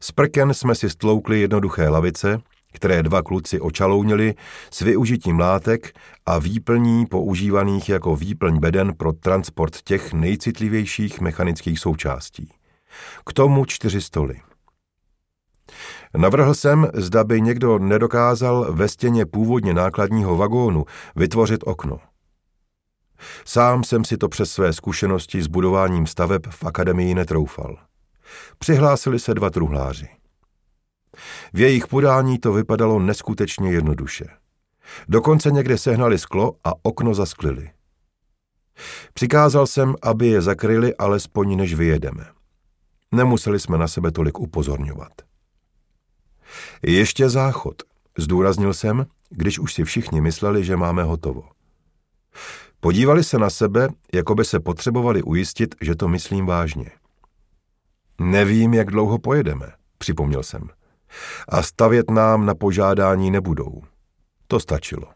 Z 0.00 0.12
prken 0.12 0.54
jsme 0.54 0.74
si 0.74 0.90
stloukli 0.90 1.40
jednoduché 1.40 1.88
lavice, 1.88 2.40
které 2.72 3.02
dva 3.02 3.22
kluci 3.22 3.60
očalounili 3.60 4.34
s 4.70 4.80
využitím 4.80 5.38
látek 5.38 5.92
a 6.26 6.38
výplní 6.38 7.06
používaných 7.06 7.88
jako 7.88 8.16
výplň 8.16 8.58
beden 8.58 8.94
pro 8.94 9.12
transport 9.12 9.82
těch 9.82 10.12
nejcitlivějších 10.12 11.20
mechanických 11.20 11.78
součástí. 11.78 12.52
K 13.26 13.32
tomu 13.32 13.64
čtyři 13.64 14.00
stoly. 14.00 14.40
Navrhl 16.16 16.54
jsem, 16.54 16.88
zda 16.94 17.24
by 17.24 17.40
někdo 17.40 17.78
nedokázal 17.78 18.72
ve 18.72 18.88
stěně 18.88 19.26
původně 19.26 19.74
nákladního 19.74 20.36
vagónu 20.36 20.84
vytvořit 21.16 21.60
okno. 21.64 21.98
Sám 23.44 23.84
jsem 23.84 24.04
si 24.04 24.16
to 24.16 24.28
přes 24.28 24.52
své 24.52 24.72
zkušenosti 24.72 25.42
s 25.42 25.46
budováním 25.46 26.06
staveb 26.06 26.42
v 26.50 26.64
akademii 26.64 27.14
netroufal. 27.14 27.76
Přihlásili 28.58 29.18
se 29.18 29.34
dva 29.34 29.50
truhláři. 29.50 30.08
V 31.52 31.60
jejich 31.60 31.86
podání 31.86 32.38
to 32.38 32.52
vypadalo 32.52 32.98
neskutečně 32.98 33.72
jednoduše. 33.72 34.24
Dokonce 35.08 35.50
někde 35.50 35.78
sehnali 35.78 36.18
sklo 36.18 36.52
a 36.64 36.72
okno 36.82 37.14
zasklili. 37.14 37.70
Přikázal 39.14 39.66
jsem, 39.66 39.94
aby 40.02 40.26
je 40.26 40.42
zakryli 40.42 40.96
alespoň 40.96 41.56
než 41.56 41.74
vyjedeme. 41.74 42.26
Nemuseli 43.12 43.60
jsme 43.60 43.78
na 43.78 43.88
sebe 43.88 44.10
tolik 44.10 44.38
upozorňovat. 44.38 45.29
Ještě 46.82 47.28
záchod, 47.28 47.82
zdůraznil 48.18 48.74
jsem, 48.74 49.06
když 49.30 49.58
už 49.58 49.74
si 49.74 49.84
všichni 49.84 50.20
mysleli, 50.20 50.64
že 50.64 50.76
máme 50.76 51.02
hotovo. 51.02 51.42
Podívali 52.80 53.24
se 53.24 53.38
na 53.38 53.50
sebe, 53.50 53.88
jako 54.14 54.34
by 54.34 54.44
se 54.44 54.60
potřebovali 54.60 55.22
ujistit, 55.22 55.74
že 55.80 55.94
to 55.94 56.08
myslím 56.08 56.46
vážně. 56.46 56.90
Nevím, 58.20 58.74
jak 58.74 58.90
dlouho 58.90 59.18
pojedeme, 59.18 59.72
připomněl 59.98 60.42
jsem. 60.42 60.68
A 61.48 61.62
stavět 61.62 62.10
nám 62.10 62.46
na 62.46 62.54
požádání 62.54 63.30
nebudou. 63.30 63.82
To 64.46 64.60
stačilo. 64.60 65.06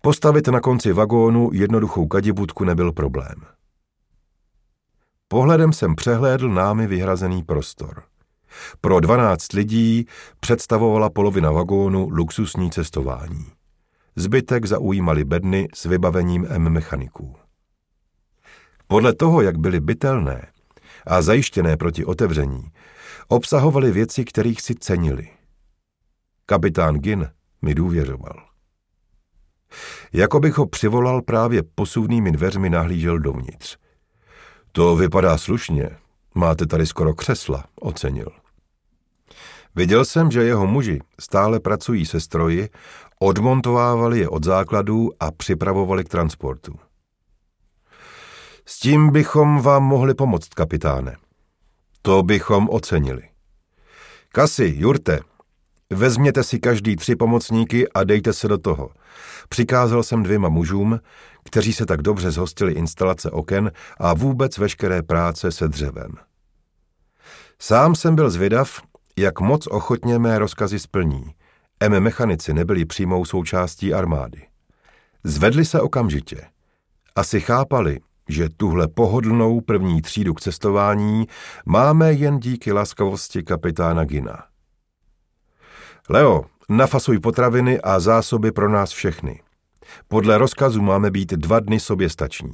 Postavit 0.00 0.48
na 0.48 0.60
konci 0.60 0.92
vagónu 0.92 1.50
jednoduchou 1.52 2.06
kadibudku 2.06 2.64
nebyl 2.64 2.92
problém. 2.92 3.34
Pohledem 5.28 5.72
jsem 5.72 5.96
přehlédl 5.96 6.48
námi 6.48 6.86
vyhrazený 6.86 7.42
prostor. 7.42 8.02
Pro 8.80 9.00
12 9.00 9.52
lidí 9.52 10.06
představovala 10.40 11.10
polovina 11.10 11.50
vagónu 11.50 12.08
luxusní 12.10 12.70
cestování. 12.70 13.46
Zbytek 14.16 14.66
zaujímali 14.66 15.24
bedny 15.24 15.68
s 15.74 15.84
vybavením 15.84 16.46
M-mechaniků. 16.50 17.36
Podle 18.86 19.14
toho, 19.14 19.42
jak 19.42 19.58
byly 19.58 19.80
bytelné 19.80 20.46
a 21.06 21.22
zajištěné 21.22 21.76
proti 21.76 22.04
otevření, 22.04 22.70
obsahovaly 23.28 23.92
věci, 23.92 24.24
kterých 24.24 24.60
si 24.60 24.74
cenili. 24.74 25.28
Kapitán 26.46 26.96
Gin 26.96 27.30
mi 27.62 27.74
důvěřoval. 27.74 28.46
Jako 30.12 30.40
bych 30.40 30.58
ho 30.58 30.66
přivolal 30.66 31.22
právě 31.22 31.62
posuvnými 31.74 32.32
dveřmi 32.32 32.70
nahlížel 32.70 33.18
dovnitř. 33.18 33.76
To 34.72 34.96
vypadá 34.96 35.38
slušně, 35.38 35.90
máte 36.34 36.66
tady 36.66 36.86
skoro 36.86 37.14
křesla, 37.14 37.64
ocenil. 37.80 38.39
Viděl 39.76 40.04
jsem, 40.04 40.30
že 40.30 40.42
jeho 40.42 40.66
muži 40.66 41.00
stále 41.20 41.60
pracují 41.60 42.06
se 42.06 42.20
stroji, 42.20 42.68
odmontovávali 43.18 44.18
je 44.18 44.28
od 44.28 44.44
základů 44.44 45.10
a 45.20 45.30
připravovali 45.30 46.04
k 46.04 46.08
transportu. 46.08 46.74
S 48.66 48.78
tím 48.78 49.10
bychom 49.10 49.62
vám 49.62 49.82
mohli 49.82 50.14
pomoct, 50.14 50.48
kapitáne. 50.54 51.16
To 52.02 52.22
bychom 52.22 52.68
ocenili. 52.70 53.22
Kasi, 54.28 54.74
Jurte, 54.76 55.20
vezměte 55.90 56.44
si 56.44 56.58
každý 56.58 56.96
tři 56.96 57.16
pomocníky 57.16 57.92
a 57.92 58.04
dejte 58.04 58.32
se 58.32 58.48
do 58.48 58.58
toho. 58.58 58.90
Přikázal 59.48 60.02
jsem 60.02 60.22
dvěma 60.22 60.48
mužům, 60.48 61.00
kteří 61.44 61.72
se 61.72 61.86
tak 61.86 62.02
dobře 62.02 62.30
zhostili 62.30 62.72
instalace 62.72 63.30
oken 63.30 63.72
a 63.98 64.14
vůbec 64.14 64.58
veškeré 64.58 65.02
práce 65.02 65.52
se 65.52 65.68
dřevem. 65.68 66.12
Sám 67.58 67.94
jsem 67.94 68.14
byl 68.14 68.30
zvědav, 68.30 68.82
jak 69.20 69.40
moc 69.40 69.66
ochotně 69.66 70.18
mé 70.18 70.38
rozkazy 70.38 70.78
splní. 70.78 71.34
M 71.80 72.00
mechanici 72.00 72.54
nebyli 72.54 72.84
přímou 72.84 73.24
součástí 73.24 73.94
armády. 73.94 74.42
Zvedli 75.24 75.64
se 75.64 75.80
okamžitě. 75.80 76.46
Asi 77.16 77.40
chápali, 77.40 78.00
že 78.28 78.48
tuhle 78.48 78.88
pohodlnou 78.88 79.60
první 79.60 80.02
třídu 80.02 80.34
k 80.34 80.40
cestování 80.40 81.26
máme 81.66 82.12
jen 82.12 82.40
díky 82.40 82.72
laskavosti 82.72 83.42
kapitána 83.42 84.04
Gina. 84.04 84.44
Leo, 86.08 86.44
nafasuj 86.68 87.18
potraviny 87.18 87.80
a 87.80 88.00
zásoby 88.00 88.52
pro 88.52 88.68
nás 88.68 88.90
všechny. 88.90 89.42
Podle 90.08 90.38
rozkazu 90.38 90.82
máme 90.82 91.10
být 91.10 91.30
dva 91.32 91.60
dny 91.60 91.80
soběstační. 91.80 92.52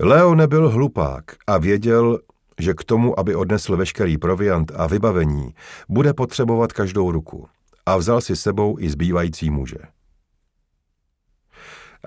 Leo 0.00 0.34
nebyl 0.34 0.70
hlupák 0.70 1.24
a 1.46 1.58
věděl, 1.58 2.18
že 2.58 2.74
k 2.74 2.84
tomu, 2.84 3.20
aby 3.20 3.34
odnesl 3.34 3.76
veškerý 3.76 4.18
proviant 4.18 4.72
a 4.74 4.86
vybavení, 4.86 5.54
bude 5.88 6.14
potřebovat 6.14 6.72
každou 6.72 7.12
ruku. 7.12 7.48
a 7.86 7.96
vzal 7.96 8.20
si 8.20 8.36
sebou 8.36 8.78
i 8.78 8.90
zbývající 8.90 9.50
muže. 9.50 9.78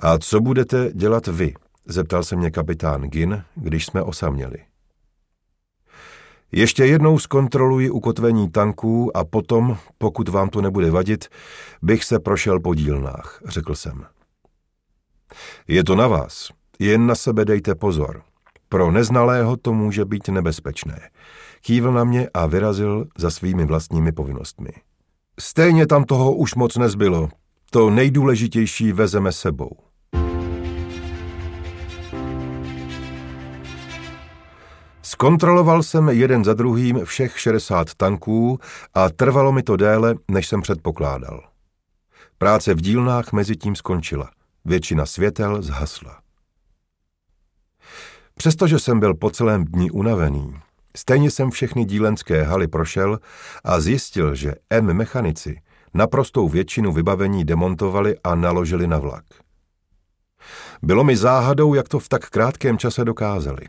A 0.02 0.18
co 0.18 0.42
budete 0.42 0.92
dělat 0.94 1.28
vy? 1.28 1.54
zeptal 1.86 2.24
se 2.24 2.36
mě 2.36 2.52
kapitán 2.52 3.02
Gin, 3.02 3.44
když 3.56 3.86
jsme 3.86 4.02
osaměli. 4.02 4.58
Ještě 6.52 6.86
jednou 6.86 7.20
zkontroluji 7.20 7.90
ukotvení 7.90 8.52
tanků 8.52 9.18
a 9.18 9.26
potom, 9.26 9.78
pokud 9.98 10.30
vám 10.30 10.50
to 10.50 10.62
nebude 10.62 10.92
vadit, 10.92 11.28
bych 11.82 12.04
se 12.04 12.20
prošel 12.20 12.60
po 12.60 12.76
dílnách, 12.76 13.42
řekl 13.46 13.76
jsem. 13.76 14.06
Je 15.68 15.84
to 15.84 15.96
na 15.96 16.08
vás, 16.08 16.50
jen 16.80 17.08
na 17.08 17.16
sebe 17.16 17.46
dejte 17.46 17.76
pozor. 17.76 18.24
Pro 18.72 18.92
neznalého 18.92 19.58
to 19.58 19.74
může 19.74 20.06
být 20.06 20.28
nebezpečné. 20.28 21.10
Kývl 21.62 21.92
na 21.92 22.04
mě 22.04 22.30
a 22.34 22.46
vyrazil 22.46 23.06
za 23.18 23.30
svými 23.30 23.66
vlastními 23.66 24.12
povinnostmi. 24.12 24.70
Stejně 25.40 25.88
tam 25.88 26.04
toho 26.04 26.34
už 26.34 26.56
moc 26.56 26.78
nezbylo. 26.78 27.30
To 27.72 27.90
nejdůležitější 27.90 28.92
vezeme 28.92 29.32
sebou. 29.32 29.70
Zkontroloval 35.02 35.84
jsem 35.84 36.10
jeden 36.10 36.44
za 36.44 36.54
druhým 36.54 37.06
všech 37.06 37.40
60 37.40 37.94
tanků 37.94 38.60
a 38.94 39.10
trvalo 39.10 39.52
mi 39.52 39.64
to 39.64 39.76
déle, 39.76 40.16
než 40.32 40.48
jsem 40.48 40.62
předpokládal. 40.62 41.44
Práce 42.38 42.74
v 42.74 42.82
dílnách 42.82 43.34
mezi 43.34 43.56
tím 43.56 43.76
skončila. 43.76 44.30
Většina 44.66 45.06
světel 45.06 45.62
zhasla. 45.62 46.22
Přestože 48.42 48.80
jsem 48.80 49.00
byl 49.00 49.14
po 49.14 49.30
celém 49.30 49.66
dní 49.66 49.92
unavený, 49.92 50.56
stejně 50.98 51.32
jsem 51.32 51.52
všechny 51.52 51.86
dílenské 51.86 52.44
haly 52.44 52.68
prošel 52.68 53.20
a 53.64 53.80
zjistil, 53.80 54.36
že 54.36 54.56
M 54.70 54.94
mechanici 54.94 55.62
naprostou 55.94 56.50
většinu 56.50 56.92
vybavení 56.92 57.46
demontovali 57.46 58.16
a 58.24 58.36
naložili 58.36 58.88
na 58.88 59.00
vlak. 59.00 59.24
Bylo 60.82 61.04
mi 61.04 61.18
záhadou, 61.18 61.74
jak 61.74 61.90
to 61.90 62.00
v 62.00 62.10
tak 62.10 62.30
krátkém 62.30 62.78
čase 62.78 63.06
dokázali. 63.06 63.66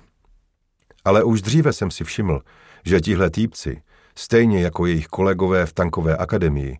Ale 1.04 1.24
už 1.24 1.42
dříve 1.42 1.72
jsem 1.72 1.90
si 1.90 2.04
všiml, 2.04 2.40
že 2.84 3.00
tihle 3.00 3.30
týpci, 3.30 3.82
stejně 4.18 4.62
jako 4.62 4.86
jejich 4.86 5.06
kolegové 5.06 5.66
v 5.66 5.72
tankové 5.72 6.16
akademii, 6.16 6.78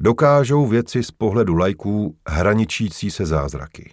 dokážou 0.00 0.66
věci 0.66 1.02
z 1.02 1.10
pohledu 1.10 1.54
lajků 1.54 2.16
hraničící 2.28 3.10
se 3.10 3.26
zázraky. 3.26 3.92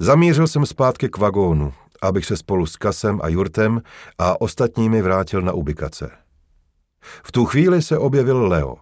Zamířil 0.00 0.46
jsem 0.46 0.66
zpátky 0.66 1.08
k 1.08 1.18
vagónu, 1.18 1.72
abych 2.02 2.26
se 2.26 2.36
spolu 2.36 2.66
s 2.66 2.76
Kasem 2.76 3.20
a 3.22 3.28
Jurtem 3.28 3.82
a 4.18 4.40
ostatními 4.40 5.02
vrátil 5.02 5.42
na 5.42 5.52
ubikace. 5.52 6.10
V 7.24 7.32
tu 7.32 7.44
chvíli 7.44 7.82
se 7.82 7.98
objevil 7.98 8.46
Leo 8.46 8.76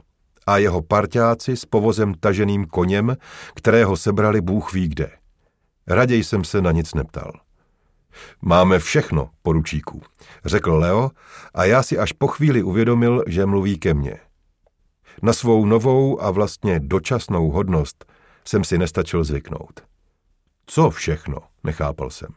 a 0.46 0.56
jeho 0.58 0.82
parťáci 0.82 1.56
s 1.56 1.64
povozem 1.64 2.14
taženým 2.14 2.64
koněm, 2.64 3.16
kterého 3.54 3.96
sebrali 3.96 4.40
Bůh 4.40 4.72
ví 4.72 4.88
kde. 4.88 5.10
Raději 5.86 6.24
jsem 6.24 6.44
se 6.44 6.62
na 6.62 6.72
nic 6.72 6.94
neptal. 6.94 7.32
Máme 8.42 8.78
všechno, 8.78 9.30
poručíku, 9.42 10.02
řekl 10.44 10.72
Leo 10.74 11.10
a 11.54 11.64
já 11.64 11.82
si 11.82 11.98
až 11.98 12.12
po 12.12 12.26
chvíli 12.26 12.62
uvědomil, 12.62 13.22
že 13.26 13.46
mluví 13.46 13.78
ke 13.78 13.94
mně. 13.94 14.18
Na 15.22 15.32
svou 15.32 15.66
novou 15.66 16.22
a 16.22 16.30
vlastně 16.30 16.80
dočasnou 16.80 17.50
hodnost 17.50 18.04
jsem 18.44 18.64
si 18.64 18.78
nestačil 18.78 19.24
zvyknout. 19.24 19.91
Co 20.74 20.90
všechno, 20.90 21.38
nechápal 21.64 22.10
jsem. 22.10 22.28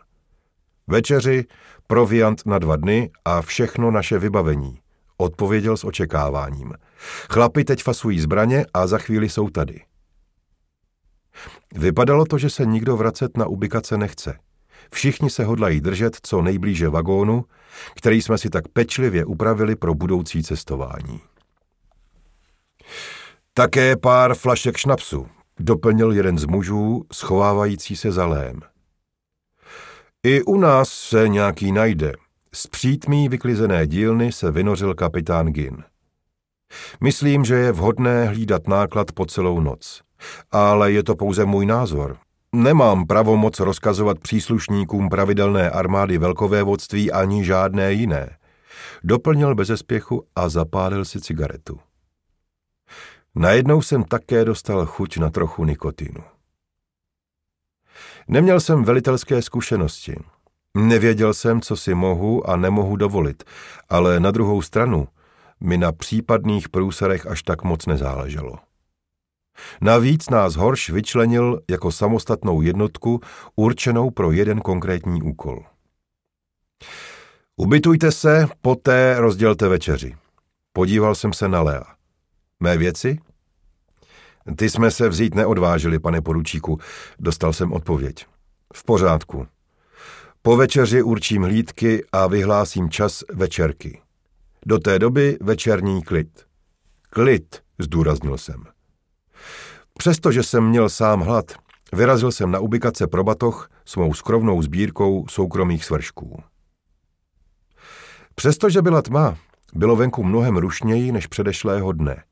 Večeři, 0.88 1.46
proviant 1.88 2.46
na 2.46 2.60
dva 2.60 2.76
dny 2.76 3.12
a 3.26 3.42
všechno 3.42 3.92
naše 3.92 4.20
vybavení, 4.20 4.80
odpověděl 5.18 5.78
s 5.78 5.84
očekáváním. 5.84 6.74
Chlapi 7.30 7.64
teď 7.64 7.84
fasují 7.84 8.20
zbraně 8.20 8.66
a 8.74 8.88
za 8.88 8.98
chvíli 8.98 9.30
jsou 9.30 9.50
tady. 9.50 9.82
Vypadalo 11.76 12.26
to, 12.26 12.38
že 12.38 12.50
se 12.50 12.66
nikdo 12.66 12.98
vracet 12.98 13.38
na 13.38 13.48
ubikace 13.48 13.98
nechce. 13.98 14.40
Všichni 14.94 15.30
se 15.30 15.44
hodlají 15.44 15.82
držet 15.82 16.18
co 16.24 16.42
nejblíže 16.42 16.90
vagónu, 16.90 17.46
který 17.96 18.22
jsme 18.22 18.38
si 18.38 18.50
tak 18.50 18.68
pečlivě 18.68 19.26
upravili 19.26 19.76
pro 19.76 19.94
budoucí 19.94 20.44
cestování. 20.44 21.22
Také 23.54 23.98
pár 23.98 24.36
flašek 24.36 24.78
šnapsu, 24.78 25.28
doplnil 25.60 26.12
jeden 26.12 26.38
z 26.38 26.46
mužů, 26.46 27.04
schovávající 27.14 27.96
se 27.96 28.12
za 28.12 28.26
lém. 28.26 28.60
I 30.24 30.44
u 30.44 30.58
nás 30.58 30.90
se 30.90 31.28
nějaký 31.28 31.72
najde. 31.72 32.14
Z 32.56 32.68
přítmí 32.68 33.30
vyklizené 33.30 33.88
dílny 33.88 34.32
se 34.32 34.52
vynořil 34.52 34.94
kapitán 34.94 35.48
Gin. 35.48 35.84
Myslím, 37.04 37.46
že 37.46 37.56
je 37.56 37.72
vhodné 37.72 38.26
hlídat 38.26 38.68
náklad 38.68 39.12
po 39.12 39.26
celou 39.26 39.60
noc. 39.60 40.02
Ale 40.52 40.92
je 40.92 41.04
to 41.04 41.16
pouze 41.16 41.46
můj 41.46 41.66
názor. 41.66 42.18
Nemám 42.56 43.06
pravomoc 43.06 43.60
rozkazovat 43.60 44.20
příslušníkům 44.20 45.10
pravidelné 45.10 45.70
armády 45.70 46.18
velkovévodství 46.18 47.12
ani 47.12 47.46
žádné 47.46 47.94
jiné. 47.94 48.38
Doplnil 49.04 49.56
bez 49.56 49.72
a 50.36 50.50
zapálil 50.50 51.06
si 51.06 51.22
cigaretu. 51.22 51.80
Najednou 53.36 53.82
jsem 53.82 54.04
také 54.04 54.46
dostal 54.46 54.86
chuť 54.86 55.18
na 55.18 55.30
trochu 55.30 55.66
nikotinu. 55.66 56.24
Neměl 58.28 58.60
jsem 58.60 58.84
velitelské 58.84 59.42
zkušenosti. 59.42 60.16
Nevěděl 60.78 61.34
jsem, 61.34 61.62
co 61.62 61.78
si 61.78 61.94
mohu 61.94 62.50
a 62.50 62.56
nemohu 62.56 62.96
dovolit, 62.96 63.44
ale 63.90 64.20
na 64.20 64.32
druhou 64.32 64.62
stranu 64.62 65.08
mi 65.60 65.78
na 65.78 65.92
případných 65.92 66.70
průserech 66.70 67.28
až 67.28 67.44
tak 67.44 67.64
moc 67.64 67.86
nezáleželo. 67.86 68.56
Navíc 69.82 70.30
nás 70.30 70.56
Horš 70.56 70.90
vyčlenil 70.90 71.62
jako 71.70 71.92
samostatnou 71.92 72.62
jednotku 72.62 73.22
určenou 73.56 74.12
pro 74.12 74.32
jeden 74.32 74.60
konkrétní 74.62 75.22
úkol. 75.22 75.66
Ubytujte 77.58 78.12
se, 78.12 78.48
poté 78.62 79.16
rozdělte 79.20 79.68
večeři. 79.68 80.16
Podíval 80.74 81.16
jsem 81.16 81.34
se 81.34 81.48
na 81.48 81.62
Lea. 81.62 81.84
Mé 82.60 82.78
věci? 82.78 83.20
Ty 84.58 84.70
jsme 84.70 84.92
se 84.92 85.10
vzít 85.10 85.36
neodvážili, 85.36 86.00
pane 86.00 86.22
poručíku, 86.22 86.80
dostal 87.20 87.54
jsem 87.54 87.74
odpověď. 87.74 88.26
V 88.74 88.84
pořádku. 88.84 89.48
Po 90.42 90.58
večeři 90.58 91.02
určím 91.02 91.44
hlídky 91.44 92.04
a 92.12 92.28
vyhlásím 92.28 92.90
čas 92.90 93.24
večerky. 93.34 94.02
Do 94.66 94.80
té 94.80 95.00
doby 95.00 95.38
večerní 95.42 96.04
klid. 96.04 96.46
Klid, 97.10 97.62
zdůraznil 97.80 98.38
jsem. 98.38 98.64
Přestože 99.98 100.44
jsem 100.44 100.70
měl 100.70 100.90
sám 100.90 101.22
hlad, 101.22 101.46
vyrazil 101.94 102.32
jsem 102.32 102.52
na 102.52 102.60
ubikace 102.60 103.08
pro 103.08 103.24
batoh 103.24 103.70
s 103.86 103.96
mou 103.96 104.14
skrovnou 104.14 104.62
sbírkou 104.62 105.26
soukromých 105.30 105.86
svršků. 105.86 106.44
Přestože 108.36 108.82
byla 108.82 109.02
tma, 109.02 109.38
bylo 109.74 109.96
venku 109.96 110.24
mnohem 110.24 110.58
rušněji 110.58 111.12
než 111.12 111.28
předešlého 111.28 111.92
dne. 111.92 112.24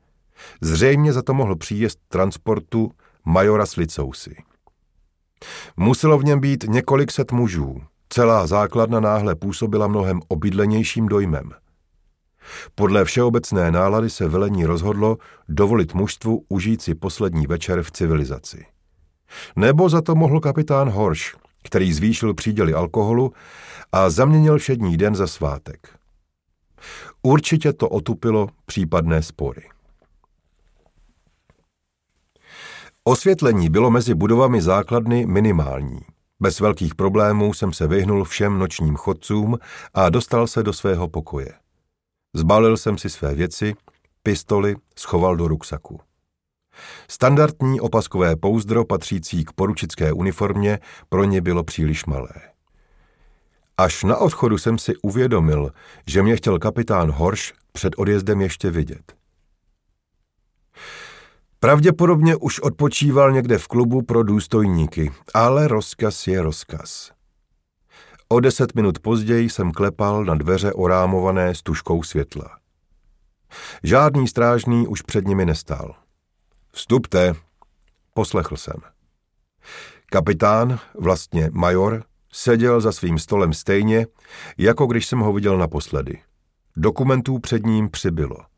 Zřejmě 0.61 1.13
za 1.13 1.21
to 1.21 1.33
mohl 1.33 1.55
příjezd 1.55 1.99
transportu 2.07 2.91
majora 3.25 3.65
Slicousy. 3.65 4.35
Muselo 5.77 6.17
v 6.17 6.23
něm 6.23 6.39
být 6.39 6.63
několik 6.67 7.11
set 7.11 7.31
mužů. 7.31 7.81
Celá 8.09 8.47
základna 8.47 8.99
náhle 8.99 9.35
působila 9.35 9.87
mnohem 9.87 10.21
obydlenějším 10.27 11.07
dojmem– 11.07 11.51
podle 12.75 13.05
všeobecné 13.05 13.71
nálady 13.71 14.09
se 14.09 14.27
velení 14.27 14.65
rozhodlo 14.65 15.17
dovolit 15.49 15.93
mužstvu 15.93 16.45
užít 16.49 16.81
si 16.81 16.95
poslední 16.95 17.47
večer 17.47 17.83
v 17.83 17.91
civilizaci. 17.91 18.65
Nebo 19.55 19.89
za 19.89 20.01
to 20.01 20.15
mohl 20.15 20.39
kapitán 20.39 20.89
Horš, 20.89 21.35
který 21.63 21.93
zvýšil 21.93 22.33
příděly 22.33 22.73
alkoholu 22.73 23.33
a 23.91 24.09
zaměnil 24.09 24.57
všední 24.57 24.97
den 24.97 25.15
za 25.15 25.27
svátek. 25.27 25.89
Určitě 27.21 27.73
to 27.73 27.89
otupilo 27.89 28.47
případné 28.65 29.21
spory. 29.21 29.72
Osvětlení 33.05 33.69
bylo 33.69 33.91
mezi 33.91 34.13
budovami 34.13 34.61
základny 34.61 35.25
minimální. 35.25 35.99
Bez 36.39 36.59
velkých 36.59 36.95
problémů 36.95 37.53
jsem 37.53 37.73
se 37.73 37.87
vyhnul 37.87 38.23
všem 38.23 38.59
nočním 38.59 38.95
chodcům 38.95 39.57
a 39.93 40.09
dostal 40.09 40.47
se 40.47 40.63
do 40.63 40.73
svého 40.73 41.07
pokoje. 41.07 41.53
Zbalil 42.33 42.77
jsem 42.77 42.97
si 42.97 43.09
své 43.09 43.35
věci, 43.35 43.73
pistoli 44.23 44.75
schoval 44.97 45.35
do 45.35 45.47
ruksaku. 45.47 45.99
Standardní 47.07 47.81
opaskové 47.81 48.35
pouzdro 48.35 48.85
patřící 48.85 49.45
k 49.45 49.51
poručické 49.51 50.13
uniformě 50.13 50.79
pro 51.09 51.23
ně 51.23 51.41
bylo 51.41 51.63
příliš 51.63 52.05
malé. 52.05 52.33
Až 53.77 54.03
na 54.03 54.17
odchodu 54.17 54.57
jsem 54.57 54.77
si 54.77 54.93
uvědomil, 55.01 55.71
že 56.07 56.23
mě 56.23 56.35
chtěl 56.35 56.59
kapitán 56.59 57.11
Horš 57.11 57.53
před 57.71 57.93
odjezdem 57.97 58.41
ještě 58.41 58.71
vidět. 58.71 59.22
Pravděpodobně 61.63 62.35
už 62.35 62.59
odpočíval 62.59 63.31
někde 63.31 63.57
v 63.57 63.67
klubu 63.67 64.01
pro 64.01 64.23
důstojníky, 64.23 65.11
ale 65.33 65.67
rozkaz 65.67 66.27
je 66.27 66.41
rozkaz. 66.41 67.11
O 68.29 68.39
deset 68.39 68.75
minut 68.75 68.99
později 68.99 69.49
jsem 69.49 69.71
klepal 69.71 70.25
na 70.25 70.35
dveře 70.35 70.73
orámované 70.73 71.55
stužkou 71.55 72.03
světla. 72.03 72.57
Žádný 73.83 74.27
strážný 74.27 74.87
už 74.87 75.01
před 75.01 75.27
nimi 75.27 75.45
nestál. 75.45 75.95
Vstupte, 76.71 77.33
poslechl 78.13 78.57
jsem. 78.57 78.77
Kapitán, 80.05 80.79
vlastně 80.99 81.49
major, 81.53 82.03
seděl 82.31 82.81
za 82.81 82.91
svým 82.91 83.19
stolem 83.19 83.53
stejně, 83.53 84.07
jako 84.57 84.85
když 84.85 85.07
jsem 85.07 85.19
ho 85.19 85.33
viděl 85.33 85.57
naposledy. 85.57 86.21
Dokumentů 86.75 87.39
před 87.39 87.65
ním 87.65 87.89
přibylo. 87.89 88.52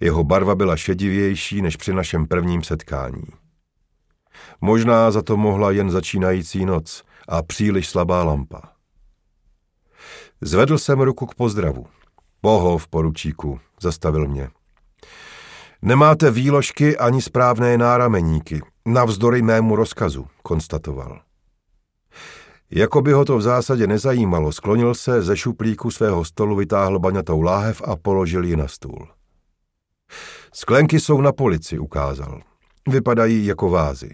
Jeho 0.00 0.24
barva 0.24 0.54
byla 0.54 0.76
šedivější 0.76 1.62
než 1.62 1.76
při 1.76 1.92
našem 1.92 2.26
prvním 2.26 2.62
setkání. 2.62 3.24
Možná 4.60 5.10
za 5.10 5.22
to 5.22 5.36
mohla 5.36 5.70
jen 5.70 5.90
začínající 5.90 6.64
noc 6.64 7.02
a 7.28 7.42
příliš 7.42 7.88
slabá 7.88 8.24
lampa. 8.24 8.62
Zvedl 10.40 10.78
jsem 10.78 11.00
ruku 11.00 11.26
k 11.26 11.34
pozdravu. 11.34 11.86
Pohov, 12.40 12.88
poručíku, 12.88 13.60
zastavil 13.80 14.28
mě. 14.28 14.50
Nemáte 15.82 16.30
výložky 16.30 16.96
ani 16.96 17.22
správné 17.22 17.78
nárameníky, 17.78 18.60
navzdory 18.86 19.42
mému 19.42 19.76
rozkazu, 19.76 20.26
konstatoval. 20.42 21.20
Jako 22.70 23.02
by 23.02 23.12
ho 23.12 23.24
to 23.24 23.36
v 23.36 23.42
zásadě 23.42 23.86
nezajímalo, 23.86 24.52
sklonil 24.52 24.94
se, 24.94 25.22
ze 25.22 25.36
šuplíku 25.36 25.90
svého 25.90 26.24
stolu 26.24 26.56
vytáhl 26.56 26.98
baňatou 26.98 27.40
láhev 27.40 27.82
a 27.84 27.96
položil 27.96 28.44
ji 28.44 28.56
na 28.56 28.68
stůl. 28.68 29.08
Sklenky 30.54 31.00
jsou 31.00 31.20
na 31.20 31.32
polici, 31.32 31.78
ukázal. 31.78 32.42
Vypadají 32.88 33.46
jako 33.46 33.70
vázy. 33.70 34.10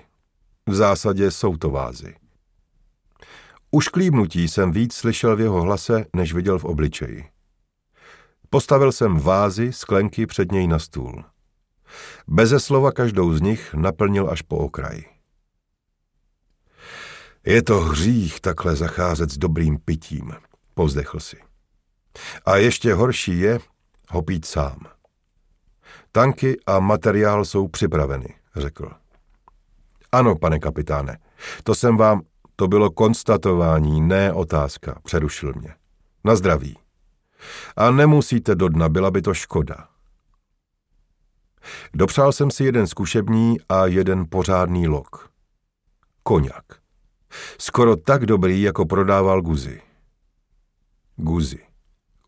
V 0.66 0.74
zásadě 0.74 1.30
jsou 1.30 1.56
to 1.56 1.70
vázy. 1.70 2.14
Už 3.70 3.88
klíbnutí 3.88 4.48
jsem 4.48 4.72
víc 4.72 4.94
slyšel 4.94 5.36
v 5.36 5.40
jeho 5.40 5.60
hlase, 5.60 6.04
než 6.16 6.32
viděl 6.32 6.58
v 6.58 6.64
obličeji. 6.64 7.28
Postavil 8.50 8.92
jsem 8.92 9.18
vázy, 9.18 9.72
sklenky 9.72 10.26
před 10.26 10.52
něj 10.52 10.66
na 10.66 10.78
stůl. 10.78 11.24
Beze 12.28 12.60
slova 12.60 12.92
každou 12.92 13.34
z 13.34 13.40
nich 13.40 13.74
naplnil 13.74 14.30
až 14.30 14.42
po 14.42 14.56
okraj. 14.56 15.02
Je 17.46 17.62
to 17.62 17.80
hřích 17.80 18.40
takhle 18.40 18.76
zacházet 18.76 19.30
s 19.30 19.38
dobrým 19.38 19.78
pitím, 19.78 20.32
pozdechl 20.74 21.20
si. 21.20 21.36
A 22.44 22.56
ještě 22.56 22.94
horší 22.94 23.38
je 23.38 23.58
ho 24.08 24.22
pít 24.22 24.44
sám. 24.44 24.78
Tanky 26.16 26.56
a 26.66 26.80
materiál 26.80 27.44
jsou 27.44 27.68
připraveny, 27.68 28.34
řekl. 28.56 28.90
Ano, 30.12 30.36
pane 30.36 30.58
kapitáne, 30.58 31.18
to 31.64 31.74
jsem 31.74 31.96
vám, 31.96 32.22
to 32.56 32.68
bylo 32.68 32.90
konstatování, 32.90 34.00
ne 34.00 34.32
otázka, 34.32 35.00
přerušil 35.04 35.52
mě. 35.56 35.74
Na 36.24 36.36
zdraví. 36.36 36.78
A 37.76 37.90
nemusíte 37.90 38.54
do 38.54 38.68
dna, 38.68 38.88
byla 38.88 39.10
by 39.10 39.22
to 39.22 39.34
škoda. 39.34 39.88
Dopřál 41.94 42.32
jsem 42.32 42.50
si 42.50 42.64
jeden 42.64 42.86
zkušební 42.86 43.56
a 43.68 43.86
jeden 43.86 44.26
pořádný 44.28 44.88
lok. 44.88 45.30
Koněk. 46.22 46.82
Skoro 47.58 47.96
tak 47.96 48.26
dobrý, 48.26 48.62
jako 48.62 48.86
prodával 48.86 49.42
Guzy. 49.42 49.82
Guzy. 51.16 51.60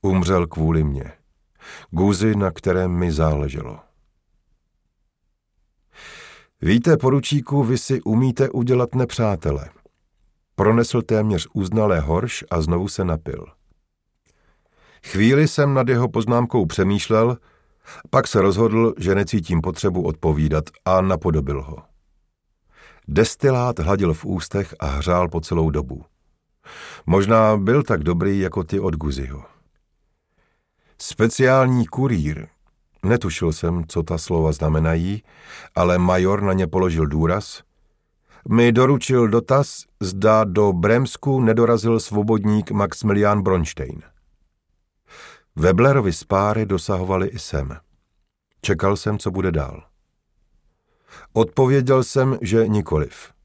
Umřel 0.02 0.46
kvůli 0.46 0.84
mně. 0.84 1.12
Guzy, 1.90 2.36
na 2.36 2.50
kterém 2.50 2.90
mi 2.90 3.12
záleželo. 3.12 3.78
Víte, 6.62 6.96
poručíku, 6.96 7.64
vy 7.64 7.78
si 7.78 8.02
umíte 8.02 8.50
udělat 8.50 8.94
nepřátele. 8.94 9.70
Pronesl 10.54 11.02
téměř 11.02 11.48
uznalé 11.52 12.00
horš 12.00 12.44
a 12.50 12.60
znovu 12.60 12.88
se 12.88 13.04
napil. 13.04 13.46
Chvíli 15.06 15.48
jsem 15.48 15.74
nad 15.74 15.88
jeho 15.88 16.08
poznámkou 16.08 16.66
přemýšlel, 16.66 17.38
pak 18.10 18.26
se 18.26 18.40
rozhodl, 18.40 18.94
že 18.98 19.14
necítím 19.14 19.60
potřebu 19.60 20.02
odpovídat 20.02 20.64
a 20.84 21.00
napodobil 21.00 21.62
ho. 21.62 21.76
Destilát 23.08 23.78
hladil 23.78 24.14
v 24.14 24.24
ústech 24.24 24.74
a 24.80 24.86
hřál 24.86 25.28
po 25.28 25.40
celou 25.40 25.70
dobu. 25.70 26.04
Možná 27.06 27.56
byl 27.56 27.82
tak 27.82 28.02
dobrý 28.02 28.40
jako 28.40 28.64
ty 28.64 28.80
od 28.80 28.94
Guziho. 28.94 29.55
Speciální 30.98 31.86
kurýr. 31.86 32.46
Netušil 33.02 33.52
jsem, 33.52 33.84
co 33.88 34.02
ta 34.02 34.18
slova 34.18 34.52
znamenají, 34.52 35.22
ale 35.74 35.98
major 35.98 36.42
na 36.42 36.52
ně 36.52 36.66
položil 36.66 37.06
důraz. 37.06 37.62
Mi 38.48 38.72
doručil 38.72 39.28
dotaz, 39.28 39.84
zda 40.00 40.44
do 40.44 40.72
Bremsku 40.72 41.40
nedorazil 41.40 42.00
svobodník 42.00 42.70
Maximilian 42.70 43.42
Bronstein. 43.42 44.02
Weblerovi 45.56 46.12
spáry 46.12 46.66
dosahovali 46.66 47.28
i 47.28 47.38
sem. 47.38 47.76
Čekal 48.62 48.96
jsem, 48.96 49.18
co 49.18 49.30
bude 49.30 49.52
dál. 49.52 49.84
Odpověděl 51.32 52.04
jsem, 52.04 52.38
že 52.42 52.68
nikoliv. 52.68 53.35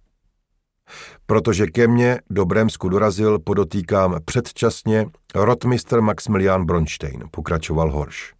Protože 1.26 1.68
ke 1.68 1.88
mně 1.88 2.20
do 2.30 2.46
Bremsku 2.46 2.90
dorazil, 2.90 3.40
podotýkám 3.40 4.20
předčasně, 4.26 5.06
rotmistr 5.36 6.02
Maximilian 6.02 6.66
Bronstein, 6.66 7.24
pokračoval 7.32 7.92
Horš. 7.92 8.34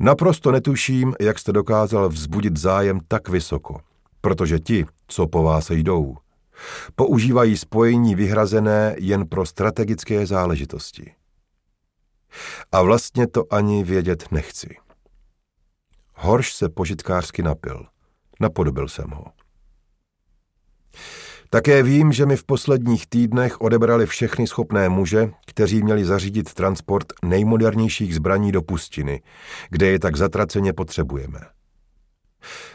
Naprosto 0.00 0.52
netuším, 0.52 1.14
jak 1.20 1.38
jste 1.38 1.52
dokázal 1.52 2.08
vzbudit 2.08 2.56
zájem 2.56 3.00
tak 3.08 3.28
vysoko, 3.28 3.80
protože 4.20 4.58
ti, 4.58 4.86
co 5.08 5.26
po 5.26 5.42
vás 5.42 5.70
jdou, 5.70 6.16
používají 6.94 7.56
spojení 7.56 8.14
vyhrazené 8.14 8.94
jen 8.98 9.26
pro 9.26 9.46
strategické 9.46 10.26
záležitosti. 10.26 11.14
A 12.72 12.82
vlastně 12.82 13.26
to 13.26 13.44
ani 13.50 13.84
vědět 13.84 14.24
nechci. 14.30 14.76
Horš 16.14 16.52
se 16.52 16.68
požitkářsky 16.68 17.42
napil. 17.42 17.86
Napodobil 18.40 18.88
jsem 18.88 19.10
ho. 19.10 19.24
Také 21.50 21.82
vím, 21.82 22.12
že 22.12 22.26
mi 22.26 22.36
v 22.36 22.44
posledních 22.44 23.06
týdnech 23.06 23.60
odebrali 23.60 24.06
všechny 24.06 24.46
schopné 24.46 24.88
muže, 24.88 25.30
kteří 25.46 25.82
měli 25.82 26.04
zařídit 26.04 26.54
transport 26.54 27.06
nejmodernějších 27.24 28.14
zbraní 28.14 28.52
do 28.52 28.62
pustiny, 28.62 29.22
kde 29.70 29.86
je 29.86 29.98
tak 29.98 30.16
zatraceně 30.16 30.72
potřebujeme. 30.72 31.40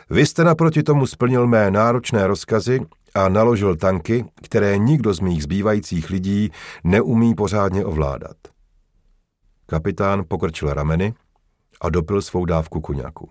Vy 0.09 0.25
jste 0.25 0.43
naproti 0.43 0.83
tomu 0.83 1.07
splnil 1.07 1.47
mé 1.47 1.71
náročné 1.71 2.27
rozkazy 2.27 2.81
a 3.13 3.29
naložil 3.29 3.75
tanky, 3.75 4.25
které 4.43 4.77
nikdo 4.77 5.13
z 5.13 5.19
mých 5.19 5.43
zbývajících 5.43 6.09
lidí 6.09 6.51
neumí 6.83 7.35
pořádně 7.35 7.85
ovládat. 7.85 8.37
Kapitán 9.65 10.23
pokrčil 10.27 10.73
rameny 10.73 11.13
a 11.81 11.89
dopil 11.89 12.21
svou 12.21 12.45
dávku 12.45 12.81
kuňaku. 12.81 13.29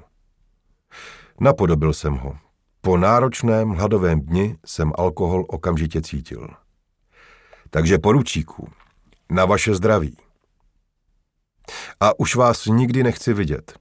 Napodobil 1.41 1.93
jsem 1.93 2.15
ho. 2.15 2.37
Po 2.81 2.97
náročném 2.97 3.71
hladovém 3.71 4.21
dni 4.21 4.57
jsem 4.67 4.93
alkohol 4.99 5.45
okamžitě 5.49 6.03
cítil. 6.03 6.49
Takže 7.71 7.99
poručíku, 7.99 8.69
na 9.31 9.45
vaše 9.45 9.75
zdraví. 9.75 10.17
A 12.01 12.21
už 12.21 12.37
vás 12.37 12.67
nikdy 12.67 13.03
nechci 13.03 13.33
vidět. 13.33 13.79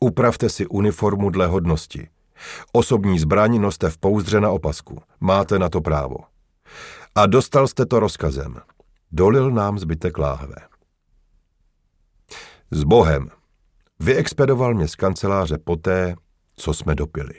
Upravte 0.00 0.48
si 0.48 0.66
uniformu 0.66 1.30
dle 1.30 1.46
hodnosti. 1.46 2.08
Osobní 2.72 3.18
zbraň 3.18 3.60
noste 3.60 3.90
v 3.90 3.98
pouzdře 3.98 4.40
na 4.40 4.50
opasku. 4.50 5.02
Máte 5.20 5.58
na 5.58 5.68
to 5.68 5.80
právo. 5.80 6.16
A 7.14 7.26
dostal 7.26 7.68
jste 7.68 7.86
to 7.86 8.00
rozkazem. 8.00 8.56
Dolil 9.12 9.50
nám 9.50 9.78
zbytek 9.78 10.18
láhve. 10.18 10.56
S 12.70 12.84
Bohem. 12.84 13.28
Vyexpedoval 14.00 14.74
mě 14.74 14.88
z 14.88 14.94
kanceláře 14.94 15.58
poté, 15.58 16.14
co 16.56 16.74
jsme 16.74 16.94
dopili. 16.94 17.34